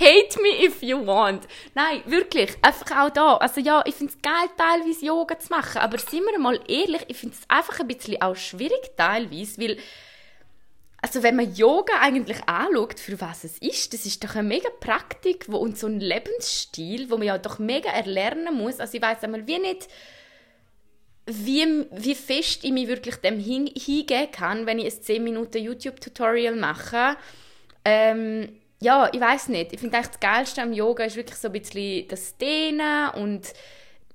Hate 0.00 0.42
me 0.42 0.64
if 0.64 0.82
you 0.82 1.06
want. 1.06 1.46
Nein, 1.74 2.02
wirklich, 2.06 2.56
einfach 2.60 3.04
auch 3.04 3.10
da. 3.10 3.36
Also 3.36 3.60
ja, 3.60 3.84
ich 3.86 3.94
finde 3.94 4.12
es 4.12 4.20
geil, 4.20 4.48
teilweise 4.56 5.06
Yoga 5.06 5.38
zu 5.38 5.52
machen, 5.52 5.78
aber 5.78 5.98
sind 5.98 6.24
wir 6.24 6.40
mal 6.40 6.58
ehrlich, 6.66 7.02
ich 7.06 7.18
finde 7.18 7.36
es 7.38 7.48
einfach 7.48 7.78
ein 7.78 7.86
bisschen 7.86 8.20
auch 8.20 8.34
schwierig 8.34 8.80
teilweise, 8.96 9.60
weil 9.60 9.78
also 11.02 11.24
wenn 11.24 11.34
man 11.34 11.52
Yoga 11.52 11.94
eigentlich 12.00 12.38
anschaut, 12.46 13.00
für 13.00 13.20
was 13.20 13.42
es 13.42 13.58
ist, 13.58 13.92
das 13.92 14.06
ist 14.06 14.22
doch 14.22 14.36
eine 14.36 14.46
mega 14.46 14.70
Praktik 14.80 15.46
wo, 15.48 15.56
und 15.56 15.76
so 15.76 15.88
ein 15.88 15.98
Lebensstil, 15.98 17.10
wo 17.10 17.18
man 17.18 17.26
ja 17.26 17.38
doch 17.38 17.58
mega 17.58 17.90
erlernen 17.90 18.56
muss. 18.56 18.78
Also 18.78 18.96
ich 18.96 19.02
weiß 19.02 19.24
einmal 19.24 19.46
wie 19.48 19.58
nicht, 19.58 19.88
wie, 21.26 21.86
wie 21.90 22.14
fest 22.14 22.60
ich 22.62 22.70
mich 22.70 22.86
wirklich 22.86 23.16
dem 23.16 23.40
hin, 23.40 23.68
hingehen 23.76 24.30
kann, 24.30 24.66
wenn 24.66 24.78
ich 24.78 24.94
ein 24.94 25.02
10 25.02 25.24
Minuten 25.24 25.58
YouTube-Tutorial 25.62 26.54
mache. 26.54 27.16
Ähm, 27.84 28.60
ja, 28.80 29.10
ich 29.12 29.20
weiß 29.20 29.48
nicht. 29.48 29.72
Ich 29.72 29.80
finde 29.80 29.96
eigentlich 29.96 30.12
das 30.12 30.20
Geilste 30.20 30.62
am 30.62 30.72
Yoga 30.72 31.04
ist 31.04 31.16
wirklich 31.16 31.38
so 31.38 31.48
ein 31.48 31.52
bisschen 31.52 32.06
das 32.08 32.36
Dehnen 32.36 33.10
und 33.10 33.52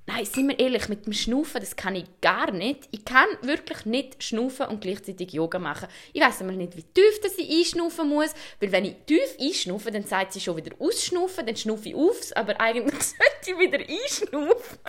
Nein, 0.10 0.24
sind 0.24 0.48
wir 0.48 0.58
ehrlich, 0.58 0.88
mit 0.88 1.06
dem 1.06 1.12
Schnaufen, 1.12 1.60
das 1.60 1.76
kann 1.76 1.94
ich 1.94 2.06
gar 2.22 2.52
nicht. 2.52 2.88
Ich 2.92 3.04
kann 3.04 3.28
wirklich 3.42 3.86
nicht 3.86 4.24
schnaufen 4.24 4.68
und 4.68 4.80
gleichzeitig 4.80 5.34
Yoga 5.34 5.60
machen. 5.60 5.90
Ich 6.14 6.22
weiß 6.22 6.40
einmal 6.40 6.56
nicht, 6.56 6.78
wie 6.78 6.84
tief 6.84 7.20
das 7.22 7.38
ich 7.38 7.50
einschnaufen 7.50 8.08
muss, 8.08 8.34
weil 8.62 8.72
wenn 8.72 8.86
ich 8.86 8.96
tief 9.06 9.36
einschnaufe, 9.38 9.92
dann 9.92 10.06
sagt 10.06 10.32
sie 10.32 10.40
schon 10.40 10.56
wieder 10.56 10.74
ausschnaufen, 10.80 11.46
dann 11.46 11.58
schnaufe 11.58 11.90
ich 11.90 11.96
aufs, 11.96 12.32
aber 12.32 12.60
eigentlich 12.62 13.04
sollte 13.04 13.52
ich 13.52 13.60
wieder 13.60 13.80
einschnaufen. 13.80 14.80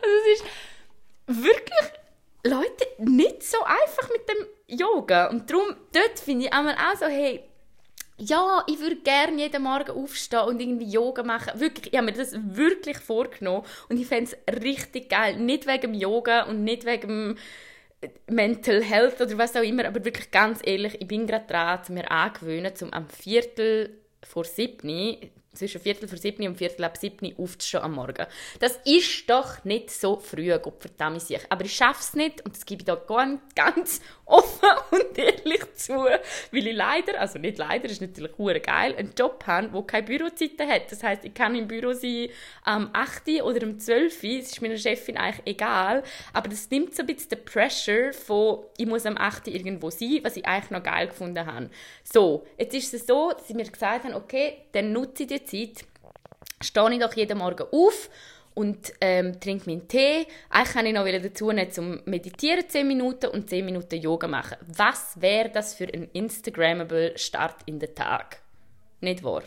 also 0.00 0.16
es 0.32 0.40
ist 0.40 0.44
wirklich, 1.26 1.92
Leute, 2.44 2.86
nicht 2.96 3.42
so 3.42 3.58
einfach 3.62 4.08
mit 4.08 4.26
dem 4.30 4.78
Yoga. 4.78 5.26
Und 5.26 5.50
darum, 5.50 5.76
dort 5.92 6.18
finde 6.18 6.46
ich 6.46 6.52
auch 6.54 6.96
so, 6.98 7.04
hey, 7.04 7.44
ja, 8.20 8.62
ich 8.66 8.78
würde 8.80 8.96
gerne 8.96 9.36
jeden 9.36 9.62
Morgen 9.62 9.92
aufstehen 9.92 10.40
und 10.40 10.60
irgendwie 10.60 10.90
Yoga 10.90 11.22
machen. 11.22 11.58
Wirklich, 11.58 11.92
ich 11.92 11.98
habe 11.98 12.06
mir 12.06 12.12
das 12.12 12.34
wirklich 12.34 12.98
vorgenommen 12.98 13.64
und 13.88 13.98
ich 13.98 14.06
fände 14.06 14.30
es 14.30 14.62
richtig 14.62 15.08
geil. 15.08 15.36
Nicht 15.36 15.66
wegen 15.66 15.94
Yoga 15.94 16.42
und 16.42 16.62
nicht 16.62 16.84
wegen 16.84 17.38
Mental 18.26 18.82
Health 18.82 19.20
oder 19.20 19.38
was 19.38 19.56
auch 19.56 19.62
immer, 19.62 19.86
aber 19.86 20.04
wirklich 20.04 20.30
ganz 20.30 20.60
ehrlich, 20.62 21.00
ich 21.00 21.08
bin 21.08 21.26
gerade 21.26 21.46
dran, 21.46 21.80
mir 21.88 22.10
angewöhnen, 22.10 22.72
um 22.82 22.92
am 22.92 23.08
Viertel 23.08 23.98
vor 24.22 24.44
sieben 24.44 24.86
zwischen 25.60 25.80
Viertel 25.80 26.08
vor 26.08 26.18
sieben 26.18 26.46
und 26.48 26.56
Viertel 26.56 26.84
ab 26.84 26.96
sieben 26.96 27.34
aufzustehen 27.38 27.84
am 27.84 27.92
Morgen. 27.92 28.26
Das 28.58 28.78
ist 28.84 29.28
doch 29.28 29.64
nicht 29.64 29.90
so 29.90 30.16
früh, 30.16 30.50
Gott 30.58 30.80
verdammt 30.80 31.22
sich. 31.22 31.40
Aber 31.48 31.64
ich 31.64 31.74
schaffe 31.74 32.00
es 32.00 32.14
nicht 32.14 32.44
und 32.44 32.56
das 32.56 32.66
gebe 32.66 32.80
ich 32.80 32.86
da 32.86 32.94
ganz, 32.96 33.40
ganz 33.54 34.00
offen 34.24 34.68
und 34.90 35.18
ehrlich 35.18 35.74
zu, 35.74 35.92
weil 35.94 36.66
ich 36.66 36.74
leider, 36.74 37.20
also 37.20 37.38
nicht 37.38 37.58
leider, 37.58 37.88
ist 37.88 38.00
natürlich 38.00 38.36
hure 38.38 38.60
geil, 38.60 38.94
einen 38.96 39.12
Job 39.18 39.44
habe, 39.46 39.68
der 39.68 39.82
keine 39.82 40.06
Bürozeiten 40.06 40.68
hat. 40.68 40.90
Das 40.90 41.02
heißt, 41.02 41.24
ich 41.24 41.34
kann 41.34 41.54
im 41.54 41.68
Büro 41.68 41.92
sein 41.92 42.28
am 42.64 42.90
8. 42.92 43.42
oder 43.42 43.62
am 43.64 43.78
12. 43.78 44.20
Das 44.20 44.52
ist 44.52 44.62
meiner 44.62 44.76
Chefin 44.76 45.16
eigentlich 45.16 45.46
egal, 45.46 46.02
aber 46.32 46.48
das 46.48 46.70
nimmt 46.70 46.94
so 46.94 47.02
ein 47.02 47.06
bisschen 47.06 47.30
den 47.30 47.44
Pressure 47.44 48.12
von, 48.12 48.64
ich 48.78 48.86
muss 48.86 49.04
am 49.04 49.18
8. 49.18 49.48
irgendwo 49.48 49.90
sein, 49.90 50.20
was 50.22 50.36
ich 50.36 50.46
eigentlich 50.46 50.70
noch 50.70 50.82
geil 50.82 51.08
gefunden 51.08 51.44
habe. 51.44 51.70
So, 52.04 52.46
jetzt 52.56 52.74
ist 52.74 52.94
es 52.94 53.06
so, 53.06 53.32
dass 53.32 53.46
sie 53.46 53.54
mir 53.54 53.64
gesagt 53.64 54.04
haben, 54.04 54.14
okay, 54.14 54.58
dann 54.72 54.92
nutze 54.92 55.24
ich 55.24 55.28
die 55.28 55.44
Zeit, 55.50 55.84
stehe 56.62 56.92
ich 56.92 57.00
doch 57.00 57.14
jeden 57.14 57.38
Morgen 57.38 57.66
auf 57.72 58.10
und 58.54 58.92
ähm, 59.00 59.40
trinke 59.40 59.70
meinen 59.70 59.88
Tee. 59.88 60.26
Eigentlich 60.50 60.72
kann 60.74 60.86
ich 60.86 60.94
noch 60.94 61.06
dazu 61.06 61.50
nehmen, 61.52 61.70
zum 61.70 62.00
Meditieren 62.04 62.68
10 62.68 62.86
Minuten 62.86 63.26
und 63.26 63.48
10 63.48 63.64
Minuten 63.64 64.00
Yoga 64.00 64.28
machen. 64.28 64.58
Was 64.76 65.20
wäre 65.20 65.50
das 65.50 65.74
für 65.74 65.84
ein 65.84 66.08
Instagrammable 66.12 67.16
Start 67.16 67.56
in 67.66 67.78
den 67.78 67.94
Tag? 67.94 68.40
Nicht 69.00 69.22
wahr? 69.22 69.42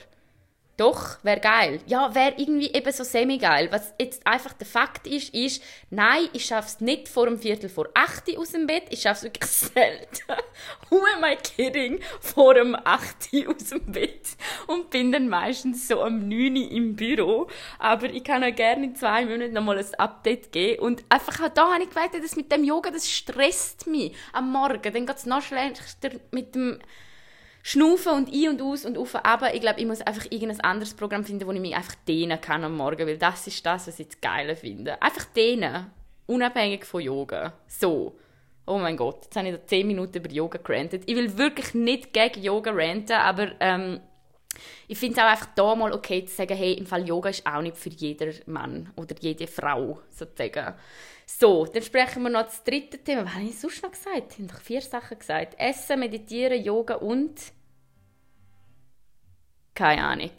Doch, 0.76 1.24
wäre 1.24 1.40
geil. 1.40 1.82
Ja, 1.86 2.16
wäre 2.16 2.34
irgendwie 2.38 2.74
eben 2.74 2.92
so 2.92 3.04
semi-geil. 3.04 3.68
Was 3.72 3.94
jetzt 4.00 4.26
einfach 4.26 4.54
der 4.54 4.66
Fakt 4.66 5.06
ist, 5.06 5.32
ist, 5.32 5.62
nein, 5.92 6.30
ich 6.34 6.46
schaffe 6.46 6.68
es 6.68 6.82
nicht 6.82 7.08
vor 7.08 7.28
dem 7.28 7.38
Viertel 7.38 7.70
vor 7.70 7.90
8 7.94 8.36
aus 8.40 8.54
dem 8.54 8.66
Bett. 8.66 8.86
Ich 8.90 9.02
schaffe 9.02 9.28
es 9.28 9.34
wirklich 9.34 9.52
selten. 9.52 10.42
Who 10.90 11.00
am 11.16 11.24
I 11.26 11.36
kidding? 11.36 12.00
Vor 12.20 12.56
dem 12.56 12.76
8 12.76 13.30
aus 13.48 13.70
dem 13.70 13.92
Bett. 13.92 14.30
Und 14.66 14.90
bin 14.90 15.12
dann 15.12 15.30
meistens 15.30 15.88
so 15.88 16.02
am 16.02 16.28
9 16.28 16.56
im 16.56 16.96
Büro. 16.96 17.48
Aber 17.78 18.10
ich 18.10 18.24
kann 18.24 18.44
auch 18.44 18.56
gerne 18.56 18.86
in 18.86 18.96
zwei 18.96 19.26
Monaten 19.26 19.54
nochmal 19.54 19.78
ein 19.78 19.94
Update 20.00 20.52
geben. 20.52 20.82
Und 20.82 21.04
einfach 21.08 21.40
auch 21.40 21.50
da 21.50 21.72
habe 21.72 21.84
ich 21.84 21.90
gemerkt, 21.92 22.16
dass 22.16 22.36
mit 22.36 22.52
dem 22.52 22.64
Yoga, 22.64 22.90
das 22.90 23.12
stresst 23.12 23.86
mich 23.86 24.16
am 24.32 24.52
Morgen. 24.52 24.82
Dann 24.82 25.06
geht 25.06 25.18
es 25.18 25.28
noch 25.28 25.44
schlechter 25.44 26.10
mit 26.32 26.56
dem 26.56 26.80
Schnaufen 27.66 28.12
und 28.12 28.34
ein 28.34 28.50
und 28.50 28.62
aus 28.62 28.86
und 28.86 28.98
auf 28.98 29.16
aber 29.16 29.56
ich 29.56 29.62
glaube, 29.62 29.80
ich 29.80 29.86
muss 29.86 30.02
einfach 30.02 30.26
irgendein 30.26 30.60
anderes 30.60 30.94
Programm 30.94 31.24
finden, 31.24 31.48
wo 31.48 31.52
ich 31.54 31.62
mich 31.62 31.74
einfach 31.74 31.96
dehnen 32.06 32.40
kann 32.42 32.66
am 32.66 32.76
Morgen, 32.76 33.08
weil 33.08 33.18
das 33.18 33.48
ist 33.48 33.66
das, 33.66 33.88
was 33.88 34.00
ich 34.00 34.06
jetzt 34.06 34.22
geil 34.22 34.54
finde. 34.58 35.02
Einfach 35.02 35.24
dehnen, 35.26 35.90
unabhängig 36.28 36.84
von 36.84 37.02
Yoga. 37.02 37.54
So. 37.68 38.18
Oh 38.66 38.78
mein 38.78 38.98
Gott, 38.98 39.26
jetzt 39.26 39.36
habe 39.38 39.48
ich 39.48 39.56
da 39.56 39.66
10 39.66 39.88
Minuten 39.88 40.18
über 40.18 40.30
Yoga 40.30 40.58
gerantet. 40.58 41.04
Ich 41.06 41.16
will 41.16 41.38
wirklich 41.38 41.74
nicht 41.74 42.14
gegen 42.14 42.44
Yoga 42.44 42.72
ranten, 42.72 43.14
aber 43.14 43.52
ähm, 43.62 44.02
ich 44.90 44.98
finde 44.98 45.20
es 45.20 45.24
auch 45.24 45.30
einfach 45.30 45.50
da 45.56 45.76
mal 45.76 45.94
okay 45.94 46.26
zu 46.26 46.36
sagen, 46.36 46.58
hey, 46.58 46.74
im 46.74 46.86
Fall 46.86 47.08
Yoga 47.08 47.30
ist 47.30 47.46
auch 47.46 47.62
nicht 47.62 47.78
für 47.78 47.90
jeder 47.90 48.32
Mann 48.46 48.92
oder 48.98 49.16
jede 49.20 49.48
Frau, 49.48 50.00
sozusagen. 50.10 50.76
So, 51.40 51.66
dann 51.66 51.82
sprechen 51.82 52.24
wir 52.24 52.30
noch 52.30 52.44
das 52.44 52.64
dritte 52.64 53.00
Thema. 53.00 53.26
Was 53.26 53.34
habe 53.34 53.44
ich 53.46 53.60
sonst 53.60 53.82
noch 53.82 53.92
gesagt? 53.92 54.34
Ich 54.34 54.38
habe 54.38 54.48
doch 54.54 54.62
vier 54.62 54.82
Sachen 54.82 55.18
gesagt. 55.18 55.56
Essen, 55.58 56.00
Meditieren, 56.00 56.64
Yoga 56.64 56.96
und... 56.96 57.40
Keine 59.74 60.04
Ahnung. 60.04 60.32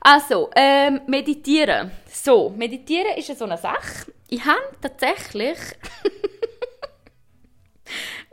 Also, 0.00 0.50
ähm, 0.54 1.00
Meditieren. 1.06 1.90
So, 2.06 2.50
Meditieren 2.50 3.16
ist 3.16 3.36
so 3.38 3.46
eine 3.46 3.56
Sache. 3.56 4.12
Ich 4.28 4.44
habe 4.44 4.60
tatsächlich 4.82 5.58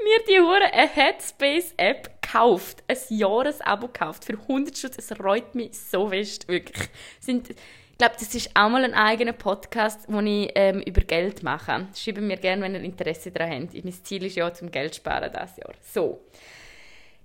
mir 0.04 0.20
die 0.28 0.42
hure 0.42 0.68
Headspace-App 0.72 2.22
gekauft. 2.22 2.84
Ein 2.90 2.98
Jahresabo 3.10 3.88
gekauft 3.88 4.26
für 4.26 4.34
100 4.34 4.78
Schutz. 4.78 4.98
Es 4.98 5.18
reut 5.18 5.56
mich 5.56 5.80
so 5.80 6.10
fest, 6.10 6.50
wirklich. 6.50 6.90
Sind 7.22 7.56
glaube, 8.02 8.16
das 8.18 8.34
ist 8.34 8.50
auch 8.56 8.68
mal 8.68 8.84
ein 8.84 8.96
eigener 8.96 9.34
Podcast, 9.34 10.06
wo 10.08 10.20
ich 10.22 10.50
ähm, 10.56 10.82
über 10.82 11.02
Geld 11.02 11.44
mache. 11.44 11.88
Schreibt 11.96 12.20
mir 12.20 12.38
gerne, 12.38 12.64
wenn 12.64 12.74
ihr 12.74 12.82
Interesse 12.82 13.30
daran 13.30 13.68
habt. 13.68 13.84
Mein 13.84 13.94
Ziel 13.94 14.26
ist 14.26 14.36
ja, 14.36 14.52
zum 14.52 14.72
Geld 14.72 14.96
sparen 14.96 15.32
dieses 15.32 15.58
Jahr. 15.58 15.74
So. 15.84 16.26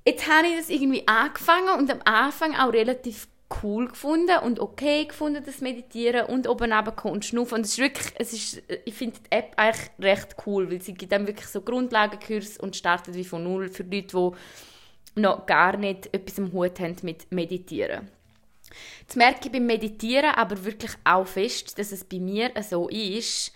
Jetzt 0.07 0.29
habe 0.29 0.49
ich 0.49 0.57
das 0.59 0.69
irgendwie 0.69 1.09
angefangen 1.09 1.79
und 1.79 1.91
am 1.91 2.01
Anfang 2.05 2.55
auch 2.57 2.75
relativ 2.75 3.27
cool 3.63 3.89
gefunden 3.89 4.39
und 4.45 4.61
okay 4.61 5.07
gefunden, 5.07 5.43
das 5.47 5.63
Meditieren 5.63 6.27
und 6.27 6.47
oben 6.47 6.71
runterkommen 6.71 7.15
und 7.15 7.25
schnaufen. 7.25 7.55
Und 7.55 7.65
es 7.65 7.71
ist 7.71 7.79
wirklich, 7.79 8.13
es 8.19 8.33
ist, 8.35 8.63
ich 8.85 8.95
finde 8.95 9.17
die 9.19 9.35
App 9.35 9.55
eigentlich 9.57 9.91
recht 9.99 10.37
cool, 10.45 10.71
weil 10.71 10.83
sie 10.83 10.93
gibt 10.93 11.11
dann 11.11 11.27
wirklich 11.27 11.47
so 11.47 11.63
Grundlagenkurs 11.63 12.59
und 12.59 12.77
startet 12.77 13.15
wie 13.15 13.25
von 13.25 13.43
null 13.43 13.71
für 13.71 13.85
Leute, 13.85 14.09
die 15.15 15.21
noch 15.23 15.47
gar 15.47 15.79
nicht 15.79 16.13
etwas 16.13 16.37
im 16.37 16.53
Hut 16.53 16.79
haben 16.81 16.97
mit 17.03 17.33
Meditieren. 17.33 18.11
Jetzt 19.01 19.17
merke 19.17 19.47
ich 19.47 19.53
beim 19.53 19.67
Meditieren 19.67 20.31
aber 20.35 20.65
wirklich 20.65 20.93
auch 21.05 21.27
fest, 21.27 21.79
dass 21.79 21.93
es 21.93 22.05
bei 22.05 22.19
mir 22.19 22.51
so 22.63 22.89
ist, 22.89 23.53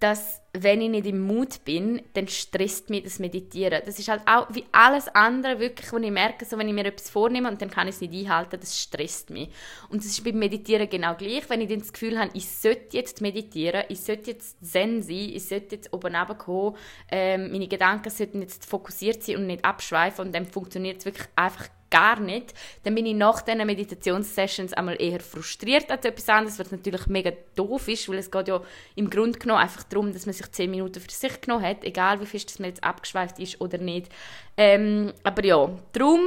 dass 0.00 0.42
wenn 0.52 0.82
ich 0.82 0.90
nicht 0.90 1.06
im 1.06 1.20
Mut 1.20 1.64
bin, 1.64 2.02
dann 2.12 2.28
stresst 2.28 2.90
mich 2.90 3.04
das 3.04 3.18
Meditieren. 3.18 3.80
Das 3.86 3.98
ist 3.98 4.08
halt 4.08 4.20
auch 4.26 4.46
wie 4.52 4.64
alles 4.70 5.08
andere 5.08 5.58
wirklich, 5.58 5.92
wo 5.92 5.96
ich 5.96 6.10
merke, 6.10 6.44
so 6.44 6.58
wenn 6.58 6.68
ich 6.68 6.74
mir 6.74 6.84
etwas 6.84 7.10
vornehme 7.10 7.50
und 7.50 7.60
dann 7.60 7.70
kann 7.70 7.88
ich 7.88 7.96
es 7.96 8.00
nicht 8.00 8.12
einhalten, 8.12 8.60
das 8.60 8.78
stresst 8.78 9.30
mich. 9.30 9.48
Und 9.88 10.04
das 10.04 10.10
ist 10.10 10.22
beim 10.22 10.38
Meditieren 10.38 10.88
genau 10.88 11.14
gleich. 11.14 11.48
Wenn 11.48 11.60
ich 11.60 11.68
dann 11.68 11.80
das 11.80 11.92
Gefühl 11.92 12.18
habe, 12.18 12.30
ich 12.34 12.48
sollte 12.48 12.96
jetzt 12.96 13.20
meditieren, 13.20 13.84
ich 13.88 14.00
sollte 14.00 14.32
jetzt 14.32 14.58
zen 14.64 15.02
sein, 15.02 15.30
ich 15.32 15.48
sollte 15.48 15.76
jetzt 15.76 15.92
oben 15.92 16.14
kommen, 16.38 16.76
ähm, 17.10 17.50
meine 17.50 17.66
Gedanken 17.66 18.10
sollten 18.10 18.42
jetzt 18.42 18.64
fokussiert 18.66 19.22
sein 19.22 19.36
und 19.36 19.46
nicht 19.46 19.64
abschweifen 19.64 20.26
und 20.26 20.34
dann 20.34 20.46
funktioniert 20.46 20.98
es 20.98 21.06
wirklich 21.06 21.28
einfach 21.34 21.68
gar 21.94 22.18
nicht, 22.18 22.54
dann 22.82 22.96
bin 22.96 23.06
ich 23.06 23.14
nach 23.14 23.40
diesen 23.42 23.64
Meditationssessions 23.64 24.72
einmal 24.72 25.00
eher 25.00 25.20
frustriert 25.20 25.92
als 25.92 26.04
etwas 26.04 26.28
anderes, 26.28 26.58
was 26.58 26.72
natürlich 26.72 27.06
mega 27.06 27.30
doof 27.54 27.86
ist, 27.86 28.08
weil 28.08 28.18
es 28.18 28.32
geht 28.32 28.48
ja 28.48 28.60
im 28.96 29.08
Grunde 29.08 29.38
genommen 29.38 29.60
einfach 29.60 29.84
darum, 29.84 30.12
dass 30.12 30.26
man 30.26 30.32
sich 30.32 30.50
10 30.50 30.72
Minuten 30.72 31.00
für 31.00 31.08
sich 31.08 31.40
genommen 31.40 31.64
hat, 31.64 31.84
egal 31.84 32.20
wie 32.20 32.24
dass 32.24 32.58
man 32.58 32.70
jetzt 32.70 32.82
abgeschweift 32.82 33.38
ist 33.38 33.60
oder 33.60 33.78
nicht. 33.78 34.10
Ähm, 34.56 35.12
aber 35.22 35.44
ja, 35.44 35.70
darum 35.92 36.20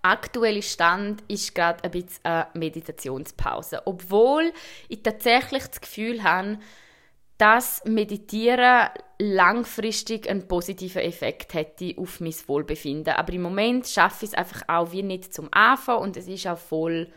aktuelle 0.00 0.62
Stand 0.62 1.22
ist 1.28 1.54
gerade 1.54 1.84
ein 1.84 1.90
bisschen 1.90 2.24
eine 2.24 2.46
Meditationspause. 2.54 3.82
Obwohl 3.84 4.50
ich 4.88 5.02
tatsächlich 5.02 5.66
das 5.66 5.82
Gefühl 5.82 6.22
habe, 6.22 6.58
dass 7.40 7.82
Meditieren 7.86 8.90
langfristig 9.18 10.28
einen 10.28 10.46
positiven 10.46 11.00
Effekt 11.00 11.54
hätte 11.54 11.94
auf 11.96 12.20
mein 12.20 12.34
Wohlbefinden. 12.46 13.14
Aber 13.14 13.32
im 13.32 13.40
Moment 13.40 13.86
schaffe 13.86 14.26
ich 14.26 14.32
es 14.32 14.36
einfach 14.36 14.62
auch 14.68 14.92
wie 14.92 15.02
nicht 15.02 15.32
zum 15.32 15.48
Anfang 15.50 16.02
und 16.02 16.18
es 16.18 16.28
ist 16.28 16.46
auch 16.46 16.58
voll 16.58 17.08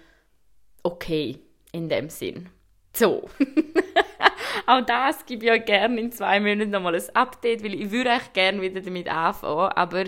okay 0.81 1.39
in 1.73 1.89
dem 1.89 2.09
Sinn. 2.09 2.47
So. 2.95 3.27
auch 4.65 4.85
das 4.85 5.25
gebe 5.25 5.45
ich 5.45 5.51
euch 5.51 5.65
gerne 5.65 5.99
in 5.99 6.11
zwei 6.13 6.39
Monaten 6.39 6.71
nochmal 6.71 6.95
ein 6.95 7.15
Update, 7.15 7.61
weil 7.61 7.73
ich 7.73 7.91
würde 7.91 8.11
echt 8.11 8.33
gerne 8.33 8.61
wieder 8.61 8.79
damit 8.79 9.09
anfangen. 9.09 9.73
Aber 9.73 10.05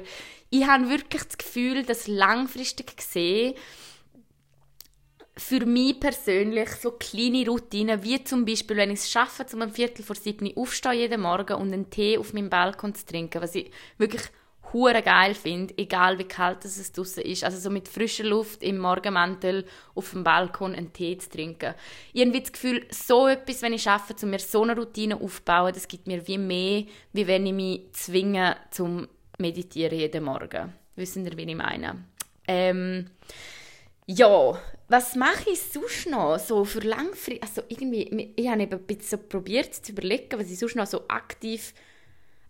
ich 0.50 0.66
habe 0.66 0.90
wirklich 0.90 1.24
das 1.24 1.38
Gefühl, 1.38 1.84
dass 1.84 2.08
langfristig 2.08 2.96
gesehen 2.96 3.56
für 5.38 5.66
mich 5.66 6.00
persönlich 6.00 6.70
so 6.70 6.92
kleine 6.92 7.46
Routinen, 7.46 8.04
wie 8.04 8.24
zum 8.24 8.46
Beispiel, 8.46 8.78
wenn 8.78 8.92
ich 8.92 9.00
es 9.00 9.12
schaffe, 9.12 9.46
um 9.54 9.62
ein 9.62 9.72
Viertel 9.72 10.04
vor 10.04 10.16
sieben 10.16 10.56
aufzustehen 10.56 11.00
jeden 11.00 11.22
Morgen 11.22 11.56
und 11.56 11.74
einen 11.74 11.90
Tee 11.90 12.18
auf 12.18 12.34
meinem 12.34 12.50
Balkon 12.50 12.96
zu 12.96 13.06
trinken, 13.06 13.42
was 13.42 13.56
ich 13.56 13.70
wirklich 13.98 14.24
hure 14.72 15.02
geil 15.02 15.36
finde, 15.36 15.74
egal 15.78 16.18
wie 16.20 16.26
kalt 16.26 16.66
es 16.66 16.92
draußen 16.92 17.24
ist. 17.24 17.44
Also 17.44 17.58
so 17.58 17.70
mit 17.70 17.88
frischer 17.88 18.24
Luft 18.24 18.64
im 18.64 18.78
Morgenmantel 18.78 19.66
auf 19.94 20.12
dem 20.12 20.24
Balkon 20.24 20.74
einen 20.74 20.94
Tee 20.94 21.18
zu 21.18 21.30
trinken. 21.30 21.76
Habe 22.18 22.40
das 22.40 22.52
Gefühl, 22.52 22.86
so 22.90 23.28
etwas, 23.28 23.62
wenn 23.62 23.74
ich 23.74 23.84
schaffe, 23.84 24.16
um 24.22 24.30
mir 24.30 24.40
so 24.40 24.64
eine 24.64 24.76
Routine 24.76 25.20
aufzubauen, 25.20 25.74
das 25.74 25.88
gibt 25.88 26.08
mir 26.08 26.28
wie 26.28 26.38
mehr, 26.38 26.84
wie 27.14 27.28
wenn 27.28 27.46
ich 27.46 27.54
mich 27.54 27.82
zwinge 27.94 28.58
zum 28.72 29.08
Meditieren 29.38 29.98
jeden 29.98 30.24
Morgen. 30.24 30.74
Wissen 30.96 31.26
ihr, 31.26 31.38
wie 31.38 31.44
ich 31.44 31.56
meine? 31.56 32.06
Ähm, 32.48 33.10
ja, 34.08 34.60
was 34.88 35.16
mache 35.16 35.50
ich 35.52 35.62
sonst 35.62 36.08
noch 36.10 36.38
so 36.38 36.64
für 36.64 36.80
langfristig? 36.80 37.42
Also 37.42 37.64
irgendwie, 37.68 38.34
ich 38.36 38.48
habe 38.48 38.62
eben 38.62 38.74
ein 38.80 38.86
bisschen 38.86 39.28
probiert 39.28 39.74
zu 39.74 39.92
überlegen, 39.92 40.40
was 40.40 40.52
ich 40.52 40.60
sonst 40.60 40.76
noch 40.76 40.88
so 40.88 41.08
aktiv... 41.08 41.74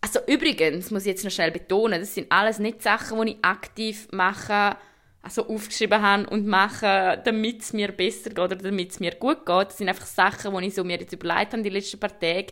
Also 0.02 0.20
übrigens, 0.28 0.92
muss 0.92 1.04
ich 1.04 1.08
jetzt 1.08 1.24
noch 1.24 1.32
schnell 1.32 1.52
betonen, 1.52 2.00
das 2.00 2.14
sind 2.14 2.32
alles 2.32 2.60
nicht 2.60 2.84
Sachen, 2.84 3.26
die 3.26 3.32
ich 3.32 3.38
aktiv 3.42 4.08
mache, 4.12 4.78
also 5.24 5.48
aufgeschrieben 5.48 6.00
habe 6.00 6.30
und 6.30 6.46
mache, 6.46 7.20
damit 7.26 7.62
es 7.62 7.74
mir 7.74 7.92
besser 7.92 8.30
geht 8.30 8.38
oder 8.38 8.56
damit 8.56 8.92
es 8.92 9.00
mir 9.00 9.16
gut 9.16 9.46
geht. 9.46 9.70
Das 9.70 9.78
sind 9.78 9.90
einfach 9.90 10.06
Sachen, 10.06 10.56
die 10.56 10.68
ich 10.68 10.76
so 10.76 10.84
mir 10.84 11.00
jetzt 11.00 11.14
überlegt 11.14 11.54
habe 11.54 11.64
die 11.64 11.70
letzten 11.70 12.00
paar 12.00 12.20
Tage, 12.20 12.48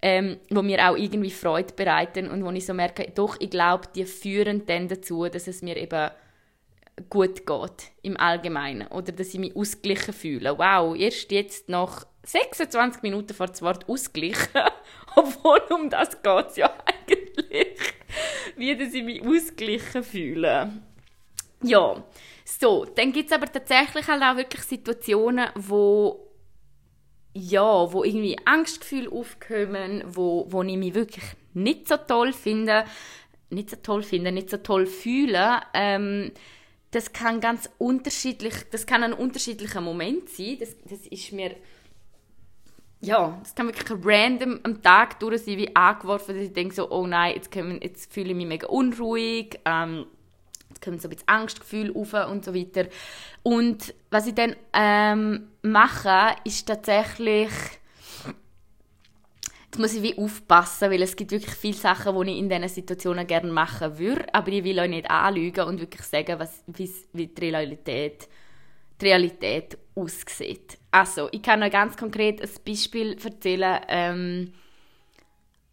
ähm, 0.00 0.36
wo 0.50 0.62
mir 0.62 0.88
auch 0.88 0.96
irgendwie 0.96 1.32
Freude 1.32 1.74
bereiten 1.74 2.30
und 2.30 2.44
wo 2.44 2.50
ich 2.50 2.66
so 2.66 2.74
merke, 2.74 3.10
doch, 3.12 3.36
ich 3.40 3.50
glaube, 3.50 3.88
die 3.94 4.04
führen 4.04 4.64
dann 4.66 4.86
dazu, 4.86 5.26
dass 5.26 5.48
es 5.48 5.62
mir 5.62 5.76
eben 5.76 6.10
gut 7.08 7.46
geht 7.46 7.92
im 8.02 8.16
Allgemeinen 8.16 8.88
oder 8.88 9.12
dass 9.12 9.34
ich 9.34 9.40
mich 9.40 9.56
ausgeglichen 9.56 10.12
fühle. 10.12 10.58
Wow, 10.58 10.96
erst 10.96 11.30
jetzt 11.30 11.68
nach 11.68 12.06
26 12.24 13.02
Minuten 13.02 13.34
vor 13.34 13.46
das 13.46 13.62
Wort 13.62 13.88
ausgeglichen, 13.88 14.62
obwohl 15.16 15.60
um 15.70 15.90
das 15.90 16.22
geht 16.22 16.46
es 16.48 16.56
ja 16.56 16.72
eigentlich, 16.84 17.78
wie 18.56 18.76
dass 18.76 18.94
ich 18.94 19.02
mich 19.02 19.26
ausgeglichen 19.26 20.02
fühle. 20.02 20.72
Ja, 21.62 22.02
so, 22.44 22.84
dann 22.84 23.12
gibt 23.12 23.30
es 23.30 23.36
aber 23.36 23.50
tatsächlich 23.50 24.06
halt 24.08 24.22
auch 24.22 24.36
wirklich 24.36 24.62
Situationen, 24.62 25.48
wo 25.54 26.28
ja, 27.34 27.90
wo 27.92 28.04
irgendwie 28.04 28.36
Angstgefühle 28.44 29.10
aufkommen, 29.10 30.04
wo, 30.06 30.46
wo 30.50 30.62
ich 30.62 30.76
mich 30.76 30.94
wirklich 30.94 31.24
nicht 31.54 31.88
so 31.88 31.96
toll 31.96 32.32
finde, 32.32 32.84
nicht 33.50 33.70
so 33.70 33.76
toll 33.76 34.02
finde, 34.02 34.32
nicht 34.32 34.50
so 34.50 34.58
toll 34.58 34.86
fühle, 34.86 35.60
ähm, 35.72 36.32
das 36.92 37.12
kann 37.12 37.40
ganz 37.40 37.68
unterschiedlich, 37.78 38.54
das 38.70 38.86
kann 38.86 39.02
ein 39.02 39.14
unterschiedlicher 39.14 39.80
Moment 39.80 40.28
sein. 40.28 40.58
Das, 40.60 40.76
das 40.88 41.06
ist 41.06 41.32
mir, 41.32 41.56
ja, 43.00 43.38
das 43.42 43.54
kann 43.54 43.66
wirklich 43.66 43.98
random 44.04 44.60
am 44.62 44.82
Tag 44.82 45.18
durch 45.18 45.42
sein, 45.42 45.56
wie 45.56 45.74
angeworfen, 45.74 46.36
dass 46.36 46.44
ich 46.44 46.52
denke 46.52 46.74
so, 46.74 46.90
oh 46.90 47.06
nein, 47.06 47.34
jetzt, 47.34 47.50
kommen, 47.50 47.80
jetzt 47.80 48.12
fühle 48.12 48.30
ich 48.30 48.36
mich 48.36 48.46
mega 48.46 48.66
unruhig, 48.68 49.58
ähm, 49.64 50.06
jetzt 50.68 50.82
kommen 50.82 50.98
so 50.98 51.08
ein 51.08 51.10
bisschen 51.10 51.28
Angstgefühle 51.28 51.94
auf 51.96 52.12
und 52.30 52.44
so 52.44 52.54
weiter. 52.54 52.86
Und 53.42 53.94
was 54.10 54.26
ich 54.26 54.34
dann 54.34 54.54
ähm, 54.74 55.48
mache, 55.62 56.36
ist 56.44 56.68
tatsächlich 56.68 57.50
Jetzt 59.72 59.80
muss 59.80 59.94
ich 59.94 60.02
wie 60.02 60.18
aufpassen, 60.18 60.90
weil 60.90 61.00
es 61.00 61.16
gibt 61.16 61.30
wirklich 61.30 61.54
viele 61.54 61.72
Sachen, 61.72 62.14
die 62.20 62.32
ich 62.32 62.38
in 62.40 62.50
diesen 62.50 62.68
Situationen 62.68 63.26
gerne 63.26 63.50
machen 63.50 63.98
würde, 63.98 64.26
aber 64.34 64.48
ich 64.48 64.64
will 64.64 64.78
euch 64.78 64.90
nicht 64.90 65.10
anlügen 65.10 65.66
und 65.66 65.80
wirklich 65.80 66.02
sagen, 66.02 66.38
was, 66.38 66.62
wie 66.66 67.26
die 67.26 67.40
Realität, 67.40 68.28
die 69.00 69.06
Realität 69.06 69.78
aussieht. 69.94 70.76
Also, 70.90 71.30
ich 71.32 71.40
kann 71.40 71.62
euch 71.62 71.72
ganz 71.72 71.96
konkret 71.96 72.42
ein 72.42 72.50
Beispiel 72.66 73.16
erzählen. 73.24 73.80
Ähm, 73.88 74.52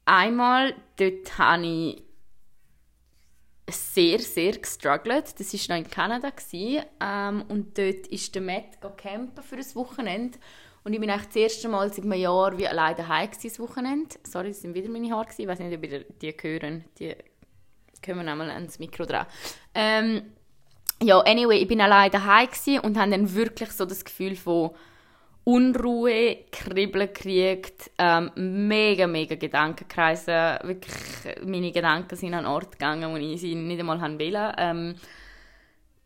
einmal, 0.06 0.76
dort 0.96 1.38
habe 1.38 1.66
ich 1.66 2.04
sehr, 3.70 4.20
sehr 4.20 4.54
gestruggelt. 4.54 5.38
Das 5.38 5.54
war 5.54 5.76
noch 5.76 5.84
in 5.86 5.92
Kanada. 5.92 6.32
Ähm, 6.54 7.44
und 7.50 7.78
dort 7.78 8.08
ist 8.08 8.34
der 8.34 8.44
Matt 8.44 8.78
für 8.82 9.58
ein 9.58 9.76
Wochenende. 9.76 10.40
Und 10.84 10.94
ich 10.94 11.00
bin 11.00 11.10
eigentlich 11.10 11.28
das 11.28 11.36
erste 11.36 11.70
Mal 11.70 11.92
seit 11.94 12.06
einem 12.06 12.14
Jahr 12.14 12.58
wie 12.58 12.68
alleine 12.68 12.96
daheim 12.96 13.30
das 13.42 13.60
Wochenende. 13.60 14.16
Sorry, 14.24 14.50
das 14.50 14.62
sind 14.62 14.74
wieder 14.74 14.90
meine 14.90 15.12
Haare 15.12 15.28
Ich 15.38 15.48
weiß 15.48 15.60
nicht, 15.60 15.76
ob 15.76 15.84
ihr 15.84 16.06
die 16.22 16.36
hören. 16.42 16.86
Die 16.98 17.16
kommen 18.04 18.28
einmal 18.28 18.50
ans 18.50 18.80
Mikro 18.80 19.06
dran. 19.06 19.26
Ähm, 19.76 20.22
ja, 21.02 21.20
anyway, 21.20 21.58
ich 21.60 21.68
bin 21.68 21.82
alleine 21.82 22.10
daheim 22.10 22.50
und 22.84 22.98
habe 22.98 23.12
dann 23.12 23.34
wirklich 23.34 23.72
so 23.72 23.86
das 23.86 24.04
Gefühl 24.04 24.36
von 24.36 24.72
Unruhe, 25.46 26.46
Kribbeln 26.52 27.08
gekriegt, 27.08 27.90
ähm, 27.98 28.32
mega, 28.36 29.08
mega 29.08 29.36
Gedankenkreise. 29.36 30.60
Wirklich, 30.64 31.44
meine 31.44 31.72
Gedanken 31.72 32.16
sind 32.16 32.34
an 32.34 32.46
Ort 32.46 32.74
gegangen, 32.74 33.12
wo 33.12 33.18
ich 33.18 33.42
sie 33.42 33.56
nicht 33.56 33.80
einmal 33.80 34.00
wollte. 34.00 34.54
Ähm, 34.58 34.96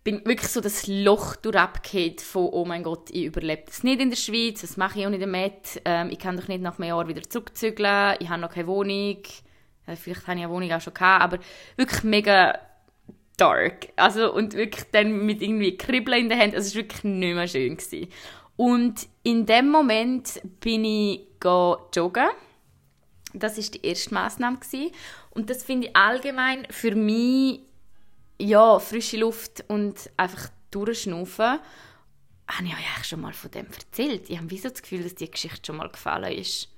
bin 0.04 0.26
wirklich 0.26 0.50
so 0.50 0.60
das 0.60 0.88
Loch 0.88 1.36
durchgeht 1.38 2.22
von 2.22 2.50
«Oh 2.52 2.66
mein 2.66 2.84
Gott, 2.84 3.10
ich 3.10 3.26
überlebe 3.26 3.64
das 3.66 3.84
nicht 3.84 4.02
in 4.02 4.10
der 4.10 4.18
Schweiz, 4.18 4.62
das 4.62 4.78
mache 4.78 5.00
ich 5.00 5.06
auch 5.06 5.10
nicht 5.10 5.24
damit, 5.24 5.82
ähm, 5.86 6.10
ich 6.12 6.20
kann 6.20 6.36
doch 6.36 6.48
nicht 6.48 6.62
nach 6.62 6.78
einem 6.78 6.90
Jahr 6.90 7.08
wieder 7.08 7.22
zurückzügeln, 7.24 8.18
ich 8.20 8.30
habe 8.30 8.42
noch 8.42 8.52
keine 8.52 8.68
Wohnung, 8.68 9.18
äh, 9.88 9.96
vielleicht 9.96 10.28
habe 10.28 10.38
ich 10.40 10.46
eine 10.46 10.50
Wohnung 10.50 10.72
auch 10.72 10.82
schon 10.82 10.94
gehabt, 10.94 11.24
aber 11.24 11.40
wirklich 11.78 12.04
mega 12.04 12.60
dark. 13.38 13.90
Also, 13.96 14.34
und 14.34 14.54
wirklich 14.54 14.86
dann 14.92 15.26
mit 15.26 15.42
irgendwie 15.42 15.78
Kribbeln 15.78 16.24
in 16.24 16.30
der 16.30 16.40
Hand, 16.40 16.54
also 16.54 16.68
es 16.68 16.76
war 16.76 16.84
wirklich 16.84 17.04
nicht 17.04 17.36
mehr 17.36 17.48
schön. 17.48 17.78
Gewesen. 17.78 18.10
Und 18.56 19.08
in 19.24 19.46
dem 19.46 19.70
Moment 19.70 20.42
bin 20.60 20.86
ich 20.86 21.28
joggen. 21.44 22.30
Das 23.34 23.58
ist 23.58 23.74
die 23.74 23.86
erste 23.86 24.14
Maßnahme 24.14 24.60
Und 25.32 25.50
das 25.50 25.64
finde 25.64 25.88
ich 25.88 25.96
allgemein 25.96 26.68
für 26.70 26.94
mich 26.94 27.62
ja, 28.40 28.80
frische 28.80 29.18
Luft 29.18 29.64
und 29.68 30.10
einfach 30.18 30.50
durchschnaufen, 30.72 31.60
habe 32.48 32.66
ich 32.66 32.74
euch 32.74 32.94
eigentlich 32.94 33.08
schon 33.08 33.22
mal 33.22 33.34
von 33.34 33.52
dem 33.52 33.68
erzählt. 33.68 34.30
Ich 34.30 34.38
habe 34.38 34.50
wieso 34.52 34.70
das 34.70 34.82
Gefühl, 34.82 35.04
dass 35.04 35.16
die 35.16 35.30
Geschichte 35.30 35.62
schon 35.66 35.78
mal 35.78 35.90
gefallen 35.90 36.38
ist. 36.38 36.70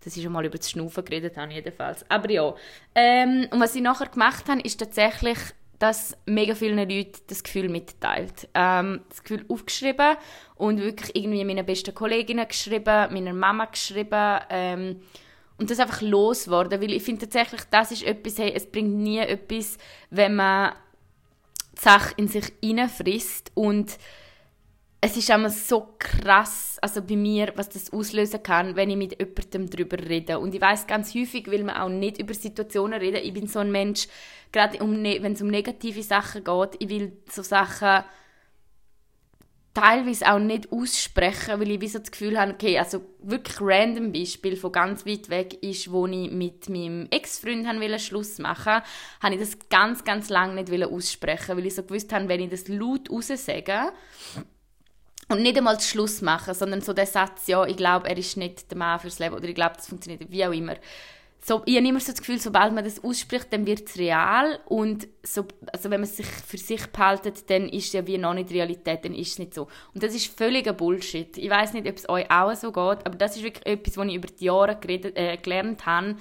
Dass 0.00 0.16
ich 0.16 0.22
schon 0.22 0.32
mal 0.32 0.44
über 0.44 0.58
das 0.58 0.70
Schnaufen 0.70 1.04
geredet 1.04 1.36
habe, 1.36 1.52
jedenfalls. 1.52 2.08
Aber 2.10 2.30
ja. 2.30 2.54
Ähm, 2.94 3.46
und 3.50 3.60
was 3.60 3.74
ich 3.74 3.82
nachher 3.82 4.08
gemacht 4.08 4.48
habe, 4.48 4.60
ist 4.60 4.78
tatsächlich, 4.78 5.38
dass 5.78 6.16
mega 6.26 6.54
vielen 6.54 6.76
Leuten 6.76 7.12
das 7.26 7.42
Gefühl 7.42 7.68
mitteilt. 7.68 8.48
Ähm, 8.54 9.02
das 9.08 9.22
Gefühl 9.22 9.44
aufgeschrieben 9.48 10.16
und 10.56 10.80
wirklich 10.80 11.14
irgendwie 11.16 11.44
meinen 11.44 11.64
besten 11.64 11.94
Kolleginnen 11.94 12.46
geschrieben, 12.46 13.12
meiner 13.12 13.32
Mama 13.32 13.66
geschrieben. 13.66 14.40
Ähm, 14.50 15.00
und 15.58 15.70
das 15.70 15.78
einfach 15.78 16.00
loswerden, 16.00 16.80
weil 16.80 16.92
ich 16.92 17.02
finde 17.02 17.22
tatsächlich, 17.22 17.62
das 17.70 17.92
ist 17.92 18.02
etwas, 18.02 18.38
hey, 18.38 18.52
es 18.54 18.66
bringt 18.66 18.96
nie 18.96 19.18
etwas, 19.18 19.78
wenn 20.10 20.36
man 20.36 20.74
die 21.76 21.80
Sache 21.80 22.14
in 22.16 22.28
sich 22.28 22.52
hineinfrisst 22.62 23.52
und 23.54 23.98
es 25.00 25.18
ist 25.18 25.28
immer 25.28 25.50
so 25.50 25.94
krass, 25.98 26.78
also 26.80 27.02
bei 27.02 27.16
mir, 27.16 27.52
was 27.56 27.68
das 27.68 27.92
auslösen 27.92 28.42
kann, 28.42 28.74
wenn 28.74 28.88
ich 28.88 28.96
mit 28.96 29.18
jemandem 29.20 29.68
darüber 29.68 29.98
rede. 29.98 30.38
Und 30.38 30.54
ich 30.54 30.60
weiß 30.62 30.86
ganz 30.86 31.14
häufig 31.14 31.46
will 31.48 31.62
man 31.62 31.76
auch 31.76 31.90
nicht 31.90 32.18
über 32.18 32.32
Situationen 32.32 32.98
reden. 32.98 33.20
Ich 33.22 33.34
bin 33.34 33.46
so 33.46 33.58
ein 33.58 33.70
Mensch, 33.70 34.08
gerade 34.50 34.82
um, 34.82 35.02
ne, 35.02 35.18
wenn 35.20 35.34
es 35.34 35.42
um 35.42 35.48
negative 35.48 36.02
Sachen 36.02 36.42
geht, 36.42 36.76
ich 36.78 36.88
will 36.88 37.12
so 37.30 37.42
Sachen 37.42 38.04
teilweise 39.74 40.32
auch 40.32 40.38
nicht 40.38 40.70
aussprechen, 40.70 41.58
weil 41.60 41.72
ich 41.72 41.80
wie 41.80 41.88
so 41.88 41.98
das 41.98 42.10
Gefühl 42.10 42.38
habe, 42.38 42.52
okay, 42.52 42.78
also 42.78 43.02
wirklich 43.20 43.56
random 43.60 44.12
Beispiel 44.12 44.56
von 44.56 44.72
ganz 44.72 45.04
weit 45.04 45.28
weg 45.28 45.62
ist, 45.62 45.90
wo 45.90 46.06
ich 46.06 46.30
mit 46.30 46.68
meinem 46.68 47.08
Ex-Freund 47.10 47.66
wollte 47.66 47.98
Schluss 47.98 48.38
machen, 48.38 48.82
habe 49.20 49.34
ich 49.34 49.40
das 49.40 49.58
ganz, 49.68 50.04
ganz 50.04 50.28
lange 50.28 50.62
nicht 50.62 50.84
aussprechen, 50.84 51.56
weil 51.56 51.66
ich 51.66 51.74
so 51.74 51.82
gewusst 51.82 52.12
habe, 52.12 52.28
wenn 52.28 52.40
ich 52.40 52.50
das 52.50 52.68
laut 52.68 53.10
raussage, 53.10 53.92
und 55.28 55.42
nicht 55.42 55.56
einmal 55.56 55.76
den 55.76 55.82
Schluss 55.82 56.20
machen, 56.20 56.52
sondern 56.54 56.82
so 56.82 56.92
der 56.92 57.06
Satz, 57.06 57.46
ja, 57.46 57.64
ich 57.64 57.78
glaube, 57.78 58.08
er 58.08 58.16
ist 58.16 58.36
nicht 58.36 58.70
der 58.70 58.76
Mann 58.76 59.00
fürs 59.00 59.18
Leben 59.18 59.34
oder 59.34 59.48
ich 59.48 59.54
glaube, 59.54 59.76
das 59.76 59.88
funktioniert, 59.88 60.30
wie 60.30 60.44
auch 60.44 60.52
immer 60.52 60.76
so, 61.46 61.60
ich 61.66 61.76
habe 61.76 61.86
immer 61.86 62.00
so 62.00 62.10
das 62.10 62.22
Gefühl, 62.22 62.40
sobald 62.40 62.72
man 62.72 62.84
das 62.84 63.04
ausspricht, 63.04 63.52
dann 63.52 63.66
wird 63.66 63.86
es 63.86 63.98
real 63.98 64.60
und 64.64 65.06
so, 65.22 65.44
also 65.70 65.90
wenn 65.90 66.00
man 66.00 66.08
es 66.08 66.16
sich 66.16 66.26
für 66.26 66.56
sich 66.56 66.86
behaltet, 66.86 67.50
dann 67.50 67.68
ist 67.68 67.88
es 67.88 67.92
ja 67.92 68.06
wie 68.06 68.16
noch 68.16 68.32
nicht 68.32 68.50
Realität, 68.50 69.04
dann 69.04 69.12
ist 69.14 69.32
es 69.32 69.38
nicht 69.38 69.52
so. 69.52 69.68
Und 69.92 70.02
das 70.02 70.14
ist 70.14 70.34
völliger 70.34 70.72
Bullshit. 70.72 71.36
Ich 71.36 71.50
weiß 71.50 71.74
nicht, 71.74 71.86
ob 71.86 71.96
es 71.96 72.08
euch 72.08 72.30
auch 72.30 72.54
so 72.54 72.72
geht, 72.72 73.06
aber 73.06 73.16
das 73.18 73.36
ist 73.36 73.42
wirklich 73.42 73.66
etwas, 73.66 73.98
was 73.98 74.06
ich 74.06 74.14
über 74.14 74.28
die 74.28 74.44
Jahre 74.46 74.78
geredet, 74.80 75.18
äh, 75.18 75.36
gelernt 75.36 75.84
habe. 75.84 76.16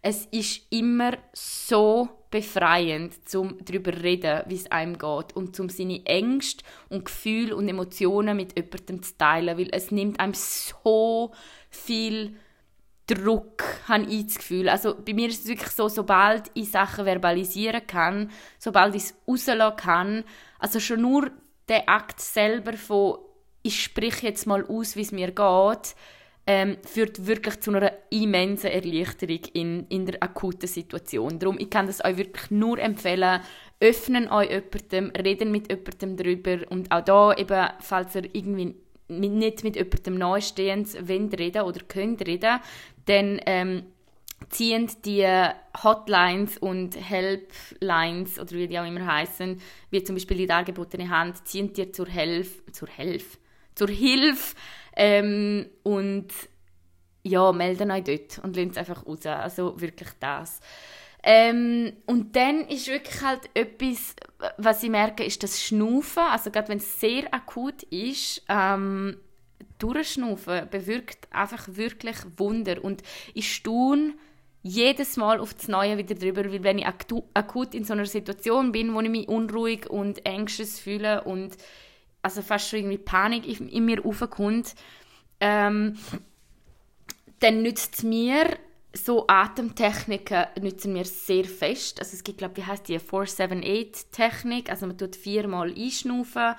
Es 0.00 0.26
ist 0.26 0.62
immer 0.70 1.18
so 1.32 2.08
befreiend, 2.30 3.28
zum 3.28 3.58
darüber 3.64 3.92
zu 3.92 4.00
reden, 4.00 4.42
wie 4.46 4.54
es 4.54 4.70
einem 4.70 4.96
geht 4.96 5.34
und 5.34 5.58
um 5.58 5.68
seine 5.70 6.06
Ängste 6.06 6.62
und 6.88 7.06
Gefühle 7.06 7.56
und 7.56 7.68
Emotionen 7.68 8.36
mit 8.36 8.56
jemandem 8.56 9.02
zu 9.02 9.18
teilen, 9.18 9.58
weil 9.58 9.70
es 9.72 9.90
nimmt 9.90 10.20
einem 10.20 10.34
so 10.34 11.32
viel 11.68 12.36
Druck, 13.08 13.64
habe 13.88 14.04
ich 14.04 14.26
das 14.26 14.36
Gefühl. 14.36 14.68
Also 14.68 14.94
bei 14.94 15.14
mir 15.14 15.28
ist 15.28 15.44
es 15.44 15.48
wirklich 15.48 15.70
so, 15.70 15.88
sobald 15.88 16.50
ich 16.54 16.70
Sachen 16.70 17.04
verbalisieren 17.04 17.86
kann, 17.86 18.30
sobald 18.58 18.94
ich 18.94 19.04
es 19.04 19.14
rauslassen 19.26 19.76
kann, 19.76 20.24
also 20.58 20.78
schon 20.78 21.02
nur 21.02 21.30
der 21.68 21.88
Akt 21.88 22.20
selber 22.20 22.74
von 22.74 23.18
ich 23.62 23.82
spreche 23.82 24.28
jetzt 24.28 24.46
mal 24.46 24.64
aus, 24.64 24.96
wie 24.96 25.02
es 25.02 25.12
mir 25.12 25.32
geht, 25.32 25.94
ähm, 26.46 26.78
führt 26.82 27.26
wirklich 27.26 27.60
zu 27.60 27.70
einer 27.70 27.92
immensen 28.08 28.70
Erleichterung 28.70 29.40
in, 29.52 29.86
in 29.88 30.06
der 30.06 30.22
akuten 30.22 30.66
Situation. 30.66 31.38
Darum, 31.38 31.58
ich 31.58 31.68
kann 31.68 31.86
das 31.86 32.02
euch 32.02 32.16
wirklich 32.16 32.50
nur 32.50 32.78
empfehlen, 32.78 33.40
öffnen 33.80 34.30
euch 34.30 34.50
jemandem, 34.50 35.10
reden 35.10 35.50
mit 35.50 35.70
jemandem 35.70 36.16
darüber 36.16 36.70
und 36.70 36.90
auch 36.90 37.04
da 37.04 37.34
eben, 37.34 37.68
falls 37.80 38.14
ihr 38.14 38.34
irgendwie 38.34 38.76
nicht 39.08 39.64
mit 39.64 39.76
jemandem 39.76 40.14
Neustehends 40.14 40.96
reden 40.96 41.62
oder 41.62 41.80
könnt 41.86 42.26
reden, 42.26 42.60
dann 43.08 43.40
ähm, 43.46 43.86
ziehen 44.50 44.90
die 45.04 45.26
Hotlines 45.82 46.58
und 46.58 46.96
Helplines 46.96 48.38
oder 48.38 48.52
wie 48.52 48.68
die 48.68 48.78
auch 48.78 48.86
immer 48.86 49.06
heißen, 49.06 49.60
wie 49.90 50.04
zum 50.04 50.16
Beispiel 50.16 50.36
die 50.36 50.46
dargebotene 50.46 51.08
Hand, 51.08 51.46
ziehen 51.46 51.72
dir 51.72 51.92
zur 51.92 52.06
Hilfe, 52.06 52.72
zur 52.72 52.88
Hilfe, 52.88 53.38
zur 53.74 53.88
Hilfe 53.88 54.54
ähm, 54.96 55.66
und 55.82 56.28
ja, 57.22 57.52
melden 57.52 57.90
euch 57.90 58.04
dort 58.04 58.38
und 58.44 58.56
lassen 58.56 58.70
es 58.70 58.76
einfach 58.78 59.06
raus. 59.06 59.26
Also 59.26 59.80
wirklich 59.80 60.10
das. 60.20 60.60
Ähm, 61.22 61.92
und 62.06 62.36
dann 62.36 62.60
ist 62.68 62.86
wirklich 62.86 63.22
halt 63.22 63.50
etwas, 63.54 64.14
was 64.56 64.82
ich 64.82 64.90
merke, 64.90 65.24
ist 65.24 65.42
das 65.42 65.60
Schnaufen. 65.60 66.22
Also 66.22 66.50
gerade 66.50 66.68
wenn 66.68 66.78
es 66.78 67.00
sehr 67.00 67.32
akut 67.34 67.82
ist, 67.84 68.42
ähm, 68.48 69.16
Durchschnaufen 69.78 70.68
bewirkt 70.70 71.32
einfach 71.32 71.68
wirklich 71.68 72.16
Wunder. 72.36 72.82
Und 72.82 73.02
ich 73.34 73.54
staune 73.54 74.14
jedes 74.62 75.16
Mal 75.16 75.40
auf 75.40 75.54
das 75.54 75.68
Neue 75.68 75.98
wieder 75.98 76.14
drüber, 76.14 76.44
weil 76.44 76.62
wenn 76.62 76.78
ich 76.78 76.86
akut 76.86 77.74
in 77.74 77.84
so 77.84 77.92
einer 77.92 78.06
Situation 78.06 78.72
bin, 78.72 78.94
wo 78.94 79.00
ich 79.00 79.08
mich 79.08 79.28
unruhig 79.28 79.88
und 79.88 80.24
ängstlich 80.26 80.70
fühle 80.70 81.24
und 81.24 81.56
also 82.22 82.42
fast 82.42 82.68
schon 82.68 82.80
irgendwie 82.80 82.98
Panik 82.98 83.46
in, 83.46 83.84
mir 83.84 84.04
aufkommt, 84.04 84.74
ähm, 85.40 85.96
dann 87.38 87.62
nützt 87.62 87.94
es 87.94 88.02
mir 88.02 88.58
so 88.92 89.26
Atemtechniken 89.28 90.46
nützen 90.60 90.92
mir 90.92 91.04
sehr 91.04 91.44
fest. 91.44 92.00
Also 92.00 92.14
es 92.14 92.24
gibt, 92.24 92.38
glaube 92.38 92.54
ich, 92.56 92.66
wie 92.66 92.70
heißt 92.70 92.88
die 92.88 92.98
478-Technik. 92.98 94.70
Also 94.70 94.86
man 94.86 94.98
tut 94.98 95.14
viermal 95.14 95.72
einschnaufen, 95.72 96.54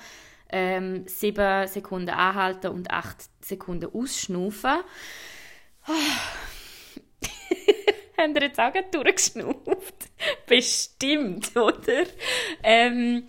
ähm, 0.49 1.07
sieben 1.07 1.67
Sekunden 1.67 2.09
anhalten 2.09 2.67
und 2.71 2.91
acht 2.91 3.29
Sekunden 3.41 3.93
ausschnaufen. 3.93 4.79
Haben 8.17 8.35
ihr 8.35 8.41
jetzt 8.43 8.59
auch 8.59 8.73
durchgeschnauft? 8.91 10.09
Bestimmt, 10.47 11.55
oder? 11.55 12.03
Ähm, 12.63 13.27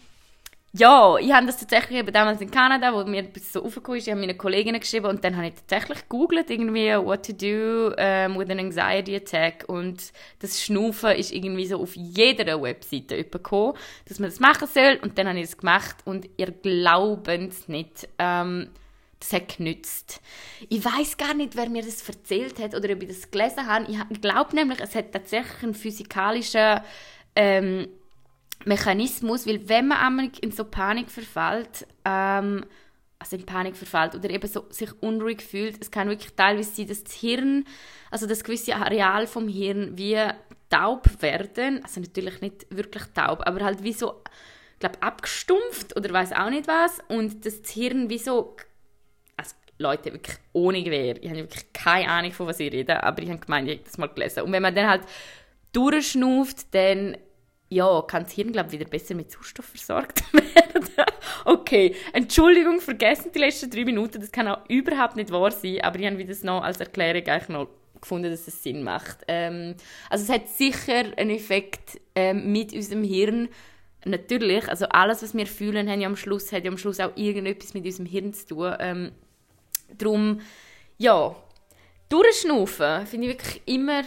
ja, 0.73 1.17
ich 1.17 1.33
habe 1.33 1.47
das 1.47 1.59
tatsächlich 1.59 1.99
eben 1.99 2.13
damals 2.13 2.41
in 2.41 2.51
Kanada, 2.51 2.95
wo 2.95 3.05
mir 3.05 3.29
so 3.41 3.65
aufgekommen 3.65 3.99
ist, 3.99 4.07
ich 4.07 4.13
habe 4.13 4.21
meine 4.21 4.37
Kolleginnen 4.37 4.79
geschrieben 4.79 5.07
und 5.07 5.25
dann 5.25 5.37
habe 5.37 5.49
ich 5.49 5.55
tatsächlich 5.55 6.09
gegoogelt, 6.09 6.49
irgendwie 6.49 6.91
what 6.95 7.27
to 7.27 7.33
do 7.33 7.89
um, 7.89 8.39
with 8.39 8.51
an 8.51 8.61
anxiety 8.61 9.17
attack 9.17 9.65
und 9.67 10.13
das 10.39 10.63
Schnaufen 10.63 11.11
ist 11.17 11.33
irgendwie 11.33 11.67
so 11.67 11.81
auf 11.83 11.97
jeder 11.97 12.63
Webseite 12.63 13.25
gekommen, 13.25 13.77
dass 14.07 14.21
man 14.21 14.31
das 14.31 14.39
machen 14.39 14.69
soll 14.73 15.01
und 15.03 15.19
dann 15.19 15.27
habe 15.27 15.39
ich 15.39 15.47
es 15.47 15.59
gemacht 15.59 15.97
und 16.05 16.31
ihr 16.37 16.53
glaubt 16.53 17.27
es 17.27 17.67
nicht, 17.67 18.09
ähm, 18.21 18.71
das 19.19 19.33
hat 19.33 19.57
genützt. 19.57 20.21
Ich 20.69 20.85
weiß 20.85 21.17
gar 21.17 21.35
nicht, 21.35 21.57
wer 21.57 21.69
mir 21.69 21.83
das 21.83 22.09
erzählt 22.09 22.61
hat 22.61 22.77
oder 22.77 22.93
ob 22.95 23.03
ich 23.03 23.09
das 23.09 23.31
gelesen 23.31 23.67
habe. 23.67 23.87
Ich 24.09 24.21
glaube 24.21 24.55
nämlich, 24.55 24.81
es 24.81 24.95
hat 24.95 25.13
tatsächlich 25.13 25.63
einen 25.63 25.75
physikalischen 25.75 26.81
ähm, 27.35 27.89
Mechanismus, 28.65 29.47
weil 29.47 29.69
wenn 29.69 29.89
man 29.89 29.99
einmal 29.99 30.31
in 30.41 30.53
so 30.53 30.65
Panik 30.65 31.11
verfällt, 31.11 31.87
ähm, 32.05 32.65
also 33.19 33.37
in 33.37 33.45
Panik 33.47 33.77
verfällt 33.77 34.15
oder 34.15 34.31
eben 34.31 34.49
so 34.49 34.67
sich 34.71 34.91
unruhig 35.03 35.43
fühlt, 35.43 35.81
es 35.81 35.91
kann 35.91 36.09
wirklich 36.09 36.33
teilweise 36.35 36.73
sein, 36.73 36.89
dass 36.89 37.05
das 37.05 37.15
Hirn, 37.15 37.65
also 38.11 38.27
das 38.27 38.45
gewisse 38.45 38.77
Areal 38.77 39.27
vom 39.27 39.49
Hirn 39.49 39.97
wie 39.97 40.19
taub 40.71 41.23
werden, 41.23 41.83
also 41.83 42.01
natürlich 42.01 42.41
nicht 42.41 42.67
wirklich 42.71 43.05
taub, 43.15 43.43
aber 43.47 43.65
halt 43.65 43.83
wie 43.83 43.93
so, 43.93 44.23
glaube 44.79 45.03
abgestumpft 45.03 45.97
oder 45.97 46.13
weiß 46.13 46.33
auch 46.33 46.51
nicht 46.51 46.67
was. 46.67 46.99
Und 47.09 47.45
das 47.45 47.61
Hirn 47.71 48.09
wie 48.09 48.19
so, 48.19 48.57
also 49.37 49.55
Leute, 49.79 50.13
wirklich 50.13 50.39
ohne 50.53 50.83
Gewehr, 50.83 51.23
ich 51.23 51.29
habe 51.29 51.41
wirklich 51.41 51.73
keine 51.73 52.09
Ahnung, 52.09 52.33
von 52.33 52.47
was 52.47 52.61
ich 52.61 52.73
rede, 52.73 53.03
aber 53.03 53.23
ich 53.23 53.29
habe 53.29 53.41
gemeint, 53.41 53.69
ich 53.69 53.79
habe 53.79 53.85
das 53.85 53.99
mal 53.99 54.09
gelesen. 54.09 54.43
Und 54.43 54.53
wenn 54.53 54.63
man 54.63 54.75
dann 54.75 54.89
halt 54.89 55.03
durchschnauft, 55.73 56.75
dann 56.75 57.17
ja, 57.71 58.03
kann 58.03 58.25
das 58.25 58.33
Hirn, 58.33 58.53
glaube 58.53 58.73
wieder 58.73 58.85
besser 58.85 59.15
mit 59.15 59.31
Sauerstoff 59.31 59.65
versorgt 59.65 60.25
werden. 60.33 60.89
okay, 61.45 61.95
Entschuldigung, 62.13 62.81
vergessen 62.81 63.31
die 63.33 63.39
letzten 63.39 63.71
drei 63.71 63.85
Minuten, 63.85 64.21
das 64.21 64.33
kann 64.33 64.49
auch 64.49 64.69
überhaupt 64.69 65.17
nicht 65.17 65.31
wahr 65.31 65.53
sein, 65.53 65.81
aber 65.83 65.99
ich 65.99 66.07
habe 66.07 66.25
das 66.25 66.43
noch 66.43 66.63
als 66.63 66.81
Erklärung 66.81 67.27
eigentlich 67.27 67.49
noch 67.49 67.69
gefunden, 68.01 68.31
dass 68.31 68.49
es 68.49 68.63
Sinn 68.63 68.83
macht. 68.83 69.19
Ähm, 69.29 69.77
also 70.09 70.25
es 70.25 70.31
hat 70.31 70.49
sicher 70.49 71.05
einen 71.17 71.31
Effekt 71.31 72.01
ähm, 72.17 72.51
mit 72.51 72.73
unserem 72.73 73.05
Hirn, 73.05 73.49
natürlich, 74.05 74.69
also 74.69 74.87
alles, 74.87 75.23
was 75.23 75.35
wir 75.35 75.47
fühlen, 75.47 75.89
haben 75.89 76.01
ja 76.01 76.09
am 76.09 76.17
Schluss, 76.17 76.53
hat 76.53 76.65
ja 76.65 76.71
am 76.71 76.79
Schluss 76.79 76.99
auch 76.99 77.17
irgendetwas 77.17 77.75
mit 77.75 77.85
unserem 77.85 78.07
Hirn 78.07 78.33
zu 78.33 78.47
tun. 78.47 78.75
Ähm, 78.81 79.13
darum, 79.97 80.41
ja, 80.99 81.37
durchschnaufen 82.09 83.07
finde 83.07 83.29
ich 83.29 83.33
wirklich 83.35 83.63
immer 83.67 84.03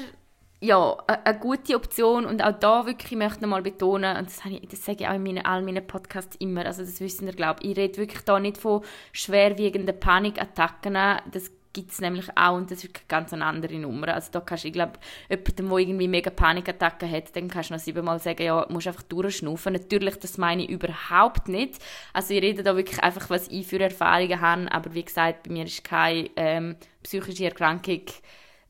ja, 0.63 0.95
eine 1.08 1.39
gute 1.39 1.76
Option 1.76 2.26
und 2.26 2.41
auch 2.41 2.58
da 2.58 2.86
wirklich, 2.86 3.12
ich 3.12 3.17
möchte 3.17 3.41
nochmal 3.41 3.62
betonen, 3.62 4.15
und 4.15 4.28
das, 4.28 4.45
ich, 4.45 4.62
das 4.69 4.86
sage 4.86 4.99
ich 5.02 5.08
auch 5.08 5.13
in 5.13 5.23
meinen, 5.23 5.45
all 5.45 5.62
meinen 5.62 5.86
Podcasts 5.86 6.38
immer, 6.38 6.65
also 6.65 6.84
das 6.84 7.02
wissen 7.02 7.28
ihr, 7.28 7.34
glaube 7.34 7.60
ich, 7.63 7.71
ich 7.71 7.78
rede 7.78 7.97
wirklich 7.97 8.21
da 8.21 8.39
nicht 8.39 8.58
von 8.58 8.82
schwerwiegenden 9.12 9.99
Panikattacken, 9.99 10.93
das 10.93 11.52
gibt 11.73 11.91
es 11.91 11.99
nämlich 11.99 12.30
auch 12.38 12.56
und 12.56 12.71
das 12.71 12.78
ist 12.78 12.84
wirklich 12.86 13.08
ganz 13.10 13.34
andere 13.34 13.73
Nummer. 13.73 14.10
Also 14.10 14.32
da 14.32 14.39
kannst 14.39 14.63
du, 14.63 14.67
ich 14.67 14.73
glaube, 14.73 14.93
jemandem, 15.30 15.69
der 15.69 15.78
irgendwie 15.80 16.08
mega 16.08 16.30
Panikattacken 16.30 17.12
hat, 17.12 17.36
dann 17.36 17.49
kannst 17.49 17.71
du 17.71 17.73
noch 17.73 17.82
siebenmal 17.82 18.19
sagen, 18.19 18.43
ja, 18.43 18.65
musst 18.69 18.88
einfach 18.88 19.02
durchschnaufen. 19.02 19.73
Natürlich, 19.73 20.17
das 20.17 20.38
meine 20.38 20.63
ich 20.63 20.69
überhaupt 20.69 21.47
nicht. 21.49 21.80
Also 22.13 22.36
ich 22.36 22.43
rede 22.43 22.62
da 22.62 22.76
wirklich 22.76 23.02
einfach, 23.04 23.30
was 23.32 23.47
ich 23.47 23.65
für 23.65 23.80
Erfahrungen 23.80 24.39
habe, 24.39 24.71
aber 24.71 24.93
wie 24.93 25.04
gesagt, 25.04 25.43
bei 25.43 25.52
mir 25.52 25.65
ist 25.65 25.84
keine 25.84 26.30
ähm, 26.36 26.76
psychische 27.02 27.45
Erkrankung 27.45 28.04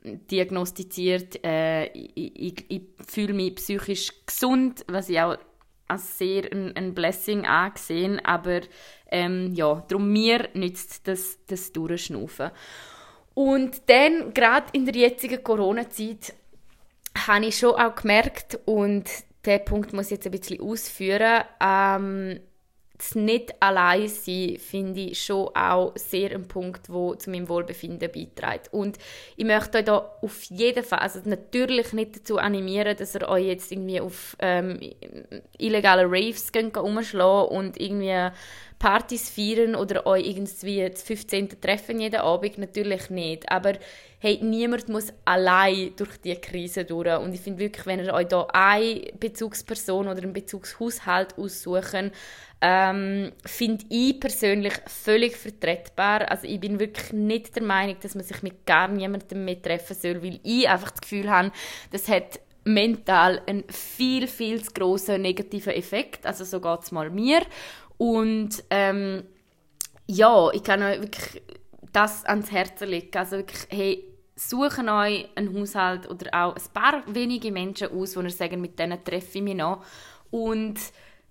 diagnostiziert. 0.03 1.43
Äh, 1.43 1.85
ich, 1.87 2.11
ich, 2.15 2.65
ich 2.69 2.81
fühle 3.07 3.33
mich 3.33 3.55
psychisch 3.55 4.11
gesund, 4.25 4.85
was 4.87 5.09
ich 5.09 5.19
auch 5.19 5.37
als 5.87 6.17
sehr 6.17 6.51
ein, 6.51 6.75
ein 6.75 6.93
Blessing 6.93 7.45
angesehen, 7.45 8.19
aber 8.25 8.61
ähm, 9.11 9.53
ja, 9.53 9.83
darum 9.87 10.11
mir 10.11 10.49
nützt 10.53 11.07
das, 11.07 11.39
das 11.47 11.71
Durchschnaufen. 11.71 12.51
Und 13.33 13.89
dann, 13.89 14.33
gerade 14.33 14.67
in 14.73 14.85
der 14.85 14.95
jetzigen 14.95 15.43
Corona-Zeit, 15.43 16.33
habe 17.27 17.45
ich 17.45 17.57
schon 17.57 17.75
auch 17.75 17.95
gemerkt, 17.95 18.59
und 18.65 19.09
den 19.45 19.65
Punkt 19.65 19.93
muss 19.93 20.05
ich 20.05 20.11
jetzt 20.11 20.25
ein 20.25 20.31
bisschen 20.31 20.61
ausführen, 20.61 21.43
ähm, 21.59 22.39
das 23.03 23.15
nicht 23.15 23.53
allein 23.59 24.07
sein, 24.07 24.57
finde 24.57 25.01
ich 25.01 25.23
schon 25.23 25.49
auch 25.55 25.91
sehr 25.95 26.31
ein 26.31 26.47
Punkt, 26.47 26.89
wo 26.89 27.15
zu 27.15 27.29
meinem 27.29 27.49
Wohlbefinden 27.49 28.09
beiträgt. 28.11 28.71
Und 28.71 28.97
ich 29.35 29.45
möchte 29.45 29.79
euch 29.79 29.85
da 29.85 29.97
auf 30.21 30.43
jeden 30.43 30.83
Fall, 30.83 30.99
also 30.99 31.19
natürlich 31.25 31.91
nicht 31.93 32.15
dazu 32.15 32.37
animieren, 32.37 32.95
dass 32.95 33.15
ihr 33.15 33.27
euch 33.27 33.47
jetzt 33.47 33.71
irgendwie 33.71 33.99
auf 33.99 34.37
ähm, 34.39 34.79
illegale 35.57 36.05
Raves 36.05 36.51
umschlagen 36.77 37.57
und 37.57 37.79
irgendwie 37.79 38.29
Partys 38.83 39.29
feiern 39.29 39.75
oder 39.75 40.05
euch 40.05 40.27
irgendwie 40.27 40.89
das 40.89 41.03
15. 41.03 41.61
treffen 41.61 42.01
jeden 42.01 42.19
Abend, 42.19 42.57
natürlich 42.57 43.09
nicht. 43.09 43.49
Aber 43.49 43.75
hey, 44.19 44.39
niemand 44.43 44.89
muss 44.89 45.13
allein 45.23 45.93
durch 45.95 46.17
die 46.17 46.35
Krise 46.35 46.83
durch. 46.83 47.17
Und 47.17 47.33
ich 47.33 47.39
finde 47.39 47.59
wirklich, 47.59 47.85
wenn 47.85 48.03
ihr 48.03 48.13
euch 48.13 48.27
da 48.27 48.45
eine 48.51 49.03
Bezugsperson 49.17 50.09
oder 50.09 50.21
einen 50.21 50.33
Bezugshaushalt 50.33 51.37
aussuchen, 51.37 52.11
ähm, 52.59 53.31
finde 53.45 53.85
ich 53.87 54.19
persönlich 54.19 54.73
völlig 54.87 55.37
vertretbar. 55.37 56.29
Also 56.29 56.45
ich 56.45 56.59
bin 56.59 56.77
wirklich 56.77 57.13
nicht 57.13 57.55
der 57.55 57.63
Meinung, 57.63 57.95
dass 58.01 58.15
man 58.15 58.25
sich 58.25 58.43
mit 58.43 58.65
gar 58.65 58.89
niemandem 58.89 59.45
mehr 59.45 59.61
treffen 59.61 59.95
soll, 59.95 60.21
weil 60.21 60.41
ich 60.43 60.67
einfach 60.67 60.91
das 60.91 60.99
Gefühl 60.99 61.29
habe, 61.29 61.53
das 61.91 62.09
hat 62.09 62.41
mental 62.65 63.41
einen 63.45 63.63
viel, 63.69 64.27
viel 64.27 64.63
zu 64.63 64.71
grossen 64.71 65.21
negativen 65.21 65.73
Effekt. 65.73 66.25
Also 66.25 66.43
so 66.43 66.59
geht 66.59 66.83
es 66.83 66.91
mal 66.91 67.09
mir. 67.09 67.41
Und 68.03 68.65
ähm, 68.69 69.23
ja, 70.07 70.51
ich 70.51 70.61
kann 70.61 70.83
euch 70.83 70.99
wirklich 70.99 71.41
das 71.93 72.25
ans 72.25 72.51
Herz 72.51 72.81
legen. 72.81 73.17
Also 73.17 73.37
wirklich, 73.37 73.65
hey, 73.69 74.03
suchen 74.35 74.89
euch 74.89 75.29
einen 75.35 75.57
Haushalt 75.57 76.09
oder 76.09 76.29
auch 76.33 76.53
ein 76.53 76.73
paar 76.73 77.03
wenige 77.07 77.49
Menschen 77.49 77.97
aus, 77.97 78.17
ihr 78.17 78.29
sagen, 78.29 78.59
mit 78.59 78.77
denen 78.77 79.01
treffe 79.05 79.37
ich 79.37 79.41
mich 79.41 79.55
noch. 79.55 79.85
Und 80.31 80.81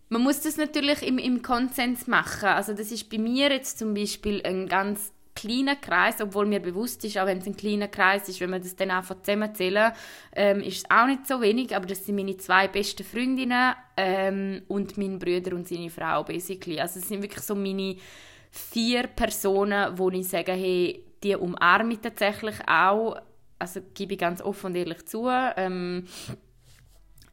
man 0.08 0.22
muss 0.22 0.40
das 0.40 0.56
natürlich 0.56 1.02
im, 1.02 1.18
im 1.18 1.42
Konsens 1.42 2.06
machen. 2.06 2.48
Also 2.48 2.72
das 2.72 2.90
ist 2.90 3.10
bei 3.10 3.18
mir 3.18 3.50
jetzt 3.50 3.78
zum 3.78 3.92
Beispiel 3.92 4.40
ein 4.42 4.66
ganz 4.66 5.12
kleiner 5.35 5.76
Kreis, 5.76 6.20
obwohl 6.20 6.47
mir 6.47 6.61
bewusst 6.61 7.05
ist, 7.05 7.18
auch 7.18 7.26
wenn 7.26 7.39
es 7.39 7.47
ein 7.47 7.57
kleiner 7.57 7.89
Kreis 7.89 8.28
ist, 8.28 8.41
wenn 8.41 8.51
man 8.51 8.62
das 8.62 8.76
dann 8.76 8.91
einfach 8.91 9.16
zusammenzählen, 9.22 9.93
ähm, 10.35 10.61
ist 10.61 10.78
es 10.78 10.91
auch 10.91 11.07
nicht 11.07 11.26
so 11.26 11.41
wenig, 11.41 11.74
aber 11.74 11.87
das 11.87 12.05
sind 12.05 12.16
meine 12.16 12.37
zwei 12.37 12.68
besten 12.68 13.05
Freundinnen 13.05 13.74
ähm, 13.97 14.62
und 14.68 14.99
mein 14.99 15.18
Bruder 15.18 15.57
und 15.57 15.68
seine 15.68 15.91
Frau 15.91 16.22
basically. 16.24 16.80
Also 16.80 17.01
es 17.01 17.09
sind 17.09 17.22
wirklich 17.22 17.43
so 17.43 17.55
meine 17.55 17.97
vier 18.51 19.07
Personen, 19.07 19.99
wo 19.99 20.11
ich 20.11 20.28
sage, 20.28 20.53
hey, 20.53 21.05
die 21.22 21.37
umarme 21.37 21.95
ich 21.95 22.01
tatsächlich 22.01 22.57
auch, 22.66 23.16
also 23.59 23.80
gebe 23.95 24.14
ich 24.14 24.18
ganz 24.18 24.43
offen 24.43 24.66
und 24.66 24.76
ehrlich 24.76 25.07
zu. 25.07 25.28
Ähm, 25.28 26.07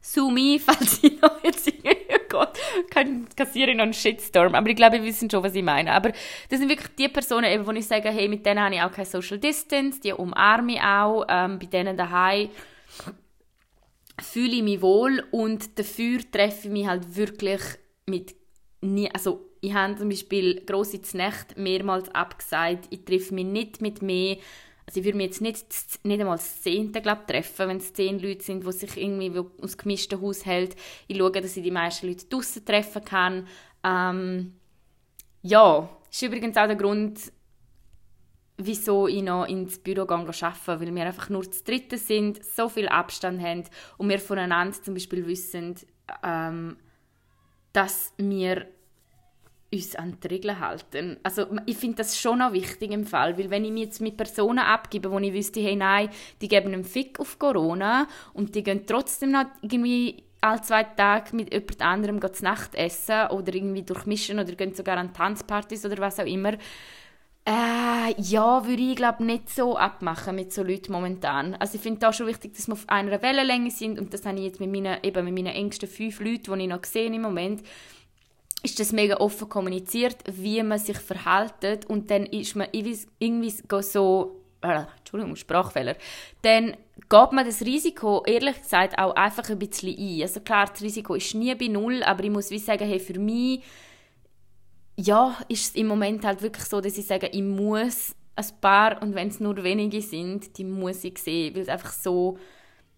Sumi, 0.00 0.58
falls 0.64 1.02
ich 1.02 1.20
noch 1.20 1.42
jetzt 1.44 1.70
Gott, 2.30 2.58
kassiere 3.36 3.70
ich 3.70 3.76
noch 3.76 3.82
einen 3.82 3.92
Shitstorm. 3.92 4.54
Aber 4.54 4.68
ich 4.70 4.76
glaube, 4.76 4.96
wir 4.96 5.04
wissen 5.04 5.28
schon, 5.28 5.42
was 5.42 5.54
ich 5.54 5.62
meine. 5.62 5.92
Aber 5.92 6.12
das 6.48 6.58
sind 6.58 6.68
wirklich 6.68 6.94
die 6.96 7.08
Personen, 7.08 7.44
eben, 7.44 7.66
wo 7.66 7.72
ich 7.72 7.86
sage, 7.86 8.08
hey, 8.08 8.28
mit 8.28 8.46
denen 8.46 8.60
habe 8.60 8.74
ich 8.74 8.80
auch 8.80 8.92
kein 8.92 9.04
Social 9.04 9.38
Distance, 9.38 10.00
die 10.00 10.12
umarme 10.12 10.74
ich 10.74 10.80
auch. 10.80 11.26
Ähm, 11.28 11.58
bei 11.58 11.66
denen 11.66 11.96
daheim 11.96 12.48
fühle 14.20 14.56
ich 14.56 14.62
mich 14.62 14.80
wohl 14.82 15.24
und 15.30 15.78
dafür 15.78 16.20
treffe 16.30 16.68
ich 16.68 16.72
mich 16.72 16.86
halt 16.86 17.16
wirklich 17.16 17.60
mit 18.06 18.34
nie, 18.80 19.10
also 19.12 19.46
ich 19.60 19.74
habe 19.74 19.96
zum 19.96 20.08
Beispiel 20.08 20.64
grosse 20.64 21.00
Nacht 21.16 21.56
mehrmals 21.56 22.08
abgesagt, 22.14 22.86
ich 22.90 23.04
treffe 23.04 23.34
mich 23.34 23.44
nicht 23.44 23.82
mit 23.82 24.02
mehr 24.02 24.38
ich 24.96 25.04
würde 25.04 25.16
mich 25.16 25.26
jetzt 25.26 25.40
nicht, 25.40 25.66
nicht 26.04 26.20
einmal 26.20 26.36
das 26.36 26.62
Zehnte 26.62 27.00
glaub, 27.00 27.26
treffen, 27.26 27.68
wenn 27.68 27.76
es 27.76 27.92
zehn 27.92 28.18
Leute 28.18 28.42
sind, 28.42 28.66
die 28.66 28.72
sich 28.72 28.96
irgendwie 28.96 29.32
aus 29.62 29.76
gemischten 29.76 30.20
Haushalt 30.20 30.76
Ich 31.06 31.16
schaue, 31.16 31.30
dass 31.32 31.56
ich 31.56 31.62
die 31.62 31.70
meisten 31.70 32.08
Leute 32.08 32.26
draußen 32.26 32.64
treffen 32.64 33.04
kann. 33.04 33.46
Ähm, 33.84 34.54
ja, 35.42 35.88
ist 36.10 36.22
übrigens 36.22 36.56
auch 36.56 36.66
der 36.66 36.76
Grund, 36.76 37.32
wieso 38.56 39.06
ich 39.06 39.22
noch 39.22 39.46
ins 39.46 39.78
Büro 39.78 40.06
gehe, 40.06 40.16
arbeite, 40.16 40.80
weil 40.80 40.94
wir 40.94 41.06
einfach 41.06 41.28
nur 41.30 41.50
zu 41.50 41.64
dritten 41.64 41.98
sind, 41.98 42.44
so 42.44 42.68
viel 42.68 42.88
Abstand 42.88 43.40
haben 43.40 43.64
und 43.96 44.08
wir 44.08 44.18
voneinander 44.18 44.82
zum 44.82 44.94
Beispiel 44.94 45.26
wissen, 45.26 45.76
ähm, 46.22 46.76
dass 47.72 48.12
wir 48.18 48.66
uns 49.72 49.94
an 49.94 50.16
die 50.22 50.26
Regeln 50.26 50.58
halten. 50.58 51.18
Also 51.22 51.46
ich 51.66 51.76
finde 51.76 51.98
das 51.98 52.18
schon 52.18 52.38
noch 52.38 52.52
wichtig 52.52 52.90
im 52.90 53.06
Fall, 53.06 53.38
weil 53.38 53.50
wenn 53.50 53.64
ich 53.64 53.70
mich 53.70 53.84
jetzt 53.84 54.00
mit 54.00 54.16
Personen 54.16 54.58
abgebe, 54.58 55.10
wo 55.10 55.18
ich 55.18 55.32
wüsste, 55.32 55.60
hey 55.60 55.76
nein, 55.76 56.10
die 56.40 56.48
geben 56.48 56.72
einen 56.72 56.84
Fick 56.84 57.20
auf 57.20 57.38
Corona 57.38 58.08
und 58.34 58.54
die 58.54 58.62
gehen 58.62 58.86
trotzdem 58.86 59.32
noch 59.32 59.46
irgendwie 59.62 60.24
alle 60.40 60.60
zwei 60.62 60.84
Tage 60.84 61.36
mit 61.36 61.52
jemand 61.52 61.82
anderem 61.82 62.32
zu 62.32 62.44
Nacht 62.44 62.74
essen 62.74 63.28
oder 63.28 63.54
irgendwie 63.54 63.82
durchmischen 63.82 64.38
oder 64.38 64.52
gehen 64.52 64.74
sogar 64.74 64.96
an 64.96 65.12
Tanzpartys 65.12 65.84
oder 65.84 65.98
was 65.98 66.18
auch 66.18 66.26
immer. 66.26 66.54
Äh, 67.44 68.14
ja, 68.18 68.66
würde 68.66 68.82
ich 68.82 68.96
glaube 68.96 69.24
nicht 69.24 69.48
so 69.48 69.76
abmachen 69.76 70.36
mit 70.36 70.52
so 70.52 70.62
Leuten 70.62 70.92
momentan. 70.92 71.54
Also 71.54 71.76
ich 71.76 71.80
finde 71.80 72.00
da 72.00 72.12
schon 72.12 72.26
wichtig, 72.26 72.54
dass 72.54 72.68
wir 72.68 72.74
auf 72.74 72.88
einer 72.88 73.22
Wellenlänge 73.22 73.70
sind 73.70 73.98
und 73.98 74.12
das 74.12 74.26
habe 74.26 74.38
ich 74.38 74.44
jetzt 74.44 74.60
mit 74.60 74.70
meinen, 74.70 74.98
eben 75.02 75.24
mit 75.24 75.34
meinen 75.34 75.54
engsten 75.54 75.88
fünf 75.88 76.20
Leuten, 76.20 76.54
die 76.54 76.64
ich 76.64 76.68
noch 76.68 76.84
sehe 76.84 77.06
im 77.06 77.22
Moment, 77.22 77.62
ist 78.62 78.78
das 78.78 78.92
mega 78.92 79.16
offen 79.16 79.48
kommuniziert, 79.48 80.16
wie 80.30 80.62
man 80.62 80.78
sich 80.78 80.98
verhält 80.98 81.86
und 81.86 82.10
dann 82.10 82.26
ist 82.26 82.56
man 82.56 82.68
irgendwie 82.72 83.54
so, 83.82 84.40
äh, 84.62 84.82
Entschuldigung, 84.98 85.36
Sprachfehler, 85.36 85.96
dann 86.42 86.76
geht 87.08 87.32
man 87.32 87.46
das 87.46 87.62
Risiko, 87.62 88.22
ehrlich 88.26 88.60
gesagt, 88.60 88.98
auch 88.98 89.14
einfach 89.14 89.48
ein 89.48 89.58
bisschen 89.58 89.96
ein. 89.98 90.22
Also 90.22 90.40
klar, 90.40 90.66
das 90.66 90.82
Risiko 90.82 91.14
ist 91.14 91.34
nie 91.34 91.54
bei 91.54 91.68
Null, 91.68 92.02
aber 92.02 92.22
ich 92.24 92.30
muss 92.30 92.50
wie 92.50 92.58
sagen, 92.58 92.86
hey, 92.86 93.00
für 93.00 93.18
mich, 93.18 93.62
ja, 94.96 95.36
ist 95.48 95.68
es 95.70 95.74
im 95.74 95.86
Moment 95.86 96.24
halt 96.24 96.42
wirklich 96.42 96.64
so, 96.64 96.80
dass 96.80 96.98
ich 96.98 97.06
sage, 97.06 97.28
ich 97.28 97.42
muss 97.42 98.14
ein 98.36 98.60
paar, 98.60 99.02
und 99.02 99.14
wenn 99.14 99.28
es 99.28 99.40
nur 99.40 99.62
wenige 99.62 100.02
sind, 100.02 100.56
die 100.58 100.64
muss 100.64 101.04
ich 101.04 101.18
sehen, 101.18 101.54
weil 101.54 101.62
es 101.62 101.68
einfach 101.68 101.92
so, 101.92 102.38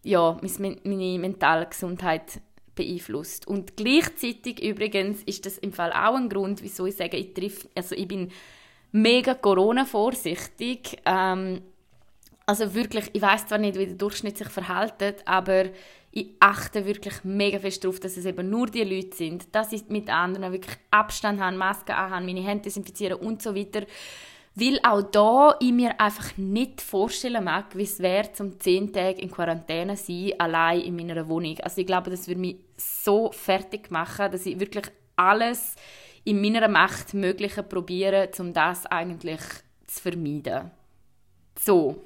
ja, 0.03 0.37
meine 0.59 1.19
mentale 1.19 1.67
Gesundheit 1.67 2.41
beeinflusst. 2.75 3.47
Und 3.47 3.77
gleichzeitig 3.77 4.63
übrigens 4.63 5.23
ist 5.25 5.47
das 5.47 5.59
im 5.59 5.73
Fall 5.73 5.93
auch 5.93 6.17
ein 6.17 6.29
Grund, 6.29 6.63
wieso 6.63 6.87
ich 6.87 6.97
sage, 6.97 7.17
ich, 7.17 7.35
triff, 7.35 7.69
also 7.75 7.95
ich 7.95 8.09
bin 8.09 8.31
mega 8.93 9.35
Corona-vorsichtig. 9.35 10.99
Ähm, 11.05 11.63
also 12.47 12.75
wirklich, 12.75 13.11
ich 13.13 13.23
weiß 13.23 13.47
zwar 13.47 13.59
nicht, 13.59 13.79
wie 13.79 13.87
der 13.87 13.97
Durchschnitt 13.97 14.37
sich 14.37 14.49
verhält, 14.49 15.27
aber 15.27 15.67
ich 16.11 16.29
achte 16.41 16.85
wirklich 16.85 17.25
mega 17.25 17.59
fest 17.59 17.85
darauf, 17.85 17.99
dass 17.99 18.17
es 18.17 18.27
eben 18.27 18.51
nur 18.51 18.67
die 18.67 18.85
Leute 18.85 19.17
sind, 19.17 19.55
dass 19.55 19.73
ich 19.73 19.89
mit 19.89 20.11
anderen 20.11 20.53
wirklich 20.53 20.77
Abstand 20.91 21.41
habe, 21.41 21.57
Masken 21.57 21.93
anhabe, 21.93 22.27
meine 22.27 22.43
Hände 22.43 22.65
desinfizieren 22.65 23.19
und 23.19 23.43
so 23.43 23.55
weiter. 23.55 23.87
Weil 24.55 24.79
auch 24.83 25.03
da 25.03 25.57
ich 25.61 25.73
mir 25.73 25.99
einfach 25.99 26.37
nicht 26.37 26.83
vorstellen 26.83 27.45
mag, 27.45 27.75
wie 27.75 27.85
es 27.85 28.01
wäre, 28.01 28.33
zum 28.33 28.61
zehn 28.61 28.93
Tage 28.93 29.23
in 29.23 29.31
Quarantäne 29.31 29.97
sein, 29.97 30.33
allein 30.39 30.83
in 30.83 30.97
meiner 30.97 31.27
Wohnung. 31.27 31.59
Also 31.61 31.81
ich 31.81 31.87
glaube, 31.87 32.11
das 32.11 32.29
würde 32.29 32.41
mich 32.41 32.57
so 32.77 33.33
fertig 33.33 33.91
machen, 33.91 34.31
dass 34.31 34.45
ich 34.45 34.61
wirklich 34.61 34.85
alles 35.17 35.75
in 36.25 36.41
meiner 36.43 36.69
Macht 36.69 37.15
Mögliche 37.15 37.63
probiere, 37.63 38.31
um 38.39 38.53
das 38.53 38.85
eigentlich 38.87 39.41
zu 39.87 40.03
vermeiden. 40.03 40.71
So. 41.59 42.05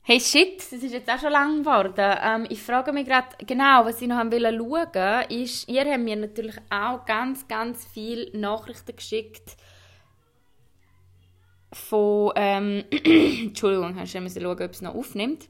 Hey 0.00 0.20
shit, 0.20 0.56
das 0.58 0.82
ist 0.82 0.92
jetzt 0.94 1.10
auch 1.10 1.18
schon 1.18 1.32
lang 1.32 1.62
geworden. 1.62 2.16
Ähm, 2.22 2.46
ich 2.48 2.62
frage 2.62 2.94
mich 2.94 3.06
gerade 3.06 3.36
genau, 3.46 3.84
was 3.84 4.00
ich 4.00 4.08
noch 4.08 4.16
schauen 4.16 4.32
wollte, 4.32 5.26
ist, 5.28 5.68
ihr 5.68 5.84
habt 5.84 6.00
mir 6.00 6.16
natürlich 6.16 6.56
auch 6.70 7.04
ganz, 7.04 7.46
ganz 7.46 7.86
viele 7.92 8.34
Nachrichten 8.38 8.96
geschickt 8.96 9.58
von, 11.78 12.32
ähm, 12.36 12.84
Entschuldigung, 12.90 13.96
hast 13.98 14.14
du 14.14 14.28
schauen, 14.28 14.46
ob 14.46 14.60
es 14.60 14.82
noch 14.82 14.94
aufnimmt, 14.94 15.48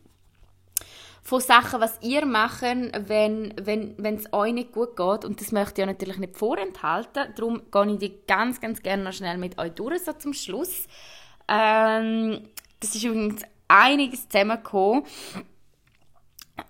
von 1.23 1.41
Sachen, 1.41 1.81
was 1.81 1.99
ihr 2.01 2.25
macht, 2.25 2.63
wenn 2.63 2.91
wenn 3.07 3.95
wenn, 3.99 4.15
es 4.15 4.33
euch 4.33 4.55
nicht 4.55 4.73
gut 4.73 4.97
geht. 4.97 5.27
Und 5.27 5.41
das 5.41 5.53
möchte 5.53 5.73
ich 5.73 5.79
ja 5.79 5.87
natürlich 5.87 6.17
nicht 6.17 6.37
vorenthalten. 6.37 7.35
Darum 7.37 7.63
gehe 7.71 7.93
ich 7.93 7.99
die 7.99 8.15
ganz, 8.27 8.63
ganz 8.63 8.83
gerne 8.83 9.03
noch 9.03 9.13
schnell 9.13 9.37
mit 9.37 9.59
euch 9.59 9.73
durch, 9.73 10.03
so 10.05 10.15
zum 10.15 10.33
Schluss. 10.33 10.87
Ähm, 11.47 12.49
das 12.81 12.95
ist 12.95 13.05
übrigens 13.05 13.43
einiges 13.69 14.27
zusammengekommen. 14.29 15.05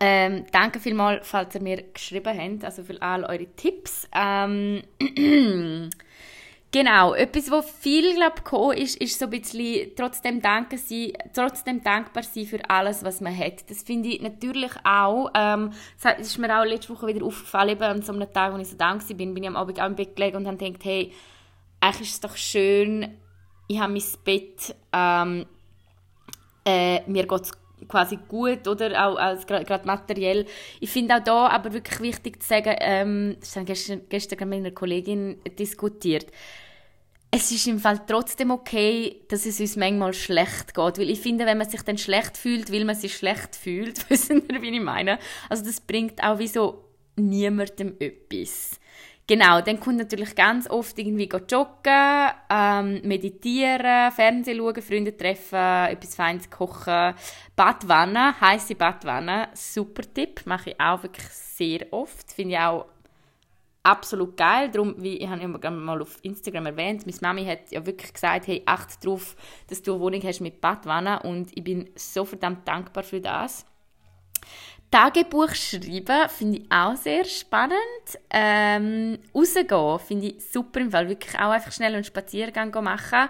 Ähm, 0.01 0.45
danke 0.51 0.81
vielmals, 0.81 1.27
falls 1.27 1.55
ihr 1.55 1.63
mir 1.63 1.83
geschrieben 1.93 2.37
habt, 2.37 2.65
also 2.65 2.83
für 2.83 3.01
all 3.01 3.25
eure 3.25 3.47
Tipps. 3.55 4.09
Ähm, 4.13 4.83
Genau, 6.71 7.15
etwas, 7.15 7.51
was 7.51 7.71
viel 7.71 8.15
glaub, 8.15 8.73
ist, 8.73 9.01
ist 9.01 9.19
so 9.19 9.25
ein 9.25 9.31
bisschen 9.31 9.91
trotzdem, 9.97 10.43
sein, 10.43 11.13
trotzdem 11.33 11.83
dankbar 11.83 12.23
sein 12.23 12.45
für 12.45 12.61
alles, 12.69 13.03
was 13.03 13.23
man 13.23 13.37
hat. 13.37 13.71
Das 13.71 13.83
finde 13.83 14.11
ich 14.11 14.21
natürlich 14.21 14.73
auch, 14.85 15.31
ähm, 15.35 15.73
das 16.03 16.19
ist 16.29 16.39
mir 16.39 16.61
auch 16.61 16.67
letzte 16.67 16.93
Woche 16.95 17.07
wieder 17.07 17.25
aufgefallen, 17.25 17.71
eben 17.71 17.83
an 17.83 18.03
so 18.03 18.13
einem 18.13 18.31
Tag, 18.31 18.53
wo 18.53 18.59
ich 18.59 18.69
so 18.69 18.77
dankbar 18.77 19.17
bin, 19.17 19.33
bin 19.33 19.45
ich 19.45 19.49
am 19.49 19.57
Abend 19.57 19.81
auch 19.81 19.87
im 19.87 19.97
Bett 19.97 20.15
gelegen 20.15 20.37
und 20.37 20.47
habe 20.47 20.59
gedacht, 20.59 20.85
hey, 20.85 21.11
eigentlich 21.81 22.09
ist 22.09 22.15
es 22.15 22.21
doch 22.21 22.37
schön, 22.37 23.17
ich 23.67 23.81
habe 23.81 23.93
mein 23.93 24.03
Bett, 24.25 24.75
ähm, 24.93 25.47
äh, 26.67 27.01
mir 27.11 27.27
geht 27.27 27.43
es 27.43 27.53
quasi 27.87 28.19
gut, 28.29 28.67
oder? 28.67 29.07
Auch 29.07 29.17
als 29.17 29.47
gerade 29.47 29.87
materiell. 29.87 30.47
Ich 30.81 30.91
finde 30.91 31.17
auch 31.17 31.25
da 31.25 31.49
aber 31.49 31.73
wirklich 31.73 32.01
wichtig 32.01 32.43
zu 32.43 32.49
sagen, 32.49 32.75
ähm, 32.81 33.37
das 33.41 33.55
habe 33.57 33.67
gestern, 33.67 34.01
gestern 34.09 34.49
mit 34.49 34.59
einer 34.59 34.71
Kollegin 34.71 35.39
diskutiert, 35.59 36.27
es 37.31 37.51
ist 37.51 37.67
im 37.67 37.79
Fall 37.79 38.01
trotzdem 38.07 38.51
okay, 38.51 39.21
dass 39.29 39.45
es 39.45 39.61
uns 39.61 39.77
manchmal 39.77 40.15
schlecht 40.15 40.75
geht. 40.75 40.99
Weil 40.99 41.11
ich 41.11 41.21
finde, 41.21 41.45
wenn 41.45 41.59
man 41.59 41.69
sich 41.69 41.83
dann 41.83 41.99
schlecht 41.99 42.39
fühlt, 42.39 42.73
weil 42.73 42.85
man 42.85 42.97
sich 42.97 43.17
schlecht 43.17 43.55
fühlt, 43.55 44.09
wissen 44.11 44.43
wir, 44.49 44.63
wie 44.63 44.71
ich 44.71 44.81
meine? 44.81 45.19
Also 45.49 45.65
das 45.65 45.81
bringt 45.81 46.23
auch 46.23 46.39
wie 46.39 46.49
so 46.49 46.85
niemandem 47.17 47.97
etwas. 47.99 48.81
Genau, 49.29 49.61
dann 49.61 49.79
kommt 49.79 49.99
natürlich 49.99 50.35
ganz 50.35 50.71
oft 50.71 50.99
irgendwie 50.99 51.29
joggen, 51.51 52.31
ähm, 52.49 53.03
meditieren, 53.05 54.11
Fernsehen 54.11 54.57
schauen, 54.57 54.81
Freunde 54.81 55.15
treffen, 55.15 55.89
etwas 55.91 56.15
Feines 56.15 56.49
kochen, 56.49 57.13
Badwanne, 57.55 58.41
heiße 58.41 58.75
Badwanne, 58.75 59.51
super 59.53 60.03
Tipp, 60.15 60.41
mache 60.47 60.71
ich 60.71 60.81
auch 60.81 61.03
wirklich 61.03 61.29
sehr 61.29 61.93
oft, 61.93 62.33
finde 62.33 62.55
ich 62.55 62.59
auch 62.59 62.87
absolut 63.83 64.35
geil. 64.35 64.71
Darum, 64.71 64.95
wie 64.97 65.19
ich 65.19 65.29
habe 65.29 65.61
ja 65.63 65.71
mal 65.71 66.01
auf 66.01 66.17
Instagram 66.23 66.65
erwähnt, 66.65 67.05
meine 67.05 67.19
Mami 67.21 67.45
hat 67.45 67.71
ja 67.71 67.85
wirklich 67.85 68.15
gesagt, 68.15 68.47
hey, 68.47 68.63
achte 68.65 68.97
darauf, 69.03 69.37
dass 69.67 69.83
du 69.83 69.93
eine 69.93 70.01
Wohnung 70.01 70.23
hast 70.23 70.41
mit 70.41 70.63
Badwanne 70.63 71.21
und 71.23 71.51
ich 71.55 71.63
bin 71.63 71.91
so 71.97 72.25
verdammt 72.25 72.67
dankbar 72.67 73.03
für 73.03 73.21
das. 73.21 73.67
Tagebuch 74.91 75.55
schreiben 75.55 76.29
finde 76.29 76.59
ich 76.59 76.73
auch 76.73 76.97
sehr 76.97 77.25
spannend. 77.25 77.79
Ähm, 78.31 79.19
rausgehen 79.35 79.99
finde 79.99 80.27
ich 80.29 80.51
super, 80.51 80.81
im 80.81 80.91
Fall 80.91 81.09
wirklich 81.09 81.35
auch 81.35 81.51
einfach 81.51 81.73
schnell 81.73 81.95
einen 81.95 82.05
Spaziergang 82.05 82.71
machen. 82.83 83.29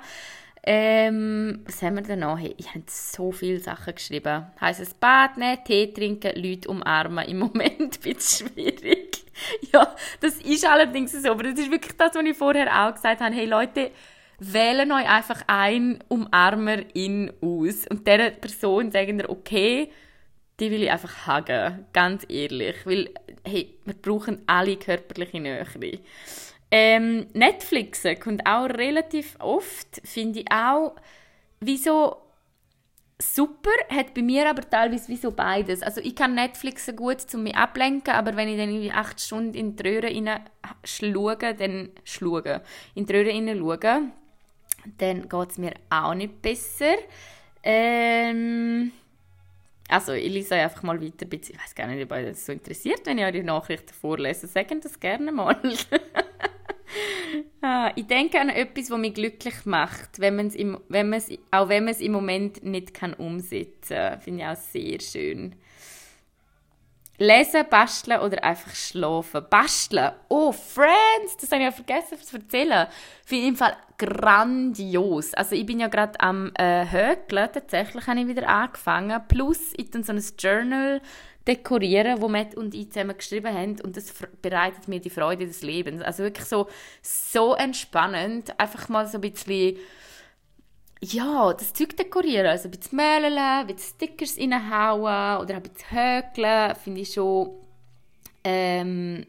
Ähm, 0.62 1.62
was 1.64 1.82
haben 1.82 1.96
wir 1.96 2.02
denn 2.02 2.20
noch? 2.20 2.38
Hey, 2.38 2.54
ich 2.58 2.68
habe 2.68 2.84
so 2.86 3.32
viele 3.32 3.58
Sachen 3.58 3.94
geschrieben. 3.94 4.46
Heißt 4.60 4.80
es 4.80 4.94
Bad 4.94 5.36
nehmen, 5.36 5.64
Tee 5.64 5.92
trinken, 5.92 6.32
Leute 6.36 6.68
umarmen. 6.68 7.26
Im 7.26 7.38
Moment 7.40 7.80
ein 7.80 8.00
bisschen 8.02 8.48
schwierig. 8.48 9.24
ja, 9.72 9.94
das 10.20 10.34
ist 10.36 10.66
allerdings 10.66 11.12
so. 11.12 11.30
Aber 11.30 11.44
das 11.44 11.58
ist 11.58 11.70
wirklich 11.70 11.96
das, 11.96 12.14
was 12.14 12.24
ich 12.24 12.36
vorher 12.36 12.86
auch 12.86 12.94
gesagt 12.94 13.20
habe. 13.20 13.34
Hey 13.34 13.46
Leute, 13.46 13.90
wählen 14.38 14.92
euch 14.92 15.08
einfach 15.08 15.42
ein 15.46 16.04
Umarmer-In 16.08 17.32
aus. 17.40 17.86
Und 17.88 18.06
dieser 18.06 18.30
Person 18.30 18.90
sagen 18.92 19.18
wir, 19.18 19.30
okay, 19.30 19.90
die 20.60 20.70
will 20.70 20.82
ich 20.82 20.90
einfach 20.90 21.26
hagen. 21.26 21.86
Ganz 21.92 22.24
ehrlich. 22.28 22.76
Weil, 22.84 23.10
hey, 23.44 23.74
wir 23.84 23.94
brauchen 23.94 24.42
alle 24.46 24.76
körperliche 24.76 25.40
Nähe. 25.40 25.66
Ähm, 26.70 27.26
Netflix 27.32 28.04
kommt 28.22 28.46
auch 28.46 28.66
relativ 28.66 29.36
oft, 29.38 30.02
finde 30.04 30.40
ich 30.40 30.52
auch, 30.52 30.94
wieso 31.60 32.16
super, 33.20 33.70
hat 33.88 34.14
bei 34.14 34.22
mir 34.22 34.48
aber 34.48 34.68
teilweise 34.68 35.08
wieso 35.08 35.30
beides. 35.30 35.82
Also 35.82 36.00
ich 36.00 36.14
kann 36.14 36.34
Netflix 36.34 36.90
gut 36.94 37.24
um 37.34 37.44
mich 37.44 37.56
ablenken, 37.56 38.12
aber 38.12 38.36
wenn 38.36 38.48
ich 38.48 38.58
dann 38.58 38.68
irgendwie 38.68 38.92
acht 38.92 39.20
Stunden 39.20 39.54
in 39.54 39.76
die 39.76 39.82
Röhre 39.82 40.42
schluge, 40.84 41.54
dann 41.54 41.90
schluge, 42.04 42.60
in 42.94 43.06
die 43.06 43.12
Röhre 43.14 43.56
schaue, 43.56 44.02
dann 44.98 45.28
geht 45.28 45.50
es 45.50 45.58
mir 45.58 45.72
auch 45.90 46.14
nicht 46.14 46.40
besser. 46.42 46.96
Ähm, 47.62 48.92
also 49.88 50.12
ich 50.12 50.30
lese 50.30 50.54
einfach 50.54 50.82
mal 50.82 51.00
weiter, 51.00 51.26
ich 51.30 51.58
weiß 51.58 51.74
gar 51.74 51.86
nicht, 51.86 52.04
ob 52.04 52.12
euch 52.12 52.26
das 52.26 52.44
so 52.44 52.52
interessiert, 52.52 53.00
wenn 53.04 53.18
ich 53.18 53.24
eure 53.24 53.42
Nachrichten 53.42 53.94
vorlese, 53.94 54.46
sagen 54.46 54.80
das 54.82 55.00
gerne 55.00 55.32
mal. 55.32 55.58
ah, 57.62 57.90
ich 57.96 58.06
denke 58.06 58.38
an 58.38 58.50
etwas, 58.50 58.90
was 58.90 58.98
mich 58.98 59.14
glücklich 59.14 59.64
macht, 59.64 60.20
wenn 60.20 60.36
man's 60.36 60.54
im, 60.54 60.78
wenn 60.88 61.08
man's, 61.08 61.30
auch 61.50 61.70
wenn 61.70 61.84
man 61.84 61.94
es 61.94 62.00
im 62.00 62.12
Moment 62.12 62.62
nicht 62.62 62.92
kann 62.92 63.14
umsetzen 63.14 63.96
kann. 63.96 64.20
Finde 64.20 64.42
ich 64.42 64.48
auch 64.48 64.56
sehr 64.56 65.00
schön. 65.00 65.56
Lesen, 67.16 67.64
basteln 67.68 68.20
oder 68.20 68.44
einfach 68.44 68.74
schlafen. 68.74 69.44
Basteln. 69.50 70.12
Oh, 70.28 70.52
Friends, 70.52 71.36
das 71.40 71.50
habe 71.50 71.62
ich 71.62 71.66
ja 71.66 71.72
vergessen 71.72 72.18
zu 72.18 72.36
erzählen. 72.36 72.86
Finde 73.24 73.42
ich 73.42 73.48
im 73.48 73.56
Fall 73.56 73.76
grandios. 73.98 75.34
Also 75.34 75.54
ich 75.54 75.66
bin 75.66 75.80
ja 75.80 75.88
gerade 75.88 76.20
am 76.20 76.52
äh, 76.54 76.86
Hökeln, 76.90 77.48
tatsächlich 77.52 78.06
habe 78.06 78.20
ich 78.20 78.28
wieder 78.28 78.48
angefangen. 78.48 79.20
Plus, 79.28 79.72
ich 79.76 79.90
dann 79.90 80.04
so 80.04 80.12
ein 80.12 80.22
Journal 80.38 81.00
dekorieren, 81.46 82.20
wo 82.20 82.28
Matt 82.28 82.54
und 82.54 82.74
ich 82.74 82.90
zusammen 82.90 83.16
geschrieben 83.16 83.54
haben 83.54 83.80
und 83.80 83.96
das 83.96 84.12
bereitet 84.42 84.86
mir 84.86 85.00
die 85.00 85.10
Freude 85.10 85.46
des 85.46 85.62
Lebens. 85.62 86.02
Also 86.02 86.22
wirklich 86.22 86.46
so, 86.46 86.68
so 87.02 87.54
entspannend, 87.54 88.58
einfach 88.60 88.88
mal 88.88 89.06
so 89.06 89.18
ein 89.18 89.22
bisschen 89.22 89.76
ja, 91.00 91.52
das 91.52 91.72
Zeug 91.72 91.96
dekorieren, 91.96 92.46
also 92.46 92.68
ein 92.68 92.72
bisschen 92.72 92.96
malen, 92.96 93.38
ein 93.38 93.66
bisschen 93.68 93.94
Stickers 93.94 94.36
reinhauen 94.36 95.42
oder 95.42 95.54
ein 95.56 95.62
bisschen 95.62 95.88
häkeln, 95.90 96.74
finde 96.76 97.00
ich 97.00 97.12
schon 97.12 97.50
ähm, 98.42 99.24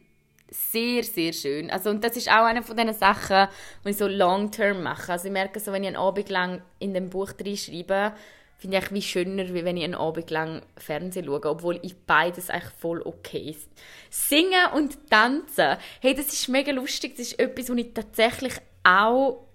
sehr, 0.51 1.03
sehr 1.03 1.33
schön. 1.33 1.69
Also, 1.69 1.89
und 1.89 2.03
das 2.03 2.17
ist 2.17 2.29
auch 2.29 2.45
eine 2.45 2.63
von 2.63 2.75
diesen 2.75 2.93
Sachen, 2.93 3.47
die 3.85 3.89
ich 3.89 3.97
so 3.97 4.07
long-term 4.07 4.81
mache. 4.83 5.11
Also 5.11 5.27
ich 5.27 5.33
merke 5.33 5.59
so, 5.59 5.71
wenn 5.71 5.83
ich 5.83 5.87
einen 5.87 5.97
Abend 5.97 6.29
lang 6.29 6.61
in 6.79 6.93
dem 6.93 7.09
Buch 7.09 7.31
schreibe, 7.55 8.13
finde 8.57 8.77
ich 8.77 8.91
wie 8.91 9.01
schöner, 9.01 9.53
wie 9.53 9.63
wenn 9.63 9.77
ich 9.77 9.85
einen 9.85 9.95
Abend 9.95 10.29
lang 10.31 10.61
Fernsehen 10.77 11.25
schaue, 11.25 11.45
obwohl 11.45 11.79
ich 11.81 11.95
beides 11.95 12.49
eigentlich 12.49 12.73
voll 12.79 13.01
okay 13.01 13.51
ist. 13.51 13.69
Singen 14.09 14.73
und 14.75 15.09
tanzen, 15.09 15.77
hey, 16.01 16.13
das 16.13 16.33
ist 16.33 16.49
mega 16.49 16.71
lustig, 16.71 17.15
das 17.15 17.27
ist 17.27 17.39
etwas, 17.39 17.69
was 17.69 17.77
ich 17.77 17.93
tatsächlich 17.93 18.53
auch, 18.83 19.45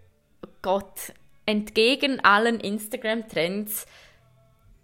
Gott, 0.62 1.12
entgegen 1.44 2.20
allen 2.20 2.60
Instagram-Trends 2.60 3.86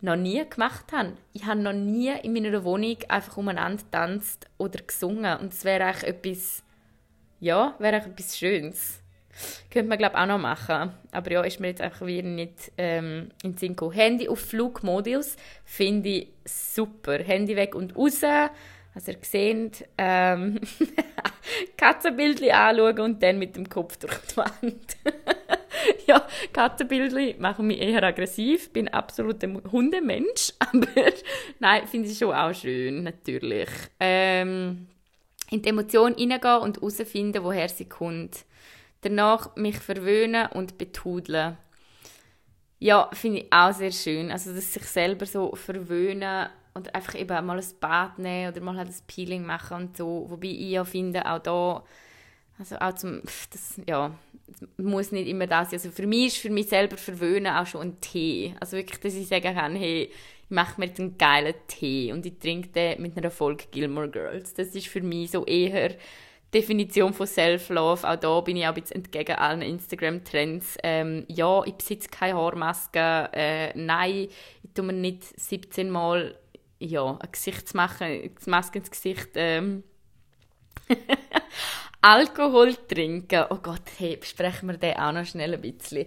noch 0.02 0.16
nie 0.16 0.42
gemacht 0.48 0.92
habe. 0.92 1.12
Ich 1.32 1.46
habe 1.46 1.60
noch 1.60 1.72
nie 1.72 2.12
in 2.22 2.32
meiner 2.32 2.64
Wohnung 2.64 2.96
einfach 3.08 3.36
umeinander 3.36 3.82
tanzt 3.90 4.46
oder 4.58 4.80
gesungen 4.82 5.38
und 5.38 5.52
es 5.52 5.64
wäre 5.64 5.84
eigentlich 5.84 6.04
etwas, 6.04 6.62
ja, 7.40 7.74
wäre 7.78 7.96
etwas 7.96 8.38
Schönes. 8.38 9.00
Könnte 9.70 9.88
man, 9.88 9.98
glaube 9.98 10.16
ich, 10.16 10.22
auch 10.22 10.26
noch 10.26 10.38
machen. 10.38 10.92
Aber 11.12 11.30
ja, 11.30 11.42
ist 11.42 11.60
mir 11.60 11.68
jetzt 11.68 11.80
einfach 11.80 12.06
wieder 12.06 12.28
nicht 12.28 12.72
ähm, 12.76 13.30
in 13.42 13.52
den 13.52 13.58
Sinn 13.58 13.70
gekommen. 13.70 13.92
Handy 13.92 14.28
auf 14.28 14.40
Flugmodus 14.40 15.36
finde 15.64 16.08
ich 16.08 16.28
super. 16.44 17.18
Handy 17.22 17.56
weg 17.56 17.74
und 17.74 17.96
raus. 17.96 18.22
Also 18.92 19.12
ihr 19.12 19.18
seht, 19.22 19.88
ähm, 19.96 20.60
Katzenbildchen 21.76 22.50
anschauen 22.50 23.00
und 23.00 23.22
dann 23.22 23.38
mit 23.38 23.56
dem 23.56 23.68
Kopf 23.68 23.96
durch 23.98 24.18
die 24.18 24.36
Wand. 24.36 24.96
ja, 26.06 26.26
Katzenbildchen 26.52 27.40
machen 27.40 27.66
mich 27.66 27.80
eher 27.80 28.02
aggressiv. 28.02 28.72
Bin 28.72 28.88
absolut 28.88 29.42
ein 29.42 29.62
Hundemensch. 29.70 30.52
Aber 30.58 30.86
nein, 31.58 31.86
finde 31.86 32.08
ich 32.08 32.18
schon 32.18 32.34
auch 32.34 32.54
schön, 32.54 33.02
natürlich. 33.02 33.68
Ähm, 33.98 34.86
in 35.50 35.62
die 35.62 35.68
Emotion 35.68 36.14
hineingehen 36.14 36.60
und 36.60 36.76
herausfinden, 36.76 37.42
woher 37.42 37.68
sie 37.68 37.88
kommt. 37.88 38.44
Danach 39.02 39.56
mich 39.56 39.78
verwöhnen 39.78 40.46
und 40.52 40.78
betudeln. 40.78 41.56
Ja, 42.78 43.10
finde 43.12 43.40
ich 43.40 43.52
auch 43.52 43.72
sehr 43.72 43.92
schön. 43.92 44.30
Also, 44.30 44.54
dass 44.54 44.72
sich 44.72 44.84
selber 44.84 45.26
so 45.26 45.54
verwöhnen 45.54 46.48
und 46.74 46.94
einfach 46.94 47.14
eben 47.14 47.46
mal 47.46 47.58
ein 47.58 47.64
Bad 47.80 48.18
nehmen 48.18 48.52
oder 48.52 48.62
mal 48.62 48.76
halt 48.76 48.88
ein 48.88 48.94
Peeling 49.06 49.44
machen 49.44 49.76
und 49.76 49.96
so. 49.96 50.26
Wobei 50.28 50.48
ich 50.48 50.70
ja 50.70 50.84
finde, 50.84 51.30
auch 51.30 51.40
da, 51.40 51.84
also 52.60 52.76
auch 52.76 52.94
zum, 52.94 53.22
das, 53.50 53.80
ja, 53.88 54.14
muss 54.76 55.12
nicht 55.12 55.28
immer 55.28 55.46
das 55.46 55.70
sein. 55.70 55.78
Also 55.78 55.90
für 55.90 56.06
mich 56.06 56.26
ist 56.26 56.36
für 56.36 56.50
mich 56.50 56.68
selber 56.68 56.96
verwöhnen 56.96 57.52
auch 57.52 57.66
schon 57.66 57.80
ein 57.80 58.00
Tee. 58.00 58.54
Also 58.60 58.76
wirklich, 58.76 59.00
dass 59.00 59.14
ich 59.14 59.28
sagen 59.28 59.54
kann, 59.54 59.74
hey, 59.74 60.10
ich 60.44 60.50
mache 60.50 60.78
mir 60.78 60.86
jetzt 60.86 61.00
einen 61.00 61.16
geilen 61.16 61.54
Tee 61.68 62.12
und 62.12 62.26
ich 62.26 62.38
trinke 62.38 62.68
den 62.68 63.00
mit 63.00 63.16
einer 63.16 63.30
Folge 63.30 63.64
Gilmore 63.70 64.10
Girls. 64.10 64.52
Das 64.52 64.68
ist 64.74 64.88
für 64.88 65.00
mich 65.00 65.30
so 65.30 65.46
eher 65.46 65.94
Definition 66.52 67.14
von 67.14 67.28
Self-Love, 67.28 68.08
auch 68.08 68.16
da 68.16 68.40
bin 68.40 68.56
ich 68.56 68.66
auch 68.66 68.74
ein 68.74 68.82
entgegen 68.90 69.36
allen 69.36 69.62
Instagram-Trends. 69.62 70.78
Ähm, 70.82 71.24
ja, 71.28 71.62
ich 71.64 71.74
besitze 71.74 72.08
keine 72.08 72.34
Haarmaske. 72.34 73.30
Äh, 73.32 73.78
nein, 73.78 74.28
ich 74.62 74.70
tue 74.74 74.84
mir 74.84 74.92
nicht 74.92 75.22
17 75.40 75.88
Mal 75.88 76.36
ja, 76.80 77.18
ein 77.20 77.28
Gesichtsmaske 77.30 78.32
Maske 78.46 78.78
ins 78.78 78.90
Gesicht. 78.90 79.30
Ähm. 79.34 79.84
Alkohol 82.00 82.74
trinken. 82.88 83.44
Oh 83.50 83.58
Gott, 83.62 83.82
hey, 83.98 84.16
besprechen 84.16 84.68
wir 84.68 84.76
den 84.76 84.96
auch 84.96 85.12
noch 85.12 85.26
schnell 85.26 85.54
ein 85.54 85.60
bisschen. 85.60 86.06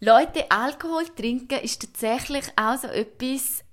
Leute, 0.00 0.50
Alkohol 0.50 1.04
trinken 1.16 1.60
ist 1.60 1.80
tatsächlich 1.80 2.44
auch 2.56 2.76
so 2.76 2.88
etwas, 2.88 3.64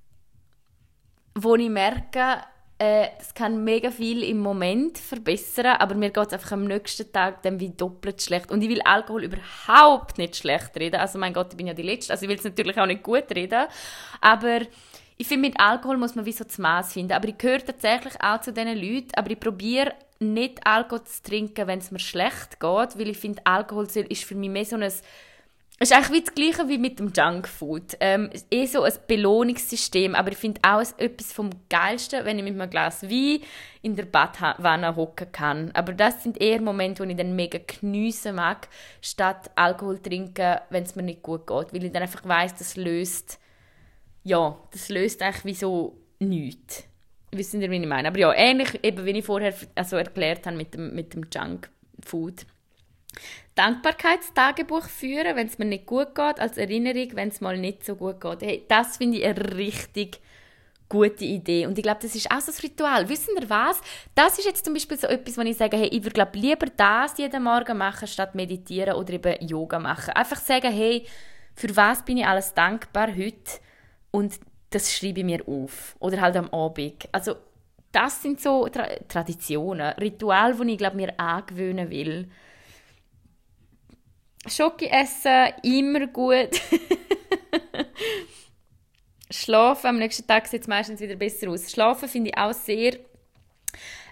wo 1.33 1.55
ich 1.55 1.69
merke, 1.69 2.43
äh, 2.77 3.07
kann 3.35 3.63
mega 3.63 3.91
viel 3.91 4.23
im 4.23 4.39
Moment 4.39 4.97
verbessern, 4.97 5.77
aber 5.79 5.95
mir 5.95 6.11
geht 6.11 6.27
es 6.27 6.33
einfach 6.33 6.53
am 6.53 6.63
nächsten 6.63 7.11
Tag 7.11 7.41
dann 7.41 7.59
wie 7.59 7.71
doppelt 7.71 8.21
schlecht. 8.21 8.51
Und 8.51 8.61
ich 8.61 8.69
will 8.69 8.81
Alkohol 8.83 9.25
überhaupt 9.25 10.17
nicht 10.17 10.37
schlecht 10.37 10.77
reden. 10.77 10.95
Also 10.95 11.19
mein 11.19 11.33
Gott, 11.33 11.47
ich 11.51 11.57
bin 11.57 11.67
ja 11.67 11.73
die 11.73 11.81
Letzte. 11.81 12.13
Also 12.13 12.23
ich 12.23 12.29
will 12.29 12.37
es 12.37 12.43
natürlich 12.45 12.77
auch 12.77 12.85
nicht 12.85 13.03
gut 13.03 13.25
reden. 13.35 13.67
Aber 14.21 14.61
ich 15.21 15.27
finde, 15.27 15.49
mit 15.49 15.59
Alkohol 15.59 15.97
muss 15.97 16.15
man 16.15 16.25
wie 16.25 16.31
so 16.31 16.45
das 16.45 16.57
Maß 16.57 16.93
finden. 16.93 17.11
Aber 17.11 17.27
ich 17.27 17.37
gehöre 17.37 17.63
tatsächlich 17.63 18.13
auch 18.21 18.39
zu 18.39 18.53
diesen 18.53 18.77
Leuten. 18.77 19.09
Aber 19.17 19.29
ich 19.29 19.39
probiere 19.39 19.93
nicht 20.19 20.65
Alkohol 20.65 21.03
zu 21.03 21.21
trinken, 21.21 21.67
wenn 21.67 21.79
es 21.79 21.91
mir 21.91 21.99
schlecht 21.99 22.61
geht, 22.61 22.97
weil 22.97 23.09
ich 23.09 23.17
finde, 23.17 23.41
Alkohol 23.43 23.85
ist 23.85 24.23
für 24.23 24.35
mich 24.35 24.49
mehr 24.49 24.65
so 24.65 24.77
ein 24.77 24.91
es 25.81 25.91
ist 25.91 25.95
eigentlich 25.95 26.11
wie 26.11 26.25
das 26.25 26.35
Gleiche 26.35 26.67
wie 26.67 26.77
mit 26.77 26.99
dem 26.99 27.13
Junkfood. 27.15 27.95
Ähm, 28.01 28.29
eh 28.51 28.65
so 28.65 28.83
ein 28.83 28.91
Belohnungssystem, 29.07 30.13
aber 30.13 30.33
ich 30.33 30.37
finde 30.37 30.59
auch 30.61 30.81
etwas 30.97 31.31
vom 31.31 31.49
Geilsten, 31.69 32.25
wenn 32.25 32.37
ich 32.37 32.43
mit 32.43 32.59
einem 32.59 32.69
Glas 32.69 33.03
Wein 33.03 33.39
in 33.81 33.95
der 33.95 34.03
Badwanne 34.03 34.97
hocken 34.97 35.31
kann. 35.31 35.71
Aber 35.71 35.93
das 35.93 36.23
sind 36.23 36.41
eher 36.41 36.61
Momente, 36.61 37.01
wo 37.01 37.09
ich 37.09 37.15
dann 37.15 37.33
mega 37.33 37.59
geniessen 37.59 38.35
mag, 38.35 38.67
statt 39.01 39.51
Alkohol 39.55 39.99
trinken, 39.99 40.57
wenn 40.69 40.83
es 40.83 40.97
mir 40.97 41.03
nicht 41.03 41.23
gut 41.23 41.47
geht. 41.47 41.73
Weil 41.73 41.85
ich 41.85 41.93
dann 41.93 42.03
einfach 42.03 42.27
weiss, 42.27 42.55
das 42.55 42.75
löst, 42.75 43.39
ja, 44.29 44.57
das 44.71 44.89
löst 44.89 45.21
eigentlich 45.21 45.45
wie 45.45 45.53
so 45.55 45.97
nichts. 46.19 46.83
wissen 47.31 47.61
ihr, 47.61 47.71
wie 47.71 47.77
ich 47.77 47.87
meine? 47.87 48.07
Aber 48.07 48.19
ja, 48.19 48.33
ähnlich 48.33 48.79
eben, 48.83 49.05
wie 49.05 49.11
ich 49.11 49.25
vorher 49.25 49.53
also 49.75 49.97
erklärt 49.97 50.45
habe 50.45 50.57
mit 50.57 50.73
dem, 50.73 50.93
mit 50.93 51.13
dem 51.13 51.25
Junk 51.33 51.69
Food. 52.05 52.45
Dankbarkeitstagebuch 53.55 54.85
führen, 54.85 55.35
wenn 55.35 55.47
es 55.47 55.57
mir 55.57 55.65
nicht 55.65 55.85
gut 55.85 56.15
geht, 56.15 56.39
als 56.39 56.57
Erinnerung, 56.57 57.09
wenn 57.13 57.29
es 57.29 57.41
mal 57.41 57.57
nicht 57.57 57.83
so 57.83 57.95
gut 57.95 58.21
geht. 58.21 58.41
Hey, 58.41 58.65
das 58.67 58.97
finde 58.97 59.17
ich 59.17 59.25
eine 59.25 59.55
richtig 59.55 60.19
gute 60.87 61.25
Idee. 61.25 61.65
Und 61.65 61.77
ich 61.77 61.83
glaube, 61.83 61.99
das 62.01 62.15
ist 62.15 62.31
auch 62.31 62.39
so 62.39 62.51
ein 62.51 62.57
Ritual. 62.61 63.09
Wissen 63.09 63.35
ihr 63.39 63.49
was? 63.49 63.81
Das 64.15 64.37
ist 64.39 64.45
jetzt 64.45 64.63
zum 64.63 64.73
Beispiel 64.73 64.97
so 64.97 65.07
etwas, 65.07 65.37
wo 65.37 65.41
ich 65.41 65.57
sage, 65.57 65.75
hey, 65.75 65.87
ich 65.87 66.03
würde 66.03 66.13
glaube 66.13 66.37
lieber 66.37 66.67
das 66.77 67.17
jeden 67.17 67.43
Morgen 67.43 67.77
machen, 67.77 68.07
statt 68.07 68.35
meditieren 68.35 68.93
oder 68.93 69.13
eben 69.13 69.47
Yoga 69.47 69.79
machen. 69.79 70.11
Einfach 70.11 70.39
sagen, 70.39 70.71
hey, 70.71 71.05
für 71.55 71.75
was 71.75 72.05
bin 72.05 72.17
ich 72.17 72.25
alles 72.25 72.53
dankbar 72.53 73.09
heute? 73.15 73.59
Und 74.11 74.39
das 74.69 74.93
schreibe 74.93 75.19
ich 75.19 75.25
mir 75.25 75.47
auf. 75.47 75.95
Oder 75.99 76.21
halt 76.21 76.35
am 76.35 76.49
Abend. 76.49 77.07
Also, 77.11 77.35
das 77.91 78.21
sind 78.21 78.39
so 78.39 78.67
Tra 78.67 78.87
Traditionen, 79.07 79.93
Rituale, 79.93 80.55
die 80.55 80.73
ich 80.73 80.77
glaube 80.77 80.95
mir 80.95 81.19
angewöhnen 81.19 81.89
will. 81.89 82.29
Schoki 84.47 84.87
essen, 84.87 85.53
immer 85.63 86.07
gut. 86.07 86.49
Schlafen, 89.31 89.87
am 89.87 89.97
nächsten 89.97 90.25
Tag 90.25 90.47
sieht 90.47 90.61
es 90.61 90.67
meistens 90.67 90.99
wieder 91.01 91.15
besser 91.15 91.49
aus. 91.49 91.71
Schlafen 91.71 92.09
finde 92.09 92.31
ich 92.31 92.37
auch 92.37 92.53
sehr, 92.53 92.97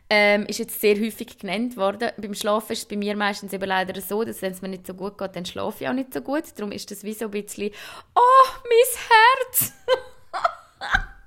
ähm, 0.09 0.45
ist 0.45 0.59
jetzt 0.59 0.79
sehr 0.79 0.95
häufig 0.95 1.37
genannt 1.37 1.75
worden. 1.77 2.11
Beim 2.17 2.33
Schlafen 2.33 2.73
ist 2.73 2.79
es 2.79 2.85
bei 2.85 2.95
mir 2.95 3.15
meistens 3.15 3.53
eben 3.53 3.65
leider 3.65 3.99
so, 4.01 4.23
dass 4.23 4.41
wenn 4.41 4.53
es 4.53 4.61
mir 4.61 4.69
nicht 4.69 4.87
so 4.87 4.93
gut 4.93 5.17
geht, 5.17 5.35
dann 5.35 5.45
schlafe 5.45 5.83
ich 5.83 5.89
auch 5.89 5.93
nicht 5.93 6.13
so 6.13 6.21
gut. 6.21 6.43
Darum 6.55 6.71
ist 6.71 6.89
das 6.91 7.03
wie 7.03 7.13
so 7.13 7.25
ein 7.25 7.31
bisschen, 7.31 7.71
oh, 8.15 8.47
mein 8.63 9.01
Herz! 9.09 9.73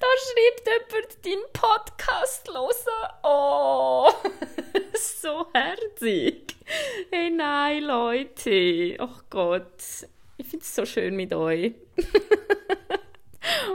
da 0.00 0.06
schreibt 0.20 0.66
jemand 0.66 1.26
deinen 1.26 1.52
Podcast 1.52 2.48
hören. 2.48 3.10
Oh, 3.22 4.10
so 4.94 5.46
herzig. 5.52 6.56
Hey, 7.10 7.30
nein, 7.30 7.84
Leute. 7.84 8.96
Ach 8.98 9.08
oh 9.18 9.22
Gott. 9.30 9.82
Ich 10.36 10.46
finde 10.48 10.64
es 10.64 10.74
so 10.74 10.84
schön 10.84 11.16
mit 11.16 11.32
euch. 11.32 11.74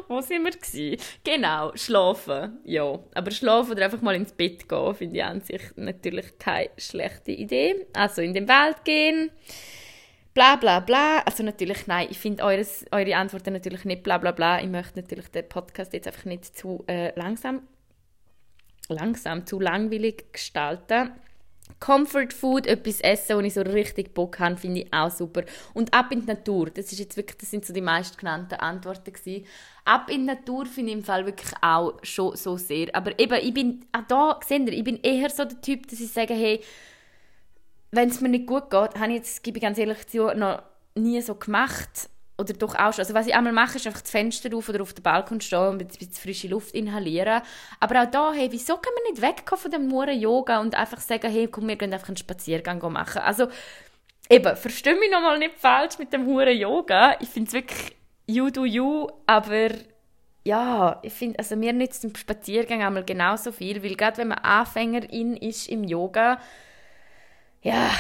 Wo 0.10 0.22
sind 0.22 0.44
wir 0.44 0.52
gewesen? 0.52 1.00
Genau, 1.24 1.72
schlafen. 1.76 2.58
Ja, 2.66 2.98
aber 3.14 3.30
schlafen 3.30 3.74
oder 3.74 3.86
einfach 3.86 4.02
mal 4.02 4.16
ins 4.16 4.32
Bett 4.32 4.68
gehen, 4.68 4.96
finde 4.96 5.18
ich 5.18 5.24
an 5.24 5.42
sich 5.42 5.62
natürlich 5.76 6.40
keine 6.40 6.72
schlechte 6.78 7.32
Idee. 7.32 7.86
Also 7.94 8.24
in 8.24 8.34
den 8.34 8.48
Wald 8.48 8.84
gehen, 8.86 9.30
bla 10.34 10.56
bla 10.56 10.80
bla. 10.80 11.20
Also 11.20 11.44
natürlich, 11.44 11.86
nein, 11.86 12.08
ich 12.10 12.18
finde 12.18 12.44
eure 12.44 13.16
Antworten 13.16 13.54
natürlich 13.54 13.86
nicht 13.86 14.02
bla 14.02 14.18
bla 14.18 14.32
bla. 14.32 14.60
Ich 14.60 14.68
möchte 14.68 15.00
natürlich 15.00 15.28
den 15.28 15.48
Podcast 15.48 15.94
jetzt 15.94 16.08
einfach 16.08 16.26
nicht 16.26 16.58
zu 16.58 16.84
äh, 16.88 17.14
langsam, 17.16 17.68
langsam, 18.88 19.46
zu 19.46 19.60
langweilig 19.60 20.34
gestalten. 20.34 21.12
Comfort 21.80 22.34
Food, 22.34 22.68
etwas 22.68 23.00
essen, 23.02 23.38
wo 23.38 23.42
ich 23.42 23.54
so 23.54 23.62
richtig 23.62 24.14
Bock 24.14 24.40
habe, 24.40 24.58
finde 24.58 24.82
ich 24.82 24.94
auch 24.94 25.10
super. 25.10 25.44
Und 25.74 25.94
ab 25.94 26.12
in 26.12 26.22
die 26.22 26.28
Natur, 26.28 26.70
das 26.70 26.92
ist 26.92 27.00
jetzt 27.00 27.16
wirklich, 27.16 27.38
das 27.38 27.52
sind 27.52 27.66
so 27.66 27.74
die 27.74 27.82
meistgenannten 27.82 28.56
Antworten 28.56 29.14
gewesen. 29.14 29.46
Ab 29.86 30.10
in 30.10 30.22
die 30.22 30.34
Natur 30.34 30.66
finde 30.66 30.92
ich 30.92 30.98
im 30.98 31.04
Fall 31.04 31.26
wirklich 31.26 31.52
auch 31.62 31.94
schon 32.04 32.36
so 32.36 32.58
sehr. 32.58 32.94
Aber 32.94 33.18
eben, 33.18 33.40
ich 33.42 33.54
bin, 33.54 33.86
auch 33.92 34.08
da, 34.08 34.40
seht 34.46 34.68
ihr, 34.68 34.74
ich 34.74 34.84
bin 34.84 35.00
eher 35.02 35.30
so 35.30 35.46
der 35.46 35.62
Typ, 35.62 35.88
dass 35.88 36.00
ich 36.00 36.12
sage, 36.12 36.34
hey, 36.34 36.62
wenn 37.92 38.10
es 38.10 38.22
mir 38.22 38.30
nicht 38.30 38.46
gut 38.46 38.70
geht, 38.70 38.96
habe 38.96 39.08
ich 39.08 39.18
jetzt, 39.18 39.44
gebe 39.44 39.58
ich 39.58 39.64
ganz 39.64 39.78
ehrlich 39.78 40.06
zu, 40.08 40.28
noch 40.36 40.64
nie 40.96 41.22
so 41.22 41.36
gemacht 41.36 42.10
oder 42.40 42.54
doch 42.54 42.76
auch 42.76 42.94
schon. 42.94 43.02
Also 43.02 43.14
was 43.14 43.28
ich 43.28 43.36
einmal 43.36 43.54
mache, 43.54 43.78
ist 43.78 43.86
einfach 43.86 44.02
das 44.02 44.12
Fenster 44.12 44.56
auf 44.56 44.70
oder 44.70 44.82
auf 44.82 44.94
den 44.94 45.04
Balkon 45.04 45.42
stehen 45.42 45.68
und 45.68 45.82
ein 45.82 45.88
bisschen 45.88 46.14
frische 46.14 46.48
Luft 46.48 46.74
inhalieren. 46.74 47.42
Aber 47.80 48.02
auch 48.02 48.10
da, 48.10 48.32
hey, 48.34 48.48
wieso 48.52 48.78
kann 48.78 48.94
man 48.94 49.12
nicht 49.12 49.22
wegkommen 49.22 49.62
von 49.62 49.72
dem 49.72 49.88
Muren 49.88 50.20
Yoga 50.20 50.60
und 50.60 50.76
einfach 50.76 51.00
sagen, 51.00 51.30
hey, 51.30 51.48
komm, 51.48 51.68
wir 51.68 51.76
gehen 51.76 51.94
einfach 51.94 52.08
einen 52.08 52.18
Spaziergang 52.18 52.80
machen. 52.92 53.22
Also 53.22 53.48
eben, 54.30 54.56
verstehe 54.56 54.98
mich 54.98 55.12
nochmal 55.12 55.38
nicht 55.38 55.58
falsch 55.58 56.00
mit 56.00 56.14
dem 56.14 56.26
Huren 56.26 56.58
Yoga. 56.58 57.18
Ich 57.20 57.30
finde 57.30 57.50
es 57.50 57.54
wirklich 57.54 57.96
you 58.26 58.50
do 58.50 58.66
you, 58.66 59.08
aber 59.26 59.70
ja, 60.44 61.00
ich 61.04 61.14
finde, 61.14 61.40
also 61.40 61.56
mir 61.56 61.74
nützt 61.74 62.04
ein 62.04 62.16
Spaziergang 62.16 62.82
einmal 62.82 63.04
genauso 63.04 63.52
viel, 63.52 63.84
weil 63.84 63.96
gerade 63.96 64.18
wenn 64.18 64.30
man 64.30 64.40
Anfängerin 64.40 65.36
ist 65.36 65.68
im 65.68 65.84
Yoga, 65.84 66.40
ja, 67.62 67.92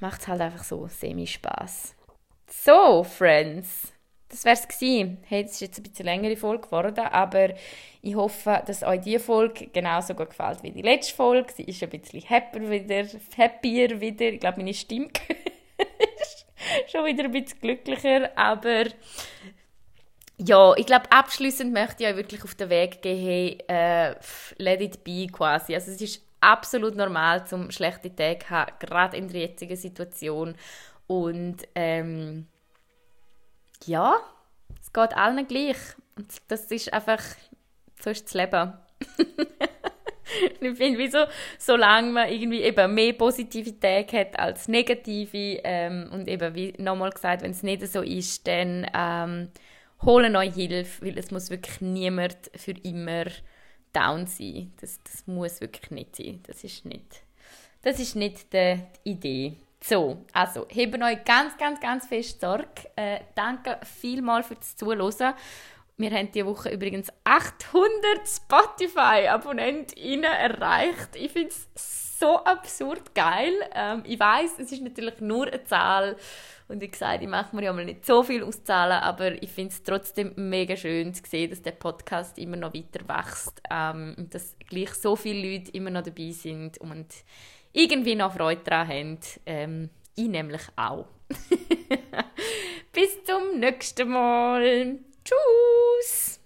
macht 0.00 0.20
es 0.20 0.28
halt 0.28 0.40
einfach 0.40 0.62
so 0.62 0.86
semi-Spaß. 0.86 1.97
So, 2.50 3.04
Friends, 3.04 3.92
das 4.30 4.44
wär's 4.46 4.66
gewesen. 4.66 5.18
Hey, 5.26 5.42
das 5.42 5.52
ist 5.52 5.60
jetzt 5.60 5.78
ein 5.78 5.82
bisschen 5.82 6.06
längere 6.06 6.36
Folge 6.36 6.66
geworden, 6.66 6.98
aber 6.98 7.50
ich 8.00 8.14
hoffe, 8.14 8.62
dass 8.66 8.82
euch 8.82 9.02
diese 9.02 9.20
Folge 9.20 9.66
genauso 9.66 10.14
gut 10.14 10.30
gefällt 10.30 10.62
wie 10.62 10.70
die 10.70 10.82
letzte 10.82 11.14
Folge. 11.14 11.52
Sie 11.52 11.64
ist 11.64 11.82
ein 11.82 11.90
bisschen 11.90 12.22
happier 12.22 12.70
wieder, 12.70 13.06
happier 13.36 14.00
wieder. 14.00 14.32
Ich 14.32 14.40
glaube, 14.40 14.58
meine 14.58 14.72
Stimme 14.72 15.08
ist 16.20 16.46
schon 16.90 17.04
wieder 17.04 17.24
ein 17.24 17.32
bisschen 17.32 17.60
glücklicher, 17.60 18.30
aber 18.34 18.84
ja, 20.38 20.74
ich 20.76 20.86
glaube, 20.86 21.10
abschließend 21.10 21.72
möchte 21.72 22.04
ich 22.04 22.08
euch 22.08 22.16
wirklich 22.16 22.44
auf 22.44 22.54
den 22.54 22.70
Weg 22.70 23.02
gehen, 23.02 23.26
hey, 23.26 23.58
äh, 23.68 24.14
let 24.56 24.80
it 24.80 25.04
be 25.04 25.26
quasi. 25.26 25.74
Also 25.74 25.90
es 25.90 26.00
ist 26.00 26.22
absolut 26.40 26.94
normal, 26.96 27.46
zum 27.46 27.70
schlechte 27.70 28.14
Tag 28.14 28.44
zu 28.44 28.50
haben, 28.50 28.72
gerade 28.78 29.16
in 29.18 29.28
der 29.28 29.40
jetzigen 29.40 29.76
Situation. 29.76 30.54
Und 31.08 31.56
ähm, 31.74 32.46
ja, 33.86 34.20
es 34.80 34.92
geht 34.92 35.16
allen 35.16 35.48
gleich. 35.48 35.76
Und 36.16 36.32
das 36.46 36.70
ist 36.70 36.92
einfach, 36.92 37.22
so 38.00 38.10
ist 38.10 38.26
das 38.26 38.34
Leben. 38.34 38.74
ich 40.60 40.76
finde, 40.76 40.98
wieso, 40.98 41.24
solange 41.58 42.12
man 42.12 42.28
irgendwie 42.30 42.62
eben 42.62 42.94
mehr 42.94 43.14
Positivität 43.14 44.12
hat 44.12 44.38
als 44.38 44.68
negative 44.68 45.60
ähm, 45.64 46.10
und 46.12 46.28
eben, 46.28 46.54
wie 46.54 46.74
nochmal 46.78 47.10
gesagt, 47.10 47.42
wenn 47.42 47.52
es 47.52 47.62
nicht 47.62 47.86
so 47.86 48.02
ist, 48.02 48.46
dann 48.46 48.86
ähm, 48.94 49.48
holen 50.02 50.36
euch 50.36 50.54
Hilfe, 50.54 51.06
weil 51.06 51.18
es 51.18 51.30
muss 51.30 51.50
wirklich 51.50 51.80
niemand 51.80 52.36
für 52.54 52.72
immer 52.82 53.24
down 53.92 54.26
sein. 54.26 54.72
Das, 54.80 54.98
das 55.02 55.26
muss 55.26 55.60
wirklich 55.60 55.90
nicht 55.90 56.16
sein. 56.16 56.40
Das 56.46 56.64
ist 56.64 56.84
nicht, 56.84 57.22
das 57.82 57.98
ist 57.98 58.14
nicht 58.14 58.52
die 58.52 58.80
Idee. 59.04 59.56
So, 59.80 60.24
also, 60.32 60.66
heben 60.68 61.02
euch 61.02 61.24
ganz, 61.24 61.56
ganz, 61.56 61.80
ganz 61.80 62.06
fest 62.06 62.40
Sorge. 62.40 62.90
Äh, 62.96 63.20
danke 63.34 63.78
vielmals 63.84 64.48
fürs 64.48 64.76
Zuhören. 64.76 65.34
Wir 65.96 66.10
haben 66.10 66.32
diese 66.32 66.46
Woche 66.46 66.70
übrigens 66.70 67.12
800 67.24 67.90
Spotify-AbonnentInnen 68.24 70.24
erreicht. 70.24 71.14
Ich 71.14 71.32
finde 71.32 71.48
es 71.48 71.68
so 72.18 72.44
absurd 72.44 73.14
geil. 73.14 73.54
Ähm, 73.74 74.02
ich 74.04 74.18
weiß, 74.18 74.58
es 74.58 74.72
ist 74.72 74.82
natürlich 74.82 75.20
nur 75.20 75.46
eine 75.46 75.64
Zahl. 75.64 76.16
Und 76.68 76.82
wie 76.82 76.88
gesagt, 76.88 77.22
ich 77.22 77.28
mache 77.28 77.56
mir 77.56 77.64
ja 77.64 77.72
mal 77.72 77.84
nicht 77.84 78.04
so 78.04 78.22
viel 78.22 78.44
auszahlen, 78.44 79.00
aber 79.00 79.42
ich 79.42 79.50
finde 79.50 79.72
es 79.72 79.82
trotzdem 79.82 80.32
mega 80.36 80.76
schön 80.76 81.14
zu 81.14 81.22
sehen, 81.26 81.50
dass 81.50 81.62
der 81.62 81.72
Podcast 81.72 82.38
immer 82.38 82.56
noch 82.56 82.74
weiter 82.74 83.08
wächst 83.08 83.62
ähm, 83.70 84.14
und 84.18 84.34
dass 84.34 84.54
gleich 84.68 84.92
so 84.94 85.16
viele 85.16 85.50
Leute 85.50 85.70
immer 85.72 85.90
noch 85.90 86.02
dabei 86.02 86.30
sind 86.30 86.78
und 86.78 87.06
irgendwie 87.72 88.14
noch 88.14 88.34
Freude 88.34 88.62
daran 88.64 88.88
haben. 88.88 89.18
Ähm, 89.46 89.90
ich 90.16 90.28
nämlich 90.28 90.62
auch. 90.76 91.06
Bis 92.92 93.22
zum 93.24 93.60
nächsten 93.60 94.08
Mal. 94.08 94.98
Tschüss. 95.24 96.37